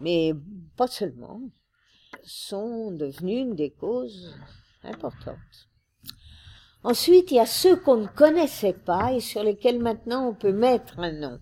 mais 0.00 0.32
pas 0.76 0.86
seulement, 0.86 1.40
sont 2.22 2.90
devenus 2.92 3.42
une 3.42 3.54
des 3.54 3.70
causes 3.70 4.34
importantes. 4.82 5.68
Ensuite, 6.82 7.30
il 7.30 7.36
y 7.36 7.40
a 7.40 7.46
ceux 7.46 7.76
qu'on 7.76 7.96
ne 7.96 8.06
connaissait 8.06 8.74
pas 8.74 9.12
et 9.12 9.20
sur 9.20 9.42
lesquels 9.42 9.80
maintenant 9.80 10.28
on 10.28 10.34
peut 10.34 10.52
mettre 10.52 10.98
un 10.98 11.12
nom. 11.12 11.40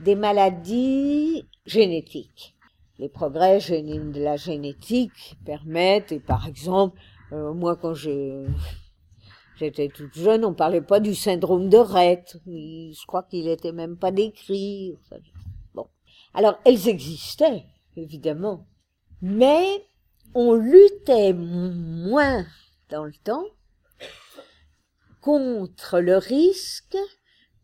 Des 0.00 0.14
maladies 0.14 1.48
génétiques 1.64 2.56
les 3.00 3.08
progrès 3.08 3.58
de 3.60 4.22
la 4.22 4.36
génétique 4.36 5.38
permettent, 5.46 6.12
et 6.12 6.20
par 6.20 6.46
exemple, 6.46 7.00
euh, 7.32 7.54
moi 7.54 7.74
quand 7.74 7.94
j'étais 7.94 9.88
toute 9.88 10.14
jeune, 10.14 10.44
on 10.44 10.52
parlait 10.52 10.82
pas 10.82 11.00
du 11.00 11.14
syndrome 11.14 11.70
de 11.70 11.78
Rett. 11.78 12.36
Je 12.46 13.06
crois 13.06 13.22
qu'il 13.22 13.48
était 13.48 13.72
même 13.72 13.96
pas 13.96 14.10
décrit. 14.10 14.98
Bon. 15.72 15.86
Alors, 16.34 16.58
elles 16.66 16.88
existaient, 16.88 17.64
évidemment. 17.96 18.66
Mais 19.22 19.86
on 20.34 20.52
luttait 20.52 21.32
moins 21.32 22.44
dans 22.90 23.04
le 23.04 23.14
temps 23.24 23.46
contre 25.22 26.00
le 26.00 26.18
risque 26.18 26.98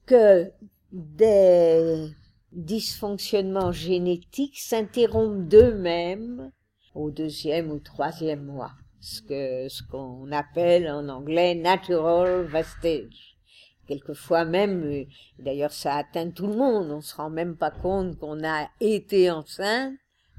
que 0.07 0.51
des 0.93 2.11
dysfonctionnements 2.53 3.73
génétiques 3.73 4.59
s'interrompent 4.59 5.47
d'eux-mêmes 5.49 6.51
au 6.95 7.11
deuxième 7.11 7.71
ou 7.71 7.79
troisième 7.79 8.45
mois, 8.45 8.73
ce 9.01 9.21
que 9.21 9.69
ce 9.69 9.83
qu'on 9.83 10.33
appelle 10.33 10.91
en 10.91 11.09
anglais 11.09 11.55
natural 11.55 12.45
vestige. 12.45 13.37
Quelquefois 13.87 14.45
même, 14.45 15.05
d'ailleurs 15.39 15.73
ça 15.73 15.97
atteint 15.97 16.31
tout 16.31 16.47
le 16.47 16.57
monde, 16.57 16.91
on 16.91 17.01
se 17.01 17.15
rend 17.15 17.31
même 17.31 17.57
pas 17.57 17.71
compte 17.71 18.19
qu'on 18.19 18.43
a 18.43 18.69
été 18.81 19.31
enceinte, 19.31 19.95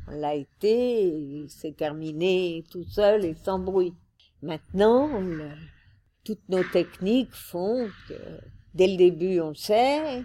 on 0.08 0.12
l'a 0.12 0.36
été, 0.36 1.46
c'est 1.48 1.76
terminé 1.76 2.64
tout 2.72 2.84
seul 2.84 3.24
et 3.24 3.36
sans 3.36 3.60
bruit. 3.60 3.94
Maintenant, 4.42 5.10
toutes 6.24 6.50
nos 6.50 6.64
techniques 6.64 7.34
font 7.34 7.90
que 8.10 8.40
dès 8.74 8.88
le 8.88 8.98
début 8.98 9.40
on 9.40 9.50
le 9.50 9.56
sait 9.56 10.24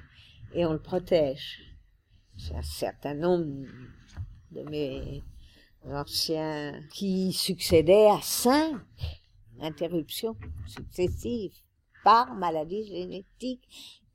et 0.54 0.66
on 0.66 0.72
le 0.72 0.82
protège 0.82 1.71
un 2.54 2.62
certain 2.62 3.14
nombre 3.14 3.66
de 4.50 4.62
mes 4.62 5.22
anciens 5.84 6.80
qui 6.92 7.32
succédaient 7.32 8.10
à 8.10 8.20
cinq 8.22 8.76
interruptions 9.60 10.36
successives 10.66 11.54
par 12.04 12.34
maladie 12.34 12.84
génétique, 12.86 13.62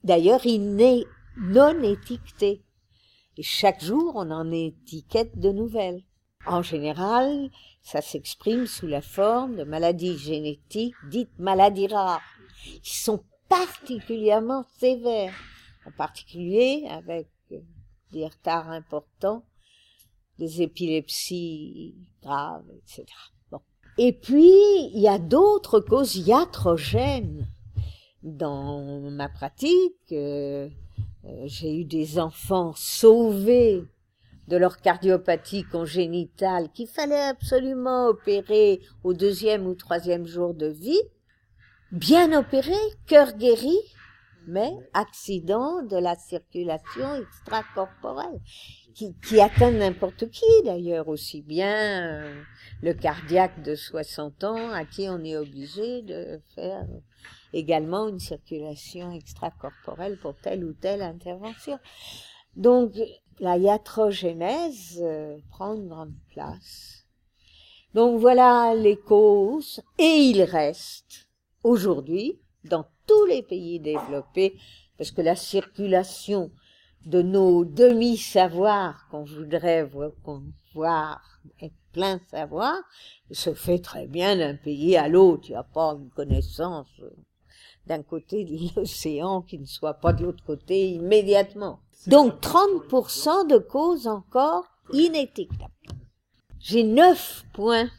d'ailleurs 0.03 0.45
innées, 0.45 1.05
non 1.37 1.81
étiquetées. 1.83 2.63
Et 3.37 3.43
chaque 3.43 3.83
jour, 3.83 4.13
on 4.15 4.31
en 4.31 4.51
étiquette 4.51 5.39
de 5.39 5.51
nouvelles. 5.51 6.03
En 6.45 6.61
général, 6.61 7.49
ça 7.81 8.01
s'exprime 8.01 8.65
sous 8.65 8.87
la 8.87 9.01
forme 9.01 9.55
de 9.57 9.63
maladies 9.63 10.17
génétiques 10.17 10.95
dites 11.09 11.37
maladies 11.37 11.87
rares, 11.87 12.21
qui 12.81 12.95
sont 12.95 13.23
particulièrement 13.47 14.65
sévères, 14.79 15.35
en 15.85 15.91
particulier 15.91 16.85
avec 16.89 17.27
des 18.11 18.25
retards 18.25 18.69
importants, 18.69 19.43
des 20.39 20.61
épilepsies 20.61 21.95
graves, 22.21 22.69
etc. 22.77 23.05
Bon. 23.51 23.59
Et 23.97 24.13
puis, 24.13 24.51
il 24.93 24.99
y 25.01 25.07
a 25.07 25.19
d'autres 25.19 25.79
causes 25.79 26.15
iatrogènes. 26.15 27.47
Dans 28.23 28.99
ma 29.11 29.29
pratique, 29.29 30.11
euh, 30.11 30.69
euh, 31.25 31.43
j'ai 31.45 31.79
eu 31.79 31.85
des 31.85 32.19
enfants 32.19 32.73
sauvés 32.75 33.83
de 34.47 34.57
leur 34.57 34.79
cardiopathie 34.79 35.63
congénitale 35.63 36.69
qu'il 36.71 36.87
fallait 36.87 37.27
absolument 37.27 38.07
opérer 38.07 38.81
au 39.03 39.13
deuxième 39.13 39.67
ou 39.67 39.75
troisième 39.75 40.25
jour 40.25 40.53
de 40.53 40.67
vie, 40.67 41.01
bien 41.91 42.37
opérés, 42.37 42.73
cœur 43.05 43.33
guéri, 43.33 43.77
mais 44.47 44.71
accident 44.93 45.83
de 45.83 45.97
la 45.97 46.15
circulation 46.15 47.15
extracorporelle, 47.15 48.39
qui, 48.93 49.41
atteint 49.41 49.71
n'importe 49.71 50.29
qui 50.31 50.45
d'ailleurs, 50.63 51.07
aussi 51.07 51.41
bien 51.41 52.07
euh, 52.07 52.41
le 52.81 52.93
cardiaque 52.93 53.61
de 53.61 53.75
60 53.75 54.43
ans 54.45 54.71
à 54.71 54.85
qui 54.85 55.07
on 55.09 55.23
est 55.23 55.37
obligé 55.37 56.01
de 56.01 56.41
faire 56.55 56.87
également 57.53 58.07
une 58.07 58.19
circulation 58.19 59.11
extracorporelle 59.11 60.17
pour 60.17 60.35
telle 60.35 60.63
ou 60.63 60.73
telle 60.73 61.01
intervention. 61.01 61.77
Donc 62.55 62.93
la 63.39 63.57
iatrogénèse 63.57 64.99
euh, 65.01 65.37
prend 65.51 65.75
une 65.75 65.89
grande 65.89 66.15
place. 66.31 67.05
Donc 67.93 68.19
voilà 68.19 68.73
les 68.75 68.97
causes, 68.97 69.81
et 69.97 70.03
il 70.03 70.41
reste 70.43 71.27
aujourd'hui 71.63 72.39
dans 72.67 72.85
tous 73.05 73.25
les 73.25 73.43
pays 73.43 73.79
développés, 73.79 74.57
parce 74.97 75.11
que 75.11 75.21
la 75.21 75.35
circulation 75.35 76.51
de 77.05 77.21
nos 77.21 77.63
demi-savoirs 77.63 79.07
qu'on 79.09 79.23
voudrait 79.23 79.89
voir 80.73 81.21
être 81.61 81.73
plein 81.93 82.19
savoir 82.29 82.75
se 83.31 83.53
fait 83.53 83.79
très 83.79 84.07
bien 84.07 84.35
d'un 84.35 84.55
pays 84.55 84.97
à 84.97 85.07
l'autre. 85.07 85.45
Il 85.47 85.51
n'y 85.51 85.57
a 85.57 85.63
pas 85.63 85.93
une 85.93 86.09
connaissance 86.09 86.87
d'un 87.85 88.03
côté 88.03 88.43
de 88.43 88.57
l'océan 88.75 89.41
qui 89.41 89.57
ne 89.57 89.65
soit 89.65 89.95
pas 89.95 90.13
de 90.13 90.25
l'autre 90.25 90.43
côté 90.43 90.89
immédiatement. 90.89 91.79
Donc 92.07 92.41
30% 92.41 93.47
de 93.47 93.57
causes 93.57 94.07
encore 94.07 94.65
inétiquetables. 94.91 95.71
J'ai 96.59 96.83
neuf 96.83 97.45
points, 97.53 97.89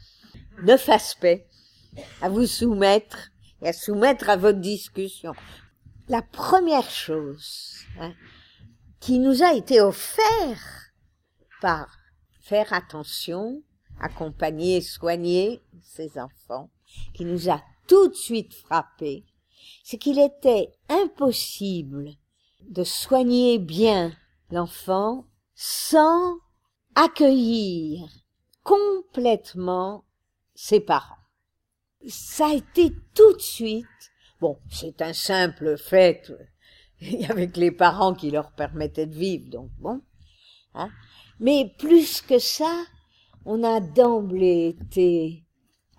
neuf 0.63 0.87
aspects 0.89 1.41
à 2.21 2.29
vous 2.29 2.45
soumettre 2.45 3.31
et 3.61 3.69
à 3.69 3.73
soumettre 3.73 4.29
à 4.29 4.37
votre 4.37 4.59
discussion. 4.59 5.33
La 6.07 6.21
première 6.21 6.89
chose 6.89 7.75
hein, 7.99 8.13
qui 8.99 9.19
nous 9.19 9.43
a 9.43 9.53
été 9.53 9.81
offerte 9.81 10.93
par 11.61 11.87
faire 12.41 12.73
attention, 12.73 13.61
accompagner, 13.99 14.81
soigner 14.81 15.61
ces 15.83 16.17
enfants, 16.17 16.69
qui 17.13 17.25
nous 17.25 17.49
a 17.49 17.61
tout 17.87 18.07
de 18.07 18.15
suite 18.15 18.53
frappé, 18.53 19.25
c'est 19.83 19.97
qu'il 19.97 20.19
était 20.19 20.71
impossible 20.87 22.11
de 22.61 22.83
soigner 22.83 23.59
bien 23.59 24.11
l'enfant 24.51 25.25
sans 25.55 26.37
accueillir 26.95 28.07
complètement 28.63 30.05
ses 30.55 30.79
parents. 30.79 31.18
Ça 32.07 32.47
a 32.47 32.53
été 32.53 32.93
tout 33.13 33.33
de 33.33 33.41
suite, 33.41 33.85
bon, 34.39 34.57
c'est 34.69 35.01
un 35.01 35.13
simple 35.13 35.77
fait 35.77 36.31
avec 37.29 37.57
les 37.57 37.71
parents 37.71 38.13
qui 38.13 38.31
leur 38.31 38.51
permettaient 38.53 39.05
de 39.05 39.15
vivre, 39.15 39.49
donc 39.49 39.69
bon, 39.79 40.01
hein, 40.73 40.89
mais 41.39 41.73
plus 41.77 42.21
que 42.21 42.39
ça, 42.39 42.85
on 43.45 43.63
a 43.63 43.79
d'emblée 43.81 44.77
été 44.79 45.45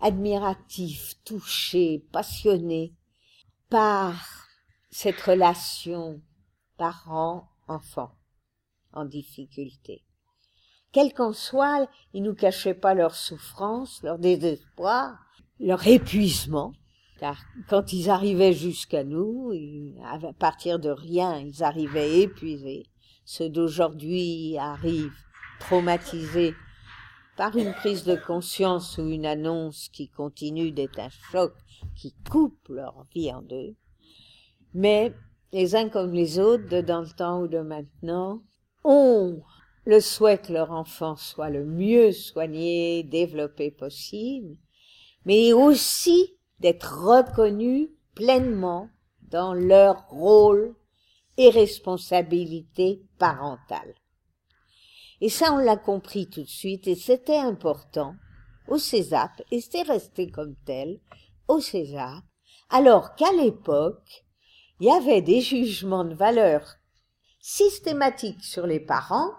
admiratif, 0.00 1.22
touché, 1.24 2.06
passionné 2.12 2.94
par 3.68 4.48
cette 4.90 5.20
relation 5.20 6.20
parent-enfant 6.76 8.12
en 8.92 9.04
difficulté. 9.04 10.04
Quel 10.92 11.14
qu'en 11.14 11.32
soit, 11.32 11.88
ils 12.12 12.22
nous 12.22 12.34
cachaient 12.34 12.74
pas 12.74 12.94
leur 12.94 13.14
souffrance, 13.14 14.02
leur 14.02 14.18
désespoir, 14.18 15.18
leur 15.60 15.86
épuisement, 15.86 16.72
car 17.18 17.38
quand 17.68 17.92
ils 17.92 18.08
arrivaient 18.08 18.54
jusqu'à 18.54 19.04
nous, 19.04 19.52
à 20.04 20.32
partir 20.32 20.78
de 20.78 20.88
rien, 20.88 21.38
ils 21.38 21.62
arrivaient 21.62 22.20
épuisés. 22.20 22.86
Ceux 23.24 23.50
d'aujourd'hui 23.50 24.56
arrivent 24.58 25.12
traumatisés 25.60 26.54
par 27.36 27.56
une 27.56 27.72
prise 27.74 28.04
de 28.04 28.16
conscience 28.16 28.98
ou 28.98 29.08
une 29.08 29.26
annonce 29.26 29.88
qui 29.90 30.08
continue 30.08 30.72
d'être 30.72 30.98
un 30.98 31.10
choc 31.30 31.54
qui 31.94 32.14
coupe 32.30 32.68
leur 32.68 33.06
vie 33.14 33.32
en 33.32 33.42
deux. 33.42 33.76
Mais 34.74 35.14
les 35.52 35.76
uns 35.76 35.88
comme 35.88 36.12
les 36.12 36.38
autres, 36.38 36.68
de 36.68 36.80
dans 36.80 37.00
le 37.00 37.10
temps 37.10 37.42
ou 37.42 37.48
de 37.48 37.60
maintenant, 37.60 38.42
ont 38.84 39.42
le 39.84 40.00
souhait 40.00 40.38
que 40.38 40.52
leur 40.52 40.70
enfant 40.70 41.16
soit 41.16 41.50
le 41.50 41.64
mieux 41.64 42.12
soigné, 42.12 43.02
développé 43.02 43.70
possible, 43.70 44.56
mais 45.24 45.52
aussi 45.52 46.36
d'être 46.60 46.98
reconnus 46.98 47.88
pleinement 48.14 48.88
dans 49.22 49.54
leur 49.54 50.08
rôle 50.08 50.74
et 51.36 51.50
responsabilité 51.50 53.02
parentale. 53.18 53.94
Et 55.20 55.28
ça, 55.28 55.52
on 55.52 55.58
l'a 55.58 55.76
compris 55.76 56.28
tout 56.28 56.42
de 56.42 56.48
suite, 56.48 56.86
et 56.86 56.94
c'était 56.94 57.38
important 57.38 58.14
au 58.68 58.78
Césap, 58.78 59.30
et 59.50 59.60
c'est 59.60 59.82
resté 59.82 60.30
comme 60.30 60.54
tel 60.64 61.00
au 61.48 61.60
Césap, 61.60 62.22
alors 62.70 63.14
qu'à 63.14 63.32
l'époque, 63.32 64.24
il 64.80 64.86
y 64.86 64.90
avait 64.90 65.22
des 65.22 65.40
jugements 65.40 66.04
de 66.04 66.14
valeur 66.14 66.76
systématiques 67.40 68.44
sur 68.44 68.66
les 68.66 68.80
parents, 68.80 69.32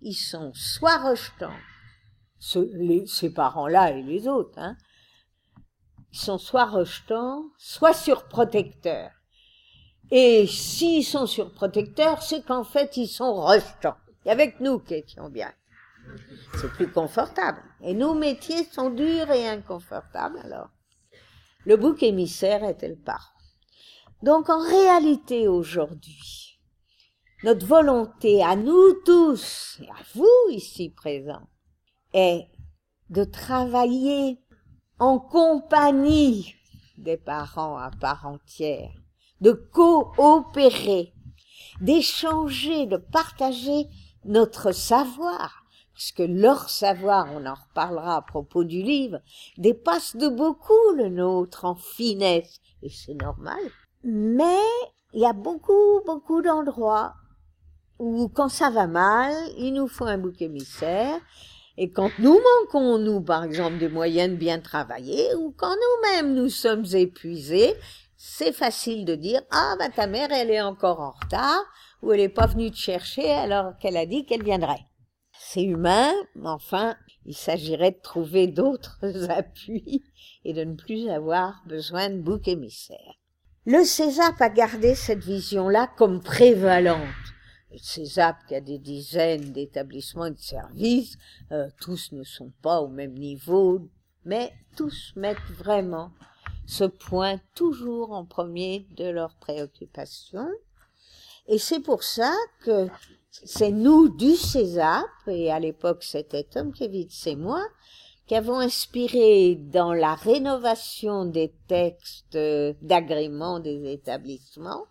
ils 0.00 0.14
sont 0.14 0.52
soit 0.54 0.98
rejetants, 0.98 1.56
ces 2.40 3.32
parents-là 3.32 3.92
et 3.92 4.02
les 4.02 4.26
autres, 4.26 4.58
hein, 4.58 4.76
sont 6.12 6.38
soit 6.38 6.66
rejetants, 6.66 7.44
soit 7.58 7.94
surprotecteurs. 7.94 9.10
Et 10.10 10.46
s'ils 10.46 11.04
sont 11.04 11.26
surprotecteurs, 11.26 12.22
c'est 12.22 12.44
qu'en 12.44 12.64
fait, 12.64 12.96
ils 12.96 13.08
sont 13.08 13.34
rejetants. 13.34 13.96
Avait 14.26 14.52
que 14.52 14.62
nous 14.62 14.78
qui 14.78 14.94
étions 14.94 15.30
bien. 15.30 15.52
C'est 16.56 16.70
plus 16.72 16.90
confortable. 16.90 17.62
Et 17.80 17.94
nos 17.94 18.14
métiers 18.14 18.64
sont 18.64 18.90
durs 18.90 19.30
et 19.30 19.48
inconfortables, 19.48 20.38
alors. 20.44 20.68
Le 21.64 21.76
bouc 21.76 22.02
émissaire 22.02 22.64
était 22.64 22.88
le 22.88 22.96
parent. 22.96 23.32
Donc, 24.22 24.50
en 24.50 24.60
réalité, 24.60 25.48
aujourd'hui, 25.48 26.60
notre 27.42 27.66
volonté 27.66 28.42
à 28.42 28.54
nous 28.54 28.92
tous, 29.04 29.78
et 29.80 29.88
à 29.88 30.02
vous 30.14 30.50
ici 30.50 30.90
présents, 30.90 31.48
est 32.12 32.46
de 33.10 33.24
travailler 33.24 34.41
en 35.02 35.18
compagnie 35.18 36.54
des 36.96 37.16
parents 37.16 37.76
à 37.76 37.90
part 37.90 38.24
entière, 38.24 38.92
de 39.40 39.50
coopérer, 39.50 41.12
d'échanger, 41.80 42.86
de 42.86 42.98
partager 42.98 43.88
notre 44.24 44.70
savoir, 44.70 45.64
parce 45.92 46.12
que 46.12 46.22
leur 46.22 46.70
savoir, 46.70 47.26
on 47.34 47.44
en 47.46 47.54
reparlera 47.54 48.14
à 48.14 48.22
propos 48.22 48.62
du 48.62 48.80
livre, 48.80 49.18
dépasse 49.58 50.14
de 50.14 50.28
beaucoup 50.28 50.92
le 50.94 51.08
nôtre 51.08 51.64
en 51.64 51.74
finesse, 51.74 52.60
et 52.80 52.88
c'est 52.88 53.20
normal. 53.20 53.58
Mais 54.04 54.68
il 55.14 55.20
y 55.20 55.26
a 55.26 55.32
beaucoup, 55.32 56.00
beaucoup 56.06 56.42
d'endroits 56.42 57.14
où 57.98 58.28
quand 58.28 58.48
ça 58.48 58.70
va 58.70 58.86
mal, 58.86 59.34
il 59.58 59.74
nous 59.74 59.88
faut 59.88 60.04
un 60.04 60.18
bouc 60.18 60.40
émissaire, 60.42 61.18
et 61.78 61.90
quand 61.90 62.10
nous 62.18 62.38
manquons, 62.38 62.98
nous, 62.98 63.20
par 63.22 63.44
exemple, 63.44 63.78
des 63.78 63.88
moyens 63.88 64.30
de 64.30 64.36
bien 64.36 64.60
travailler, 64.60 65.34
ou 65.36 65.54
quand 65.56 65.74
nous-mêmes 65.74 66.34
nous 66.34 66.50
sommes 66.50 66.84
épuisés, 66.92 67.74
c'est 68.16 68.52
facile 68.52 69.04
de 69.04 69.14
dire, 69.14 69.40
ah, 69.50 69.74
bah, 69.78 69.88
ta 69.88 70.06
mère, 70.06 70.30
elle 70.32 70.50
est 70.50 70.60
encore 70.60 71.00
en 71.00 71.12
retard, 71.12 71.64
ou 72.02 72.12
elle 72.12 72.20
n'est 72.20 72.28
pas 72.28 72.46
venue 72.46 72.70
te 72.70 72.76
chercher 72.76 73.30
alors 73.30 73.76
qu'elle 73.78 73.96
a 73.96 74.06
dit 74.06 74.26
qu'elle 74.26 74.44
viendrait. 74.44 74.86
C'est 75.38 75.64
humain, 75.64 76.12
mais 76.36 76.48
enfin, 76.48 76.94
il 77.24 77.34
s'agirait 77.34 77.92
de 77.92 78.02
trouver 78.02 78.46
d'autres 78.46 79.00
appuis 79.30 80.04
et 80.44 80.52
de 80.52 80.64
ne 80.64 80.74
plus 80.74 81.08
avoir 81.08 81.62
besoin 81.66 82.10
de 82.10 82.20
bouc 82.20 82.48
émissaire. 82.48 83.16
Le 83.64 83.84
CESAP 83.84 84.40
a 84.40 84.50
gardé 84.50 84.94
cette 84.94 85.24
vision-là 85.24 85.88
comme 85.96 86.20
prévalente. 86.20 86.98
CESAP 87.76 88.36
qui 88.46 88.54
a 88.54 88.60
des 88.60 88.78
dizaines 88.78 89.52
d'établissements 89.52 90.26
et 90.26 90.32
de 90.32 90.38
services, 90.38 91.16
euh, 91.50 91.68
tous 91.80 92.12
ne 92.12 92.24
sont 92.24 92.52
pas 92.62 92.80
au 92.80 92.88
même 92.88 93.14
niveau, 93.14 93.88
mais 94.24 94.52
tous 94.76 95.12
mettent 95.16 95.38
vraiment 95.56 96.10
ce 96.66 96.84
point 96.84 97.40
toujours 97.54 98.12
en 98.12 98.24
premier 98.24 98.86
de 98.96 99.04
leurs 99.04 99.34
préoccupations. 99.36 100.50
Et 101.46 101.58
c'est 101.58 101.80
pour 101.80 102.02
ça 102.02 102.32
que 102.64 102.88
c'est 103.30 103.72
nous 103.72 104.08
du 104.08 104.36
CESAP, 104.36 105.06
et 105.26 105.50
à 105.50 105.58
l'époque 105.58 106.02
c'était 106.02 106.44
Tom 106.44 106.72
Kevitz 106.72 107.26
et 107.26 107.36
moi, 107.36 107.62
qui 108.26 108.34
avons 108.36 108.58
inspiré 108.58 109.56
dans 109.56 109.92
la 109.92 110.14
rénovation 110.14 111.24
des 111.24 111.52
textes 111.66 112.38
d'agrément 112.82 113.58
des 113.58 113.92
établissements 113.92 114.86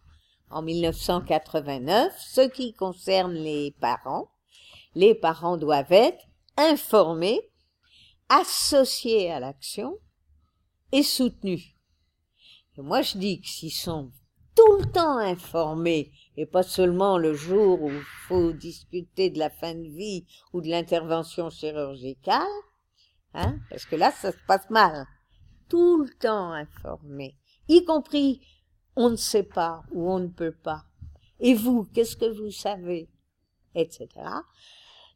en 0.52 0.62
1989 0.62 2.14
ce 2.18 2.42
qui 2.42 2.74
concerne 2.74 3.34
les 3.34 3.72
parents. 3.80 4.32
Les 4.96 5.16
parents 5.16 5.58
doivent 5.58 5.92
être 5.92 6.24
informés, 6.58 7.40
associés 8.30 9.32
à 9.32 9.40
l'action 9.40 9.98
et 10.92 11.04
soutenus. 11.04 11.76
Et 12.78 12.82
moi 12.82 13.02
je 13.02 13.18
dis 13.18 13.42
que 13.42 13.48
s'ils 13.48 13.72
sont 13.72 14.12
tout 14.56 14.78
le 14.80 14.92
temps 14.92 15.18
informés 15.18 16.12
et 16.38 16.46
pas 16.46 16.64
seulement 16.64 17.18
le 17.18 17.34
jour 17.34 17.82
où 17.82 17.90
il 17.90 18.04
faut 18.28 18.52
discuter 18.52 19.30
de 19.30 19.40
la 19.40 19.50
fin 19.50 19.76
de 19.76 19.88
vie 19.88 20.26
ou 20.54 20.62
de 20.62 20.70
l'intervention 20.70 21.50
chirurgicale, 21.50 22.48
hein, 23.34 23.58
parce 23.70 23.86
que 23.86 23.96
là, 23.96 24.12
ça 24.12 24.32
se 24.32 24.38
passe 24.48 24.70
mal. 24.70 25.06
Tout 25.70 26.04
le 26.04 26.10
temps 26.20 26.52
informé, 26.52 27.38
y 27.68 27.86
compris 27.86 28.42
on 28.96 29.10
ne 29.10 29.16
sait 29.16 29.44
pas 29.44 29.84
ou 29.92 30.10
on 30.10 30.20
ne 30.20 30.28
peut 30.28 30.52
pas. 30.52 30.86
Et 31.40 31.54
vous, 31.54 31.86
qu'est-ce 31.94 32.16
que 32.16 32.26
vous 32.26 32.52
savez, 32.52 33.10
etc. 33.76 34.08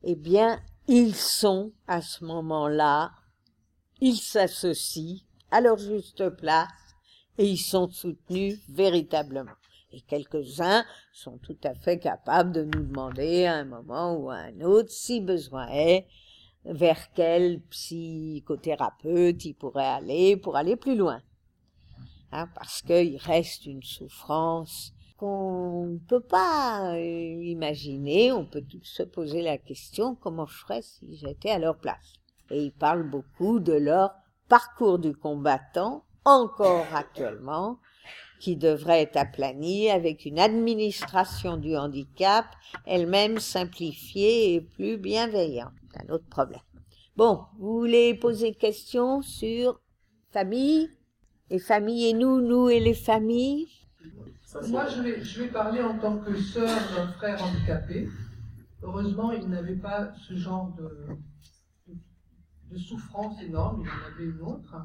Eh 0.03 0.15
bien, 0.15 0.59
ils 0.87 1.15
sont 1.15 1.71
à 1.87 2.01
ce 2.01 2.23
moment-là, 2.25 3.11
ils 4.01 4.17
s'associent 4.17 5.23
à 5.51 5.61
leur 5.61 5.77
juste 5.77 6.29
place 6.29 6.69
et 7.37 7.45
ils 7.45 7.57
sont 7.57 7.89
soutenus 7.89 8.59
véritablement. 8.69 9.51
Et 9.91 10.01
quelques-uns 10.01 10.83
sont 11.13 11.37
tout 11.37 11.57
à 11.63 11.73
fait 11.73 11.99
capables 11.99 12.51
de 12.51 12.63
nous 12.63 12.83
demander 12.83 13.45
à 13.45 13.55
un 13.55 13.65
moment 13.65 14.15
ou 14.15 14.29
à 14.29 14.35
un 14.35 14.61
autre, 14.61 14.89
si 14.89 15.21
besoin 15.21 15.67
est, 15.69 16.07
vers 16.65 17.13
quel 17.13 17.61
psychothérapeute 17.69 19.45
ils 19.45 19.53
pourraient 19.53 19.85
aller 19.85 20.35
pour 20.37 20.55
aller 20.55 20.75
plus 20.75 20.95
loin. 20.95 21.21
Hein, 22.37 22.49
parce 22.53 22.81
qu'il 22.81 23.15
reste 23.15 23.65
une 23.65 23.81
souffrance 23.81 24.91
qu'on 25.15 25.85
ne 25.85 25.97
peut 25.99 26.19
pas 26.19 26.93
euh, 26.93 27.43
imaginer, 27.43 28.33
on 28.33 28.43
peut 28.45 28.61
se 28.83 29.03
poser 29.03 29.41
la 29.41 29.57
question 29.57 30.15
comment 30.15 30.45
je 30.45 30.57
ferais 30.57 30.81
si 30.81 31.15
j'étais 31.15 31.51
à 31.51 31.59
leur 31.59 31.77
place? 31.77 32.11
Et 32.51 32.61
ils 32.61 32.73
parlent 32.73 33.09
beaucoup 33.09 33.61
de 33.61 33.71
leur 33.71 34.11
parcours 34.49 34.99
du 34.99 35.15
combattant, 35.15 36.03
encore 36.25 36.87
actuellement, 36.93 37.79
qui 38.41 38.57
devrait 38.57 39.03
être 39.03 39.15
aplanie 39.15 39.89
avec 39.89 40.25
une 40.25 40.39
administration 40.39 41.55
du 41.55 41.77
handicap 41.77 42.47
elle-même 42.85 43.39
simplifiée 43.39 44.55
et 44.55 44.59
plus 44.59 44.97
bienveillante. 44.97 45.71
C'est 45.93 46.05
un 46.05 46.13
autre 46.13 46.27
problème. 46.27 46.59
Bon, 47.15 47.43
vous 47.59 47.79
voulez 47.79 48.13
poser 48.13 48.53
question 48.53 49.21
sur 49.21 49.79
famille, 50.31 50.89
les 51.49 51.59
familles 51.59 52.09
et 52.09 52.13
nous, 52.13 52.41
nous 52.41 52.69
et 52.69 52.79
les 52.79 52.93
familles 52.93 53.67
Moi, 54.67 54.87
je 54.87 55.01
vais, 55.01 55.23
je 55.23 55.43
vais 55.43 55.49
parler 55.49 55.81
en 55.81 55.97
tant 55.97 56.17
que 56.17 56.35
sœur 56.35 56.69
d'un 56.95 57.07
frère 57.13 57.43
handicapé. 57.43 58.09
Heureusement, 58.81 59.31
il 59.31 59.47
n'avait 59.47 59.75
pas 59.75 60.13
ce 60.27 60.35
genre 60.35 60.73
de, 60.75 61.07
de 62.71 62.77
souffrance 62.77 63.41
énorme, 63.41 63.83
il 63.83 63.89
en 63.89 64.13
avait 64.13 64.25
une 64.25 64.41
autre. 64.41 64.75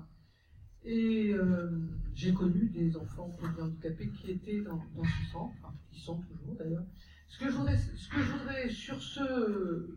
Et 0.83 1.33
euh, 1.35 1.71
j'ai 2.15 2.33
connu 2.33 2.71
des 2.71 2.97
enfants 2.97 3.37
handicapés 3.61 4.11
qui 4.11 4.31
étaient 4.31 4.61
dans, 4.61 4.83
dans 4.97 5.05
ce 5.05 5.31
centre, 5.33 5.73
qui 5.91 6.01
sont 6.01 6.23
toujours 6.23 6.55
d'ailleurs. 6.55 6.85
Ce 7.29 7.39
que 7.39 7.51
je 7.51 7.57
voudrais, 7.57 7.77
ce 7.77 8.09
que 8.09 8.23
je 8.23 8.33
voudrais 8.33 8.71
sur 8.71 9.01
ce 9.01 9.91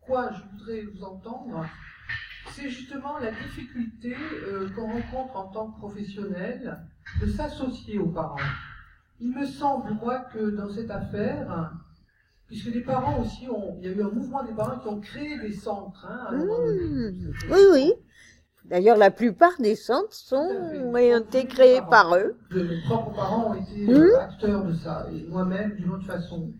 quoi 0.00 0.30
je 0.32 0.42
voudrais 0.52 0.82
vous 0.82 1.02
entendre, 1.02 1.66
c'est 2.54 2.68
justement 2.68 3.18
la 3.18 3.30
difficulté 3.30 4.14
euh, 4.46 4.68
qu'on 4.74 4.86
rencontre 4.86 5.36
en 5.36 5.48
tant 5.48 5.70
que 5.70 5.78
professionnel 5.78 6.78
de 7.20 7.26
s'associer 7.26 7.98
aux 7.98 8.08
parents. 8.08 8.36
Il 9.20 9.32
me 9.32 9.46
semble, 9.46 9.94
moi, 9.94 10.20
que 10.32 10.50
dans 10.50 10.70
cette 10.70 10.90
affaire, 10.90 11.72
puisque 12.46 12.66
les 12.66 12.82
parents 12.82 13.20
aussi 13.20 13.48
ont, 13.48 13.76
il 13.78 13.86
y 13.86 13.88
a 13.88 13.96
eu 13.96 14.02
un 14.02 14.10
mouvement 14.10 14.42
des 14.44 14.52
parents 14.52 14.78
qui 14.78 14.88
ont 14.88 15.00
créé 15.00 15.38
des 15.38 15.52
centres. 15.52 16.06
Hein, 16.08 16.36
mmh. 16.36 17.32
Oui, 17.50 17.60
oui. 17.72 17.92
D'ailleurs, 18.64 18.96
la 18.96 19.10
plupart 19.10 19.60
des 19.60 19.76
centres 19.76 20.14
sont, 20.14 20.36
ont 20.36 20.96
été 20.96 21.46
créés 21.46 21.82
par 21.90 22.14
eux. 22.16 22.36
Mes 22.50 22.80
propres 22.82 23.14
parents 23.14 23.50
ont 23.50 23.54
été 23.54 23.86
mmh. 23.86 24.16
acteurs 24.20 24.64
de 24.64 24.74
ça, 24.74 25.06
et 25.12 25.26
moi-même 25.28 25.74
d'une 25.76 25.90
autre 25.90 26.06
façon. 26.06 26.52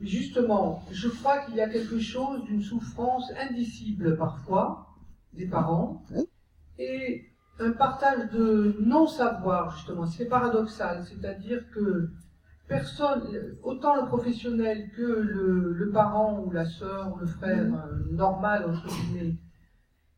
Justement, 0.00 0.82
je 0.90 1.08
crois 1.08 1.40
qu'il 1.40 1.56
y 1.56 1.60
a 1.60 1.68
quelque 1.68 2.00
chose 2.00 2.42
d'une 2.44 2.62
souffrance 2.62 3.30
indicible 3.38 4.16
parfois 4.16 4.91
des 5.32 5.46
parents 5.46 6.04
et 6.78 7.32
un 7.58 7.72
partage 7.72 8.30
de 8.32 8.76
non-savoir, 8.80 9.76
justement. 9.76 10.06
C'est 10.06 10.26
paradoxal, 10.26 11.04
c'est-à-dire 11.04 11.62
que 11.70 12.10
personne, 12.68 13.22
autant 13.62 14.00
le 14.00 14.06
professionnel 14.06 14.90
que 14.96 15.02
le, 15.02 15.90
parent 15.92 16.42
ou 16.44 16.50
la 16.50 16.64
sœur 16.64 17.14
ou 17.14 17.18
le 17.18 17.26
frère 17.26 17.64
mmh. 17.64 17.74
euh, 17.74 18.14
normal, 18.14 18.64
entre 18.64 18.86
guillemets, 18.88 19.36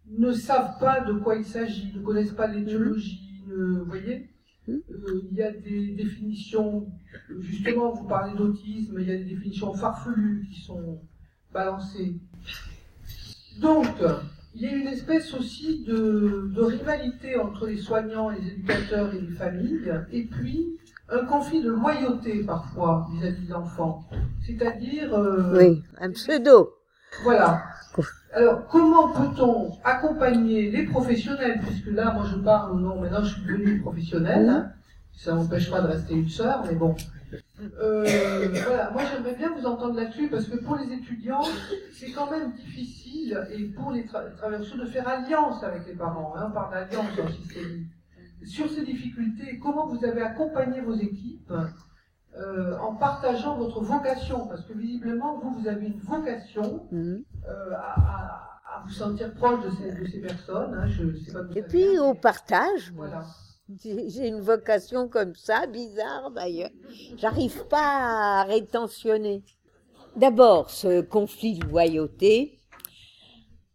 ne 0.07 0.33
savent 0.33 0.79
pas 0.79 1.01
de 1.01 1.13
quoi 1.15 1.37
il 1.37 1.45
s'agit, 1.45 1.93
ne 1.95 2.03
connaissent 2.03 2.33
pas 2.33 2.47
l'éthiologie, 2.47 3.43
vous 3.49 3.85
voyez 3.87 4.31
mmh. 4.69 4.73
euh, 4.73 5.23
Il 5.31 5.37
y 5.37 5.43
a 5.43 5.51
des 5.51 5.95
définitions, 5.95 6.87
justement, 7.41 7.91
vous 7.91 8.07
parlez 8.07 8.37
d'autisme, 8.37 8.99
il 9.01 9.09
y 9.09 9.13
a 9.13 9.17
des 9.17 9.25
définitions 9.25 9.75
farfelues 9.75 10.47
qui 10.49 10.61
sont 10.61 11.01
balancées. 11.53 12.21
Donc, 13.61 13.89
il 14.55 14.63
y 14.63 14.67
a 14.67 14.73
une 14.73 14.87
espèce 14.87 15.35
aussi 15.35 15.85
de, 15.85 16.53
rivalité 16.57 17.37
entre 17.39 17.67
les 17.67 17.79
soignants, 17.79 18.31
les 18.31 18.47
éducateurs 18.47 19.13
et 19.15 19.21
les 19.21 19.35
familles, 19.35 19.93
et 20.13 20.25
puis 20.25 20.79
un 21.09 21.25
conflit 21.27 21.63
de 21.63 21.71
loyauté 21.71 22.45
parfois 22.45 23.07
vis-à-vis 23.13 23.47
de 23.47 23.53
l'enfant. 23.53 24.05
C'est-à-dire... 24.47 25.15
Euh, 25.15 25.59
oui, 25.59 25.83
un 26.01 26.11
pseudo. 26.13 26.71
Voilà. 27.23 27.63
Alors, 28.33 28.67
comment 28.67 29.09
peut-on 29.09 29.73
accompagner 29.85 30.71
les 30.71 30.85
professionnels, 30.85 31.61
puisque 31.65 31.87
là, 31.87 32.13
moi 32.13 32.25
je 32.31 32.37
parle 32.37 32.73
au 32.73 32.81
nom, 32.81 33.01
maintenant 33.01 33.23
je 33.23 33.35
suis 33.35 33.43
devenue 33.43 33.81
professionnelle, 33.81 34.49
hein, 34.49 34.73
ça 35.17 35.35
m'empêche 35.35 35.71
pas 35.71 35.81
de 35.81 35.87
rester 35.87 36.15
une 36.15 36.29
sœur, 36.29 36.65
mais 36.67 36.75
bon, 36.75 36.97
euh, 37.81 38.49
voilà, 38.67 38.91
moi 38.91 39.03
j'aimerais 39.11 39.35
bien 39.35 39.53
vous 39.55 39.67
entendre 39.67 39.95
là-dessus 39.95 40.29
parce 40.29 40.47
que 40.49 40.57
pour 40.57 40.77
les 40.77 40.93
étudiants, 40.93 41.45
c'est 41.93 42.13
quand 42.13 42.31
même 42.31 42.53
difficile 42.53 43.39
et 43.51 43.65
pour 43.69 43.93
les, 43.93 44.05
tra 44.05 44.23
de 44.25 44.87
faire 44.87 45.09
alliance 45.09 45.63
avec 45.63 45.87
les 45.87 45.95
parents. 45.95 46.35
Hein, 46.37 46.49
on 46.51 46.53
parle 46.53 46.73
d'alliance 46.73 47.07
en 47.23 47.29
systémie. 47.29 47.87
Sur 48.45 48.69
ces 48.69 48.85
difficultés, 48.85 49.59
comment 49.59 49.87
vous 49.87 50.05
avez 50.05 50.23
accompagné 50.23 50.81
vos 50.81 50.95
équipes 50.95 51.53
euh, 52.37 52.77
en 52.79 52.95
partageant 52.97 53.57
votre 53.57 53.83
vocation? 53.83 54.47
Parce 54.47 54.65
que 54.65 54.75
visiblement, 54.75 55.39
vous, 55.39 55.61
vous 55.61 55.69
avez 55.69 55.87
une 55.87 56.01
vocation 56.01 56.87
mmh. 56.91 56.99
euh, 57.49 57.73
à, 57.73 58.83
vous 58.85 58.93
sentir 58.93 59.33
proche 59.35 59.65
de 59.65 59.71
ces, 59.71 59.93
de 59.93 60.05
ces 60.07 60.21
personnes. 60.21 60.75
Hein, 60.75 60.89
je 60.89 61.15
sais 61.17 61.33
pas 61.33 61.41
et 61.55 61.63
puis 61.63 61.99
au 61.99 62.13
partage. 62.13 62.93
Voilà. 62.95 63.25
J'ai 63.69 64.29
une 64.29 64.43
vocation 64.43 65.09
comme 65.09 65.35
ça, 65.35 65.67
bizarre 65.67 66.31
d'ailleurs. 66.31 66.71
J'arrive 67.17 67.67
pas 67.69 68.41
à 68.41 68.45
rétentionner. 68.45 69.43
D'abord, 70.17 70.69
ce 70.69 71.01
conflit 71.01 71.59
de 71.59 71.67
loyauté, 71.67 72.61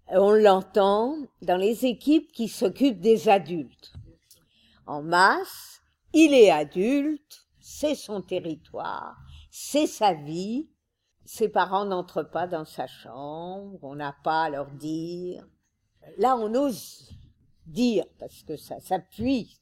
on 0.08 0.32
l'entend 0.32 1.18
dans 1.42 1.58
les 1.58 1.86
équipes 1.86 2.32
qui 2.32 2.48
s'occupent 2.48 3.00
des 3.00 3.30
adultes. 3.30 3.94
En 4.86 5.02
masse, 5.02 5.82
il 6.14 6.34
est 6.34 6.52
adulte, 6.52 7.48
c'est 7.60 7.96
son 7.96 8.22
territoire, 8.22 9.18
c'est 9.50 9.88
sa 9.88 10.14
vie. 10.14 10.70
Ses 11.26 11.50
parents 11.50 11.86
n'entrent 11.86 12.24
pas 12.24 12.48
dans 12.48 12.66
sa 12.66 12.88
chambre, 12.88 13.80
on 13.84 13.96
n'a 13.96 14.16
pas 14.24 14.46
à 14.46 14.50
leur 14.50 14.72
dire. 14.72 15.48
Là, 16.18 16.36
on 16.38 16.54
ose 16.56 17.10
dire, 17.68 18.06
parce 18.18 18.44
que 18.44 18.56
ça 18.56 18.80
s'appuie 18.80 19.60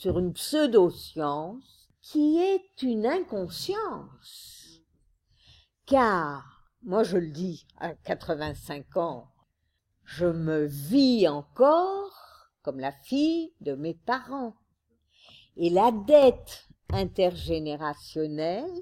sur 0.00 0.18
une 0.18 0.32
pseudo-science 0.32 1.90
qui 2.00 2.38
est 2.38 2.82
une 2.82 3.04
inconscience. 3.04 4.80
Car, 5.84 6.72
moi 6.82 7.02
je 7.02 7.18
le 7.18 7.30
dis, 7.30 7.66
à 7.76 7.92
85 7.94 8.96
ans, 8.96 9.28
je 10.04 10.24
me 10.24 10.64
vis 10.64 11.28
encore 11.28 12.48
comme 12.62 12.80
la 12.80 12.92
fille 12.92 13.52
de 13.60 13.74
mes 13.74 13.92
parents. 13.92 14.54
Et 15.58 15.68
la 15.68 15.92
dette 15.92 16.66
intergénérationnelle 16.88 18.72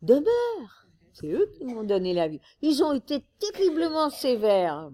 demeure. 0.00 0.86
C'est 1.12 1.30
eux 1.30 1.52
qui 1.58 1.66
m'ont 1.66 1.84
donné 1.84 2.14
la 2.14 2.28
vie. 2.28 2.40
Ils 2.62 2.82
ont 2.82 2.94
été 2.94 3.22
terriblement 3.38 4.08
sévères. 4.08 4.90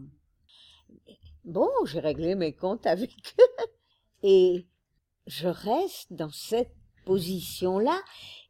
Bon, 1.45 1.71
j'ai 1.85 2.01
réglé 2.01 2.35
mes 2.35 2.57
comptes 2.57 2.87
avec 2.87 3.13
eux. 3.39 3.65
Et 4.25 4.67
je 5.29 5.47
reste 5.47 6.13
dans 6.13 6.31
cette 6.31 6.75
position-là 7.05 8.01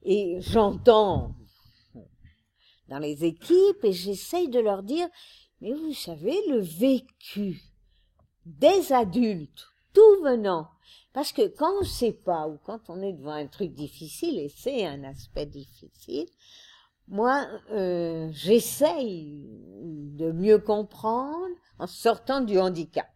et 0.04 0.36
j'entends 0.40 1.34
dans 2.88 3.00
les 3.00 3.24
équipes 3.24 3.84
et 3.84 3.92
j'essaye 3.92 4.48
de 4.48 4.60
leur 4.60 4.84
dire, 4.84 5.08
mais 5.60 5.72
vous 5.72 5.92
savez, 5.92 6.36
le 6.48 6.60
vécu 6.60 7.60
des 8.46 8.92
adultes, 8.92 9.66
tout 9.92 10.22
venant, 10.22 10.68
parce 11.12 11.32
que 11.32 11.48
quand 11.48 11.78
on 11.78 11.80
ne 11.80 11.84
sait 11.84 12.12
pas 12.12 12.48
ou 12.48 12.58
quand 12.64 12.88
on 12.88 13.02
est 13.02 13.12
devant 13.12 13.32
un 13.32 13.48
truc 13.48 13.74
difficile, 13.74 14.38
et 14.38 14.48
c'est 14.48 14.86
un 14.86 15.02
aspect 15.02 15.46
difficile, 15.46 16.26
moi, 17.08 17.44
euh, 17.72 18.28
j'essaye 18.32 19.42
de 19.82 20.30
mieux 20.30 20.58
comprendre 20.58 21.56
en 21.78 21.88
sortant 21.88 22.40
du 22.40 22.58
handicap 22.58 23.08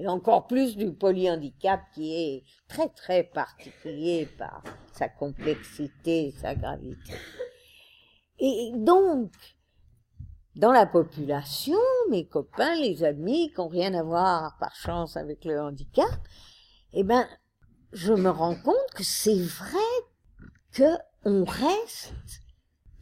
et 0.00 0.08
encore 0.08 0.46
plus 0.46 0.76
du 0.76 0.92
polyhandicap 0.92 1.82
qui 1.94 2.14
est 2.14 2.44
très 2.68 2.88
très 2.88 3.22
particulier 3.22 4.26
par 4.38 4.62
sa 4.92 5.08
complexité, 5.10 6.34
sa 6.40 6.54
gravité. 6.54 7.12
Et 8.38 8.72
donc, 8.74 9.30
dans 10.56 10.72
la 10.72 10.86
population, 10.86 11.78
mes 12.08 12.26
copains, 12.26 12.74
les 12.76 13.04
amis 13.04 13.50
qui 13.50 13.60
n'ont 13.60 13.68
rien 13.68 13.92
à 13.92 14.02
voir 14.02 14.56
par 14.58 14.74
chance 14.74 15.18
avec 15.18 15.44
le 15.44 15.60
handicap, 15.60 16.06
eh 16.94 17.04
ben, 17.04 17.28
je 17.92 18.14
me 18.14 18.30
rends 18.30 18.56
compte 18.56 18.90
que 18.94 19.04
c'est 19.04 19.42
vrai 19.42 19.78
que 20.72 20.96
on 21.24 21.44
reste 21.44 22.14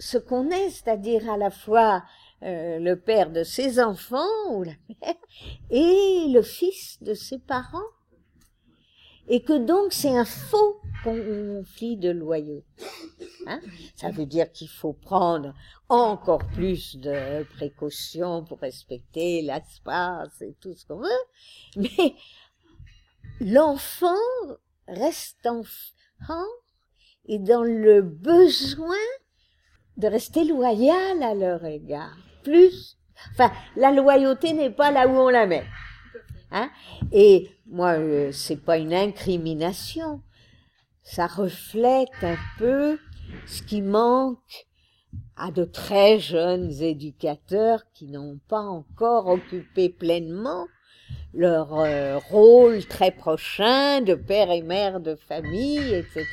ce 0.00 0.18
qu'on 0.18 0.50
est, 0.50 0.70
c'est-à-dire 0.70 1.30
à 1.30 1.36
la 1.36 1.50
fois 1.50 2.02
euh, 2.44 2.78
le 2.78 2.94
père 2.94 3.32
de 3.32 3.42
ses 3.42 3.80
enfants 3.80 4.24
ou 4.50 4.62
la 4.62 4.72
mère 4.88 5.14
et 5.70 6.26
le 6.28 6.42
fils 6.42 7.02
de 7.02 7.14
ses 7.14 7.38
parents. 7.38 7.90
Et 9.26 9.42
que 9.42 9.58
donc 9.58 9.92
c'est 9.92 10.16
un 10.16 10.24
faux 10.24 10.80
conflit 11.02 11.96
de 11.96 12.10
loyauté. 12.10 12.64
Hein 13.46 13.60
Ça 13.96 14.10
veut 14.10 14.24
dire 14.24 14.50
qu'il 14.52 14.68
faut 14.68 14.92
prendre 14.92 15.52
encore 15.88 16.46
plus 16.54 16.96
de 16.96 17.42
précautions 17.56 18.44
pour 18.44 18.60
respecter 18.60 19.42
l'espace 19.42 20.40
et 20.40 20.54
tout 20.60 20.74
ce 20.74 20.86
qu'on 20.86 21.00
veut. 21.00 21.76
Mais 21.76 22.14
l'enfant 23.40 24.14
reste 24.86 25.44
enfant 25.44 26.46
et 27.26 27.38
dans 27.38 27.62
le 27.62 28.00
besoin 28.00 28.96
de 29.96 30.06
rester 30.06 30.44
loyal 30.44 31.22
à 31.22 31.34
leur 31.34 31.64
égard 31.64 32.16
plus. 32.42 32.96
Enfin, 33.32 33.50
la 33.76 33.90
loyauté 33.90 34.52
n'est 34.52 34.70
pas 34.70 34.90
là 34.90 35.08
où 35.08 35.16
on 35.16 35.28
la 35.28 35.46
met. 35.46 35.64
Hein? 36.50 36.70
Et 37.12 37.50
moi, 37.66 37.98
euh, 37.98 38.32
c'est 38.32 38.62
pas 38.62 38.78
une 38.78 38.94
incrimination. 38.94 40.22
Ça 41.02 41.26
reflète 41.26 42.22
un 42.22 42.36
peu 42.58 42.98
ce 43.46 43.62
qui 43.62 43.82
manque 43.82 44.66
à 45.36 45.50
de 45.50 45.64
très 45.64 46.18
jeunes 46.18 46.70
éducateurs 46.82 47.82
qui 47.94 48.08
n'ont 48.08 48.38
pas 48.48 48.62
encore 48.62 49.28
occupé 49.28 49.88
pleinement 49.88 50.66
leur 51.34 51.78
euh, 51.78 52.18
rôle 52.18 52.84
très 52.86 53.10
prochain 53.10 54.00
de 54.00 54.14
père 54.14 54.50
et 54.50 54.62
mère 54.62 55.00
de 55.00 55.14
famille, 55.14 55.94
etc. 55.94 56.26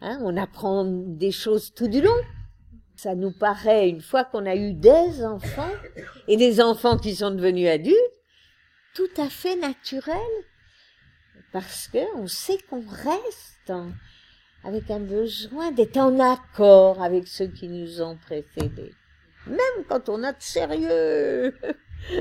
Hein, 0.00 0.18
on 0.22 0.36
apprend 0.36 0.84
des 0.84 1.32
choses 1.32 1.72
tout 1.74 1.88
du 1.88 2.00
long. 2.00 2.16
Ça 3.02 3.16
nous 3.16 3.32
paraît, 3.32 3.88
une 3.88 4.00
fois 4.00 4.24
qu'on 4.24 4.46
a 4.46 4.54
eu 4.54 4.74
des 4.74 5.24
enfants, 5.24 5.72
et 6.28 6.36
des 6.36 6.60
enfants 6.60 6.96
qui 6.96 7.16
sont 7.16 7.32
devenus 7.32 7.68
adultes, 7.68 7.96
tout 8.94 9.10
à 9.16 9.28
fait 9.28 9.56
naturel, 9.56 10.14
parce 11.52 11.88
qu'on 11.88 12.28
sait 12.28 12.58
qu'on 12.70 12.84
reste 12.86 13.72
avec 14.62 14.88
un 14.88 15.00
besoin 15.00 15.72
d'être 15.72 15.96
en 15.96 16.20
accord 16.20 17.02
avec 17.02 17.26
ceux 17.26 17.48
qui 17.48 17.66
nous 17.66 18.00
ont 18.00 18.16
précédés. 18.16 18.94
Même 19.48 19.84
quand 19.88 20.08
on 20.08 20.22
a 20.22 20.32
de 20.32 20.40
sérieux 20.40 21.58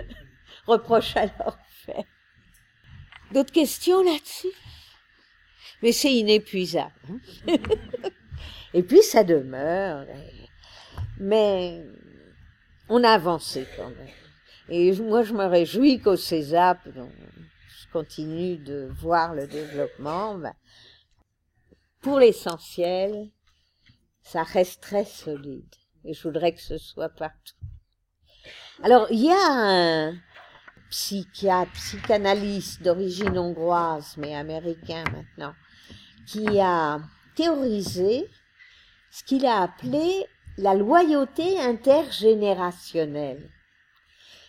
reproches 0.65 1.15
à 1.15 1.27
leur 1.27 1.59
faire. 1.85 2.05
D'autres 3.31 3.53
questions 3.53 4.01
là-dessus? 4.01 4.55
Mais 5.83 5.91
c'est 5.91 6.11
inépuisable. 6.11 6.91
Hein. 7.07 7.53
Et 8.73 8.81
puis 8.81 9.03
ça 9.03 9.23
demeure. 9.23 10.07
Mais 11.23 11.85
on 12.89 13.03
a 13.03 13.11
avancé 13.11 13.67
quand 13.77 13.89
même. 13.89 14.07
Et 14.69 14.91
moi, 14.95 15.21
je 15.21 15.33
me 15.33 15.45
réjouis 15.45 15.99
qu'au 15.99 16.15
CESAP, 16.15 16.79
je 16.95 17.91
continue 17.93 18.57
de 18.57 18.89
voir 18.99 19.35
le 19.35 19.45
développement. 19.45 20.35
Ben, 20.39 20.53
pour 22.01 22.17
l'essentiel, 22.17 23.29
ça 24.23 24.41
reste 24.41 24.81
très 24.81 25.05
solide. 25.05 25.75
Et 26.05 26.13
je 26.15 26.23
voudrais 26.23 26.53
que 26.53 26.61
ce 26.61 26.79
soit 26.79 27.09
partout. 27.09 27.53
Alors, 28.81 29.05
il 29.11 29.23
y 29.25 29.29
a 29.29 29.37
un 29.37 30.17
psychiatre, 30.89 31.71
psychanalyste 31.73 32.81
d'origine 32.81 33.37
hongroise, 33.37 34.17
mais 34.17 34.35
américain 34.35 35.03
maintenant, 35.13 35.53
qui 36.25 36.59
a 36.59 36.99
théorisé 37.35 38.27
ce 39.11 39.23
qu'il 39.23 39.45
a 39.45 39.61
appelé 39.61 40.25
la 40.57 40.73
loyauté 40.73 41.59
intergénérationnelle. 41.59 43.49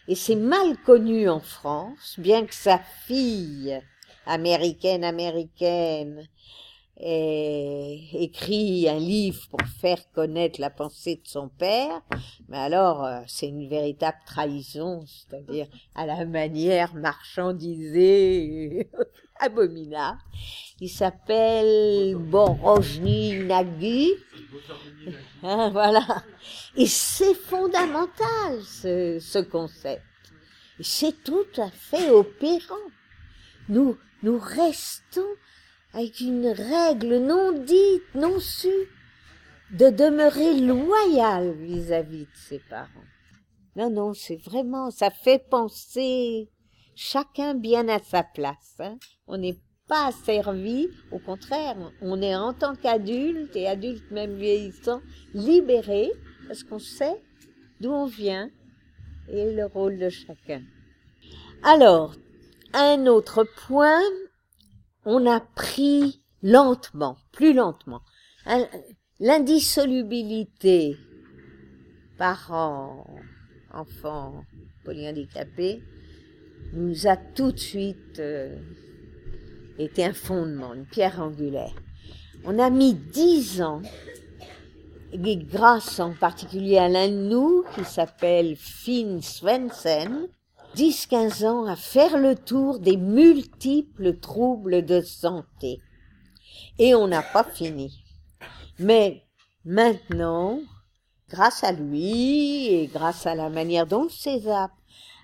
Et 0.08 0.14
c'est 0.14 0.36
mal 0.36 0.76
connu 0.84 1.28
en 1.28 1.40
France, 1.40 2.16
bien 2.18 2.44
que 2.44 2.54
sa 2.54 2.78
fille, 2.78 3.80
américaine 4.26 5.04
américaine, 5.04 6.28
ait 6.98 8.00
écrit 8.12 8.88
un 8.88 8.98
livre 8.98 9.48
pour 9.48 9.60
faire 9.80 10.10
connaître 10.12 10.60
la 10.60 10.70
pensée 10.70 11.16
de 11.16 11.26
son 11.26 11.48
père, 11.48 12.02
mais 12.48 12.58
alors 12.58 13.04
euh, 13.04 13.20
c'est 13.26 13.48
une 13.48 13.68
véritable 13.68 14.18
trahison, 14.26 15.04
c'est-à-dire 15.06 15.66
à 15.94 16.06
la 16.06 16.24
manière 16.26 16.94
marchandisée 16.94 18.90
abominable. 19.42 20.18
Il 20.80 20.88
s'appelle 20.88 22.16
Borojny 22.16 23.38
Nagui. 23.44 24.12
Hein, 25.42 25.70
voilà. 25.70 26.24
Et 26.76 26.86
c'est 26.86 27.34
fondamental, 27.34 28.62
ce, 28.62 29.18
ce 29.20 29.38
concept. 29.38 30.02
C'est 30.80 31.22
tout 31.22 31.46
à 31.58 31.70
fait 31.70 32.10
opérant. 32.10 32.74
Nous, 33.68 33.96
nous 34.22 34.38
restons 34.38 35.20
avec 35.92 36.20
une 36.20 36.48
règle 36.48 37.18
non 37.18 37.52
dite, 37.52 38.14
non 38.14 38.40
sue, 38.40 38.88
de 39.72 39.90
demeurer 39.90 40.54
loyal 40.60 41.52
vis-à-vis 41.52 42.24
de 42.24 42.36
ses 42.48 42.58
parents. 42.58 42.88
Non, 43.76 43.90
non, 43.90 44.14
c'est 44.14 44.36
vraiment, 44.36 44.90
ça 44.90 45.10
fait 45.10 45.38
penser 45.48 46.50
chacun 46.94 47.54
bien 47.54 47.88
à 47.88 47.98
sa 47.98 48.22
place. 48.22 48.76
Hein. 48.78 48.98
On 49.26 49.38
n'est 49.38 49.58
pas 49.88 50.12
servi, 50.12 50.88
au 51.10 51.18
contraire, 51.18 51.76
on 52.00 52.22
est 52.22 52.34
en 52.34 52.52
tant 52.52 52.74
qu'adulte 52.74 53.54
et 53.56 53.66
adulte 53.66 54.10
même 54.10 54.36
vieillissant, 54.36 55.02
libéré 55.34 56.10
parce 56.46 56.62
qu'on 56.62 56.78
sait 56.78 57.20
d'où 57.80 57.90
on 57.90 58.06
vient 58.06 58.50
et 59.28 59.52
le 59.54 59.66
rôle 59.66 59.98
de 59.98 60.08
chacun. 60.08 60.62
Alors, 61.62 62.14
un 62.72 63.06
autre 63.06 63.46
point, 63.66 64.02
on 65.04 65.26
a 65.26 65.40
pris 65.40 66.22
lentement, 66.42 67.16
plus 67.32 67.52
lentement, 67.52 68.02
l'indissolubilité 69.20 70.96
parents, 72.18 73.04
enfants 73.72 74.44
polyhandicapés 74.84 75.82
nous 76.72 77.06
a 77.06 77.16
tout 77.16 77.52
de 77.52 77.58
suite 77.58 78.18
euh, 78.18 78.56
été 79.78 80.04
un 80.04 80.12
fondement, 80.12 80.74
une 80.74 80.86
pierre 80.86 81.20
angulaire. 81.20 81.74
On 82.44 82.58
a 82.58 82.70
mis 82.70 82.94
dix 82.94 83.62
ans, 83.62 83.82
et 85.12 85.36
grâce 85.36 86.00
en 86.00 86.14
particulier 86.14 86.78
à 86.78 86.88
l'un 86.88 87.08
de 87.08 87.28
nous 87.28 87.64
qui 87.74 87.84
s'appelle 87.84 88.56
Finn 88.56 89.20
Svensen, 89.20 90.28
10-15 90.74 91.46
ans 91.46 91.66
à 91.66 91.76
faire 91.76 92.18
le 92.18 92.34
tour 92.34 92.78
des 92.78 92.96
multiples 92.96 94.16
troubles 94.18 94.84
de 94.84 95.02
santé. 95.02 95.80
Et 96.78 96.94
on 96.94 97.06
n'a 97.06 97.22
pas 97.22 97.44
fini. 97.44 98.02
Mais 98.78 99.24
maintenant, 99.66 100.60
grâce 101.28 101.62
à 101.62 101.72
lui 101.72 102.68
et 102.68 102.86
grâce 102.86 103.26
à 103.26 103.34
la 103.34 103.50
manière 103.50 103.86
dont 103.86 104.08
César 104.08 104.70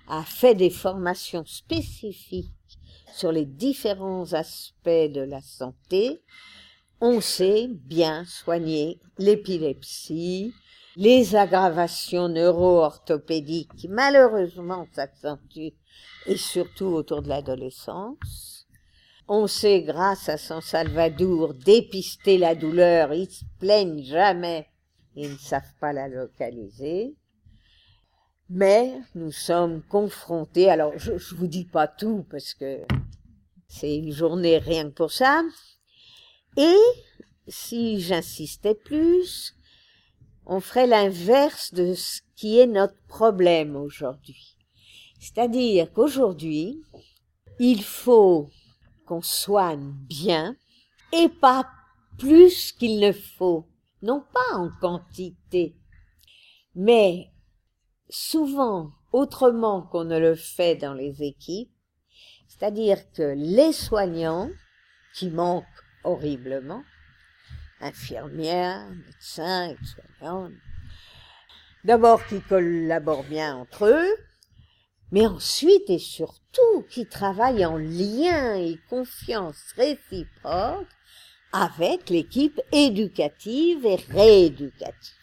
a 0.09 0.23
fait 0.23 0.55
des 0.55 0.69
formations 0.69 1.45
spécifiques 1.45 2.49
sur 3.13 3.31
les 3.31 3.45
différents 3.45 4.33
aspects 4.33 4.89
de 4.89 5.21
la 5.21 5.41
santé, 5.41 6.21
on 7.01 7.21
sait 7.21 7.67
bien 7.67 8.25
soigner 8.25 8.99
l'épilepsie, 9.17 10.53
les 10.95 11.35
aggravations 11.35 12.27
neuro-orthopédiques 12.27 13.87
malheureusement 13.89 14.85
s'accentuent 14.91 15.75
et 16.25 16.37
surtout 16.37 16.87
autour 16.87 17.21
de 17.21 17.29
l'adolescence. 17.29 18.67
On 19.27 19.47
sait 19.47 19.83
grâce 19.83 20.27
à 20.27 20.37
San 20.37 20.59
Salvador 20.59 21.53
dépister 21.53 22.37
la 22.37 22.55
douleur, 22.55 23.13
ils 23.13 23.29
se 23.29 23.45
plaignent 23.59 24.03
jamais, 24.03 24.67
ils 25.15 25.31
ne 25.31 25.37
savent 25.37 25.75
pas 25.79 25.93
la 25.93 26.07
localiser. 26.07 27.15
Mais 28.49 28.99
nous 29.13 29.31
sommes 29.31 29.83
confrontés, 29.83 30.69
alors 30.69 30.93
je, 30.97 31.17
je 31.17 31.35
vous 31.35 31.47
dis 31.47 31.65
pas 31.65 31.87
tout 31.87 32.25
parce 32.31 32.55
que 32.55 32.79
c'est 33.67 33.95
une 33.95 34.11
journée 34.11 34.57
rien 34.57 34.89
que 34.89 34.95
pour 34.95 35.11
ça. 35.11 35.43
Et 36.57 36.77
si 37.47 38.01
j'insistais 38.01 38.75
plus, 38.75 39.55
on 40.45 40.59
ferait 40.59 40.87
l'inverse 40.87 41.73
de 41.73 41.93
ce 41.93 42.21
qui 42.35 42.59
est 42.59 42.67
notre 42.67 42.97
problème 43.07 43.75
aujourd'hui. 43.75 44.57
C'est-à-dire 45.19 45.93
qu'aujourd'hui, 45.93 46.81
il 47.59 47.83
faut 47.83 48.49
qu'on 49.05 49.21
soigne 49.21 49.93
bien 50.07 50.55
et 51.13 51.29
pas 51.29 51.69
plus 52.17 52.71
qu'il 52.71 52.99
ne 52.99 53.11
faut, 53.11 53.67
non 54.01 54.23
pas 54.33 54.57
en 54.57 54.69
quantité, 54.81 55.75
mais 56.73 57.29
souvent 58.09 58.91
autrement 59.11 59.83
qu'on 59.83 60.03
ne 60.03 60.19
le 60.19 60.35
fait 60.35 60.75
dans 60.75 60.93
les 60.93 61.23
équipes, 61.23 61.71
c'est-à-dire 62.47 62.99
que 63.13 63.33
les 63.35 63.71
soignants, 63.71 64.49
qui 65.13 65.29
manquent 65.29 65.65
horriblement, 66.03 66.83
infirmières, 67.81 68.89
médecins, 68.89 69.75
soignants, 69.83 70.51
d'abord 71.83 72.25
qui 72.25 72.41
collaborent 72.41 73.23
bien 73.23 73.55
entre 73.55 73.85
eux, 73.85 74.15
mais 75.11 75.25
ensuite 75.25 75.89
et 75.89 75.99
surtout 75.99 76.85
qui 76.89 77.07
travaillent 77.07 77.65
en 77.65 77.77
lien 77.77 78.55
et 78.55 78.79
confiance 78.89 79.73
réciproque 79.75 80.87
avec 81.51 82.09
l'équipe 82.09 82.61
éducative 82.71 83.85
et 83.85 83.95
rééducative. 83.95 85.18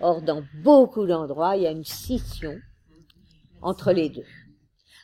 Or, 0.00 0.22
dans 0.22 0.42
beaucoup 0.62 1.06
d'endroits, 1.06 1.56
il 1.56 1.62
y 1.62 1.66
a 1.66 1.70
une 1.70 1.84
scission 1.84 2.58
entre 3.62 3.92
les 3.92 4.08
deux, 4.08 4.26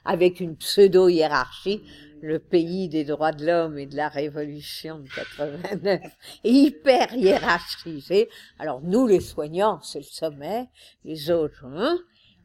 avec 0.04 0.40
une 0.40 0.56
pseudo-hiérarchie. 0.56 1.82
Le 2.20 2.38
pays 2.38 2.88
des 2.88 3.04
droits 3.04 3.32
de 3.32 3.44
l'homme 3.44 3.78
et 3.78 3.86
de 3.86 3.96
la 3.96 4.08
révolution 4.08 5.00
de 5.00 5.08
89 5.08 6.02
est 6.44 6.50
hyper 6.50 7.14
hiérarchisé. 7.14 8.28
Alors, 8.60 8.80
nous, 8.80 9.08
les 9.08 9.20
soignants, 9.20 9.80
c'est 9.82 9.98
le 9.98 10.04
sommet, 10.04 10.68
les 11.04 11.30
autres, 11.30 11.64
hein 11.66 11.98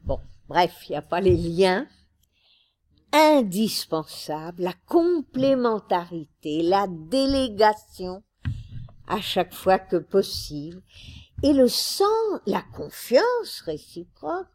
Bon, 0.04 0.18
bref, 0.48 0.74
il 0.88 0.92
n'y 0.92 0.96
a 0.96 1.02
pas 1.02 1.20
les 1.20 1.36
liens 1.36 1.86
indispensables, 3.12 4.62
la 4.62 4.74
complémentarité, 4.86 6.62
la 6.62 6.86
délégation 6.88 8.22
à 9.06 9.20
chaque 9.20 9.54
fois 9.54 9.78
que 9.78 9.96
possible, 9.96 10.82
et 11.42 11.52
le 11.52 11.68
sens, 11.68 12.40
la 12.46 12.62
confiance 12.74 13.60
réciproque, 13.64 14.48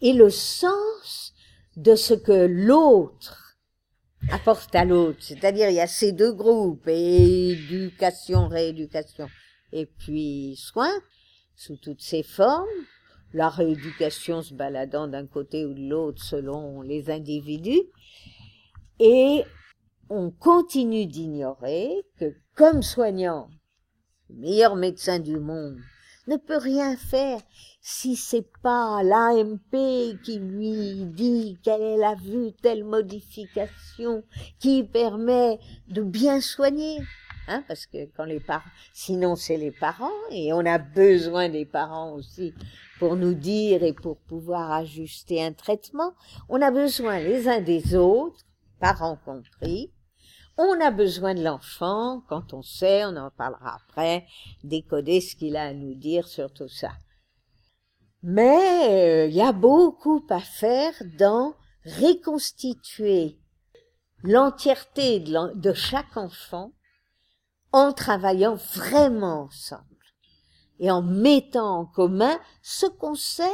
et 0.00 0.12
le 0.12 0.30
sens 0.30 1.34
de 1.76 1.94
ce 1.94 2.14
que 2.14 2.46
l'autre 2.46 3.58
apporte 4.30 4.74
à 4.74 4.84
l'autre. 4.84 5.18
C'est-à-dire, 5.20 5.68
il 5.68 5.74
y 5.74 5.80
a 5.80 5.86
ces 5.86 6.12
deux 6.12 6.32
groupes, 6.32 6.86
éducation, 6.88 8.48
rééducation. 8.48 9.28
et 9.72 9.86
puis 9.86 10.56
soins 10.56 11.00
sous 11.54 11.76
toutes 11.76 12.02
ses 12.02 12.22
formes, 12.22 12.66
la 13.32 13.48
rééducation 13.48 14.42
se 14.42 14.54
baladant 14.54 15.06
d'un 15.06 15.26
côté 15.26 15.66
ou 15.66 15.74
de 15.74 15.88
l'autre 15.88 16.22
selon 16.22 16.82
les 16.82 17.10
individus, 17.10 17.82
et 18.98 19.44
on 20.08 20.30
continue 20.30 21.06
d'ignorer 21.06 21.92
que 22.18 22.34
comme 22.54 22.82
soignant, 22.82 23.48
le 24.28 24.36
meilleur 24.36 24.74
médecin 24.74 25.18
du 25.18 25.38
monde 25.38 25.78
ne 26.30 26.36
peut 26.36 26.56
rien 26.56 26.96
faire 26.96 27.40
si 27.82 28.14
c'est 28.14 28.46
pas 28.62 29.02
l'AMP 29.02 30.16
qui 30.22 30.38
lui 30.38 31.04
dit 31.06 31.58
qu'elle 31.62 32.04
a 32.04 32.14
vu 32.14 32.52
telle 32.62 32.84
modification 32.84 34.22
qui 34.60 34.84
permet 34.84 35.58
de 35.88 36.02
bien 36.02 36.40
soigner. 36.40 36.98
Hein, 37.48 37.64
parce 37.66 37.86
que 37.86 38.06
quand 38.16 38.26
les 38.26 38.38
parents, 38.38 38.70
sinon 38.92 39.34
c'est 39.34 39.56
les 39.56 39.72
parents, 39.72 40.08
et 40.30 40.52
on 40.52 40.64
a 40.64 40.78
besoin 40.78 41.48
des 41.48 41.64
parents 41.64 42.12
aussi 42.12 42.54
pour 43.00 43.16
nous 43.16 43.34
dire 43.34 43.82
et 43.82 43.92
pour 43.92 44.18
pouvoir 44.18 44.70
ajuster 44.70 45.42
un 45.42 45.52
traitement. 45.52 46.12
On 46.48 46.62
a 46.62 46.70
besoin 46.70 47.18
les 47.18 47.48
uns 47.48 47.60
des 47.60 47.96
autres, 47.96 48.44
parents 48.78 49.18
compris. 49.24 49.90
On 50.62 50.78
a 50.78 50.90
besoin 50.90 51.34
de 51.34 51.42
l'enfant, 51.42 52.22
quand 52.28 52.52
on 52.52 52.60
sait, 52.60 53.06
on 53.06 53.16
en 53.16 53.30
parlera 53.30 53.76
après, 53.76 54.26
décoder 54.62 55.22
ce 55.22 55.34
qu'il 55.34 55.56
a 55.56 55.68
à 55.68 55.72
nous 55.72 55.94
dire 55.94 56.28
sur 56.28 56.52
tout 56.52 56.68
ça. 56.68 56.90
Mais 58.22 58.84
il 58.84 58.92
euh, 58.92 59.26
y 59.28 59.40
a 59.40 59.52
beaucoup 59.52 60.22
à 60.28 60.40
faire 60.40 60.92
dans 61.18 61.54
reconstituer 61.86 63.38
l'entièreté 64.22 65.20
de 65.20 65.72
chaque 65.72 66.18
enfant 66.18 66.72
en 67.72 67.94
travaillant 67.94 68.56
vraiment 68.56 69.44
ensemble 69.44 69.84
et 70.78 70.90
en 70.90 71.00
mettant 71.00 71.78
en 71.78 71.86
commun 71.86 72.38
ce 72.60 72.84
qu'on 72.84 73.14
sait 73.14 73.48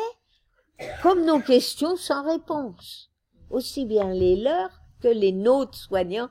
comme 1.04 1.24
nos 1.24 1.38
questions 1.38 1.94
sans 1.94 2.28
réponse, 2.28 3.12
aussi 3.48 3.86
bien 3.86 4.12
les 4.12 4.34
leurs 4.34 4.80
que 5.00 5.06
les 5.06 5.30
nôtres 5.30 5.78
soignants 5.78 6.30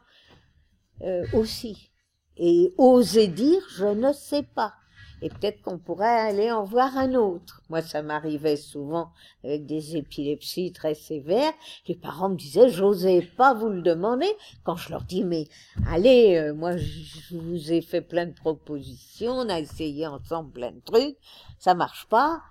euh, 1.02 1.26
aussi. 1.34 1.92
Et 2.38 2.74
oser 2.78 3.28
dire 3.28 3.62
je 3.70 3.86
ne 3.86 4.12
sais 4.14 4.44
pas 4.44 4.74
et 5.22 5.30
peut-être 5.30 5.62
qu'on 5.62 5.78
pourrait 5.78 6.06
aller 6.06 6.52
en 6.52 6.64
voir 6.64 6.98
un 6.98 7.16
autre. 7.16 7.62
Moi, 7.70 7.82
ça 7.82 8.02
m'arrivait 8.02 8.58
souvent 8.58 9.12
avec 9.44 9.66
des 9.66 9.98
épilepsies 9.98 10.72
très 10.72 10.94
sévères. 10.94 11.54
Les 11.88 11.96
parents 11.96 12.30
me 12.30 12.36
disaient, 12.36 12.70
j'osais 12.70 13.22
pas 13.22 13.54
vous 13.54 13.70
le 13.70 13.82
demander. 13.82 14.32
Quand 14.64 14.76
je 14.76 14.92
leur 14.92 15.04
dis, 15.04 15.24
mais 15.24 15.48
allez, 15.88 16.36
euh, 16.36 16.54
moi, 16.54 16.78
je 16.78 17.38
vous 17.38 17.72
ai 17.72 17.82
fait 17.82 18.02
plein 18.02 18.26
de 18.26 18.34
propositions, 18.34 19.32
on 19.32 19.50
a 19.50 19.60
essayé 19.60 20.06
ensemble 20.06 20.52
plein 20.52 20.72
de 20.72 20.82
trucs, 20.82 21.18
ça 21.60 21.74
marche 21.74 22.08
pas. 22.08 22.42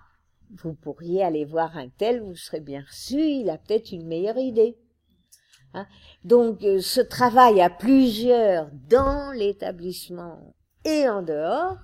Vous 0.62 0.74
pourriez 0.74 1.22
aller 1.22 1.44
voir 1.44 1.76
un 1.76 1.88
tel, 1.88 2.22
vous 2.22 2.36
serez 2.36 2.60
bien 2.60 2.82
reçu, 2.86 3.20
il 3.20 3.50
a 3.50 3.58
peut-être 3.58 3.92
une 3.92 4.06
meilleure 4.06 4.38
idée. 4.38 4.76
Hein 5.74 5.86
Donc, 6.24 6.62
euh, 6.62 6.80
ce 6.80 7.00
travail 7.00 7.60
à 7.60 7.68
plusieurs 7.68 8.70
dans 8.88 9.32
l'établissement 9.32 10.54
et 10.84 11.08
en 11.08 11.22
dehors, 11.22 11.76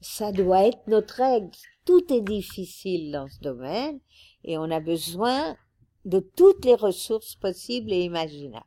ça 0.00 0.32
doit 0.32 0.66
être 0.66 0.86
notre 0.88 1.14
règle. 1.14 1.50
Tout 1.84 2.12
est 2.12 2.22
difficile 2.22 3.12
dans 3.12 3.28
ce 3.28 3.40
domaine 3.40 4.00
et 4.42 4.58
on 4.58 4.70
a 4.70 4.80
besoin 4.80 5.56
de 6.04 6.18
toutes 6.18 6.64
les 6.64 6.74
ressources 6.74 7.36
possibles 7.36 7.92
et 7.92 8.02
imaginables. 8.02 8.64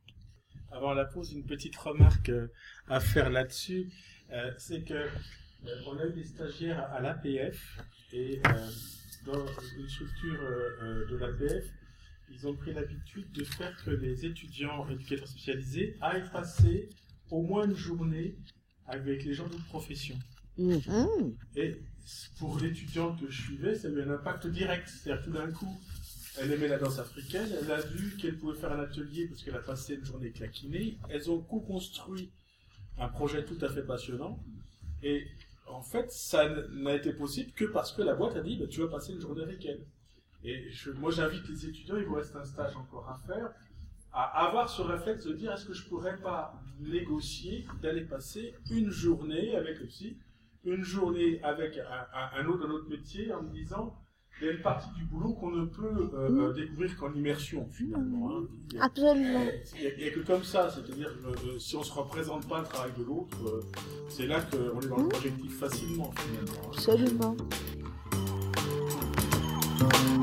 Avant 0.72 0.93
la 0.93 1.05
pause, 1.05 1.34
une 1.34 1.45
petite 1.45 1.76
remarque 1.76 2.30
euh, 2.30 2.47
à 2.88 2.99
faire 2.99 3.30
là-dessus, 3.30 3.91
euh, 4.32 4.51
c'est 4.57 4.84
que 4.84 4.93
a 4.93 6.05
eu 6.07 6.14
des 6.14 6.24
stagiaires 6.24 6.89
à 6.91 7.01
l'APF 7.01 7.80
et 8.14 8.41
dans 9.26 9.45
une 9.78 9.88
structure 9.88 10.41
de 11.09 11.16
l'APF, 11.16 11.66
ils 12.34 12.48
ont 12.48 12.56
pris 12.56 12.74
l'habitude 12.74 13.32
de 13.32 13.44
faire 13.44 13.76
que 13.84 13.92
les 13.92 14.26
étudiants 14.26 14.88
éducateurs 14.90 15.28
spécialisés 15.28 15.98
aillent 16.02 16.30
passer 16.32 16.90
au 17.30 17.42
moins 17.42 17.66
une 17.66 17.76
journée 17.76 18.36
avec 18.88 19.24
les 19.24 19.34
gens 19.34 19.48
de 19.48 19.58
profession. 19.70 20.18
Mhm. 20.58 21.36
Et 21.56 21.82
pour 22.38 22.60
l'étudiante 22.60 23.20
que 23.20 23.30
je 23.30 23.42
suivais, 23.42 23.76
ça 23.76 23.88
a 23.88 23.92
eu 23.92 24.02
un 24.02 24.12
impact 24.12 24.48
direct. 24.48 24.88
C'est-à-dire 24.88 25.24
tout 25.24 25.32
d'un 25.32 25.52
coup, 25.52 25.80
elle 26.40 26.52
aimait 26.52 26.68
la 26.68 26.78
danse 26.78 27.00
africaine, 27.00 27.50
elle 27.62 27.72
a 27.72 27.82
vu 27.82 28.18
qu'elle 28.18 28.38
pouvait 28.38 28.58
faire 28.58 28.72
un 28.72 28.80
atelier 28.80 29.28
parce 29.28 29.44
qu'elle 29.44 29.56
a 29.56 29.62
passé 29.62 29.96
une 29.96 30.06
journée 30.06 30.32
claquinée. 30.32 30.98
Elles 31.10 31.30
ont 31.30 31.42
co-construit 31.42 32.32
un 32.98 33.08
projet 33.08 33.46
tout 33.46 33.58
à 33.62 33.70
fait 33.70 33.84
passionnant. 33.84 34.44
Et 35.02 35.28
en 35.68 35.82
fait, 35.82 36.12
ça 36.12 36.50
n'a 36.72 36.96
été 36.96 37.14
possible 37.14 37.52
que 37.52 37.66
parce 37.66 37.92
que 37.92 38.02
la 38.02 38.16
boîte 38.16 38.36
a 38.36 38.42
dit 38.42 38.58
bah, 38.58 38.66
tu 38.70 38.82
vas 38.82 38.88
passer 38.88 39.14
une 39.14 39.22
journée 39.22 39.44
avec 39.44 39.66
elle. 39.66 39.86
Et 40.44 40.70
moi, 40.98 41.12
j'invite 41.12 41.48
les 41.48 41.66
étudiants, 41.68 41.98
il 41.98 42.06
vous 42.06 42.16
reste 42.16 42.36
un 42.36 42.44
stage 42.44 42.76
encore 42.76 43.08
à 43.10 43.18
faire, 43.26 43.52
à 44.12 44.48
avoir 44.48 44.70
ce 44.70 44.82
réflexe 44.82 45.26
de 45.26 45.34
dire 45.34 45.54
est-ce 45.54 45.66
que 45.66 45.74
je 45.74 45.88
pourrais 45.88 46.18
pas 46.18 46.62
négocier 46.80 47.66
d'aller 47.82 48.02
passer 48.02 48.54
une 48.70 48.89
journée 48.89 49.56
avec 49.56 49.80
le 49.80 49.88
psy 49.88 50.18
une 50.66 50.84
journée 50.84 51.41
avec 51.44 51.78
un, 51.78 52.46
autre, 52.46 52.66
un 52.66 52.72
autre 52.72 52.89
métier 52.89 53.34
en 53.34 53.44
me 53.44 53.50
disant 53.50 53.98
il 54.41 54.48
y 54.48 54.50
a 54.50 54.54
une 54.54 54.62
partie 54.62 54.89
du 54.96 55.06
boulot 55.06 55.34
qu'on 55.34 55.52
ne 55.52 55.66
peut 55.66 56.10
euh, 56.14 56.30
mmh. 56.30 56.39
euh, 56.39 56.54
découvrir 56.54 56.98
qu'en 56.98 57.14
immersion 57.14 57.68
finalement. 57.72 58.32
Hein. 58.32 58.48
Absolument. 58.82 59.46
Il 59.80 59.96
n'y 59.98 60.10
a, 60.10 60.12
que 60.12 60.22
comme 60.22 60.44
ça, 60.44 60.70
c'est-à-dire 60.72 61.16
euh, 61.26 61.60
si 61.60 61.76
on 61.76 61.80
ne 61.80 61.86
se 61.86 61.94
représente 61.94 62.48
pas 62.48 62.62
le 62.62 62.66
travail 62.66 62.91
de 62.98 63.04
l'autre, 63.04 63.62
c'est 64.10 64.26
là 64.26 64.41
qu'on 64.41 64.82
est 64.82 64.88
dans 64.88 64.98
le 64.98 65.04
mmh. 65.04 65.10
projectif 65.10 65.60
facilement 65.60 66.12
finalement. 66.18 67.36
Hein. 69.82 70.23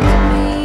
to 0.00 0.30
me. 0.32 0.59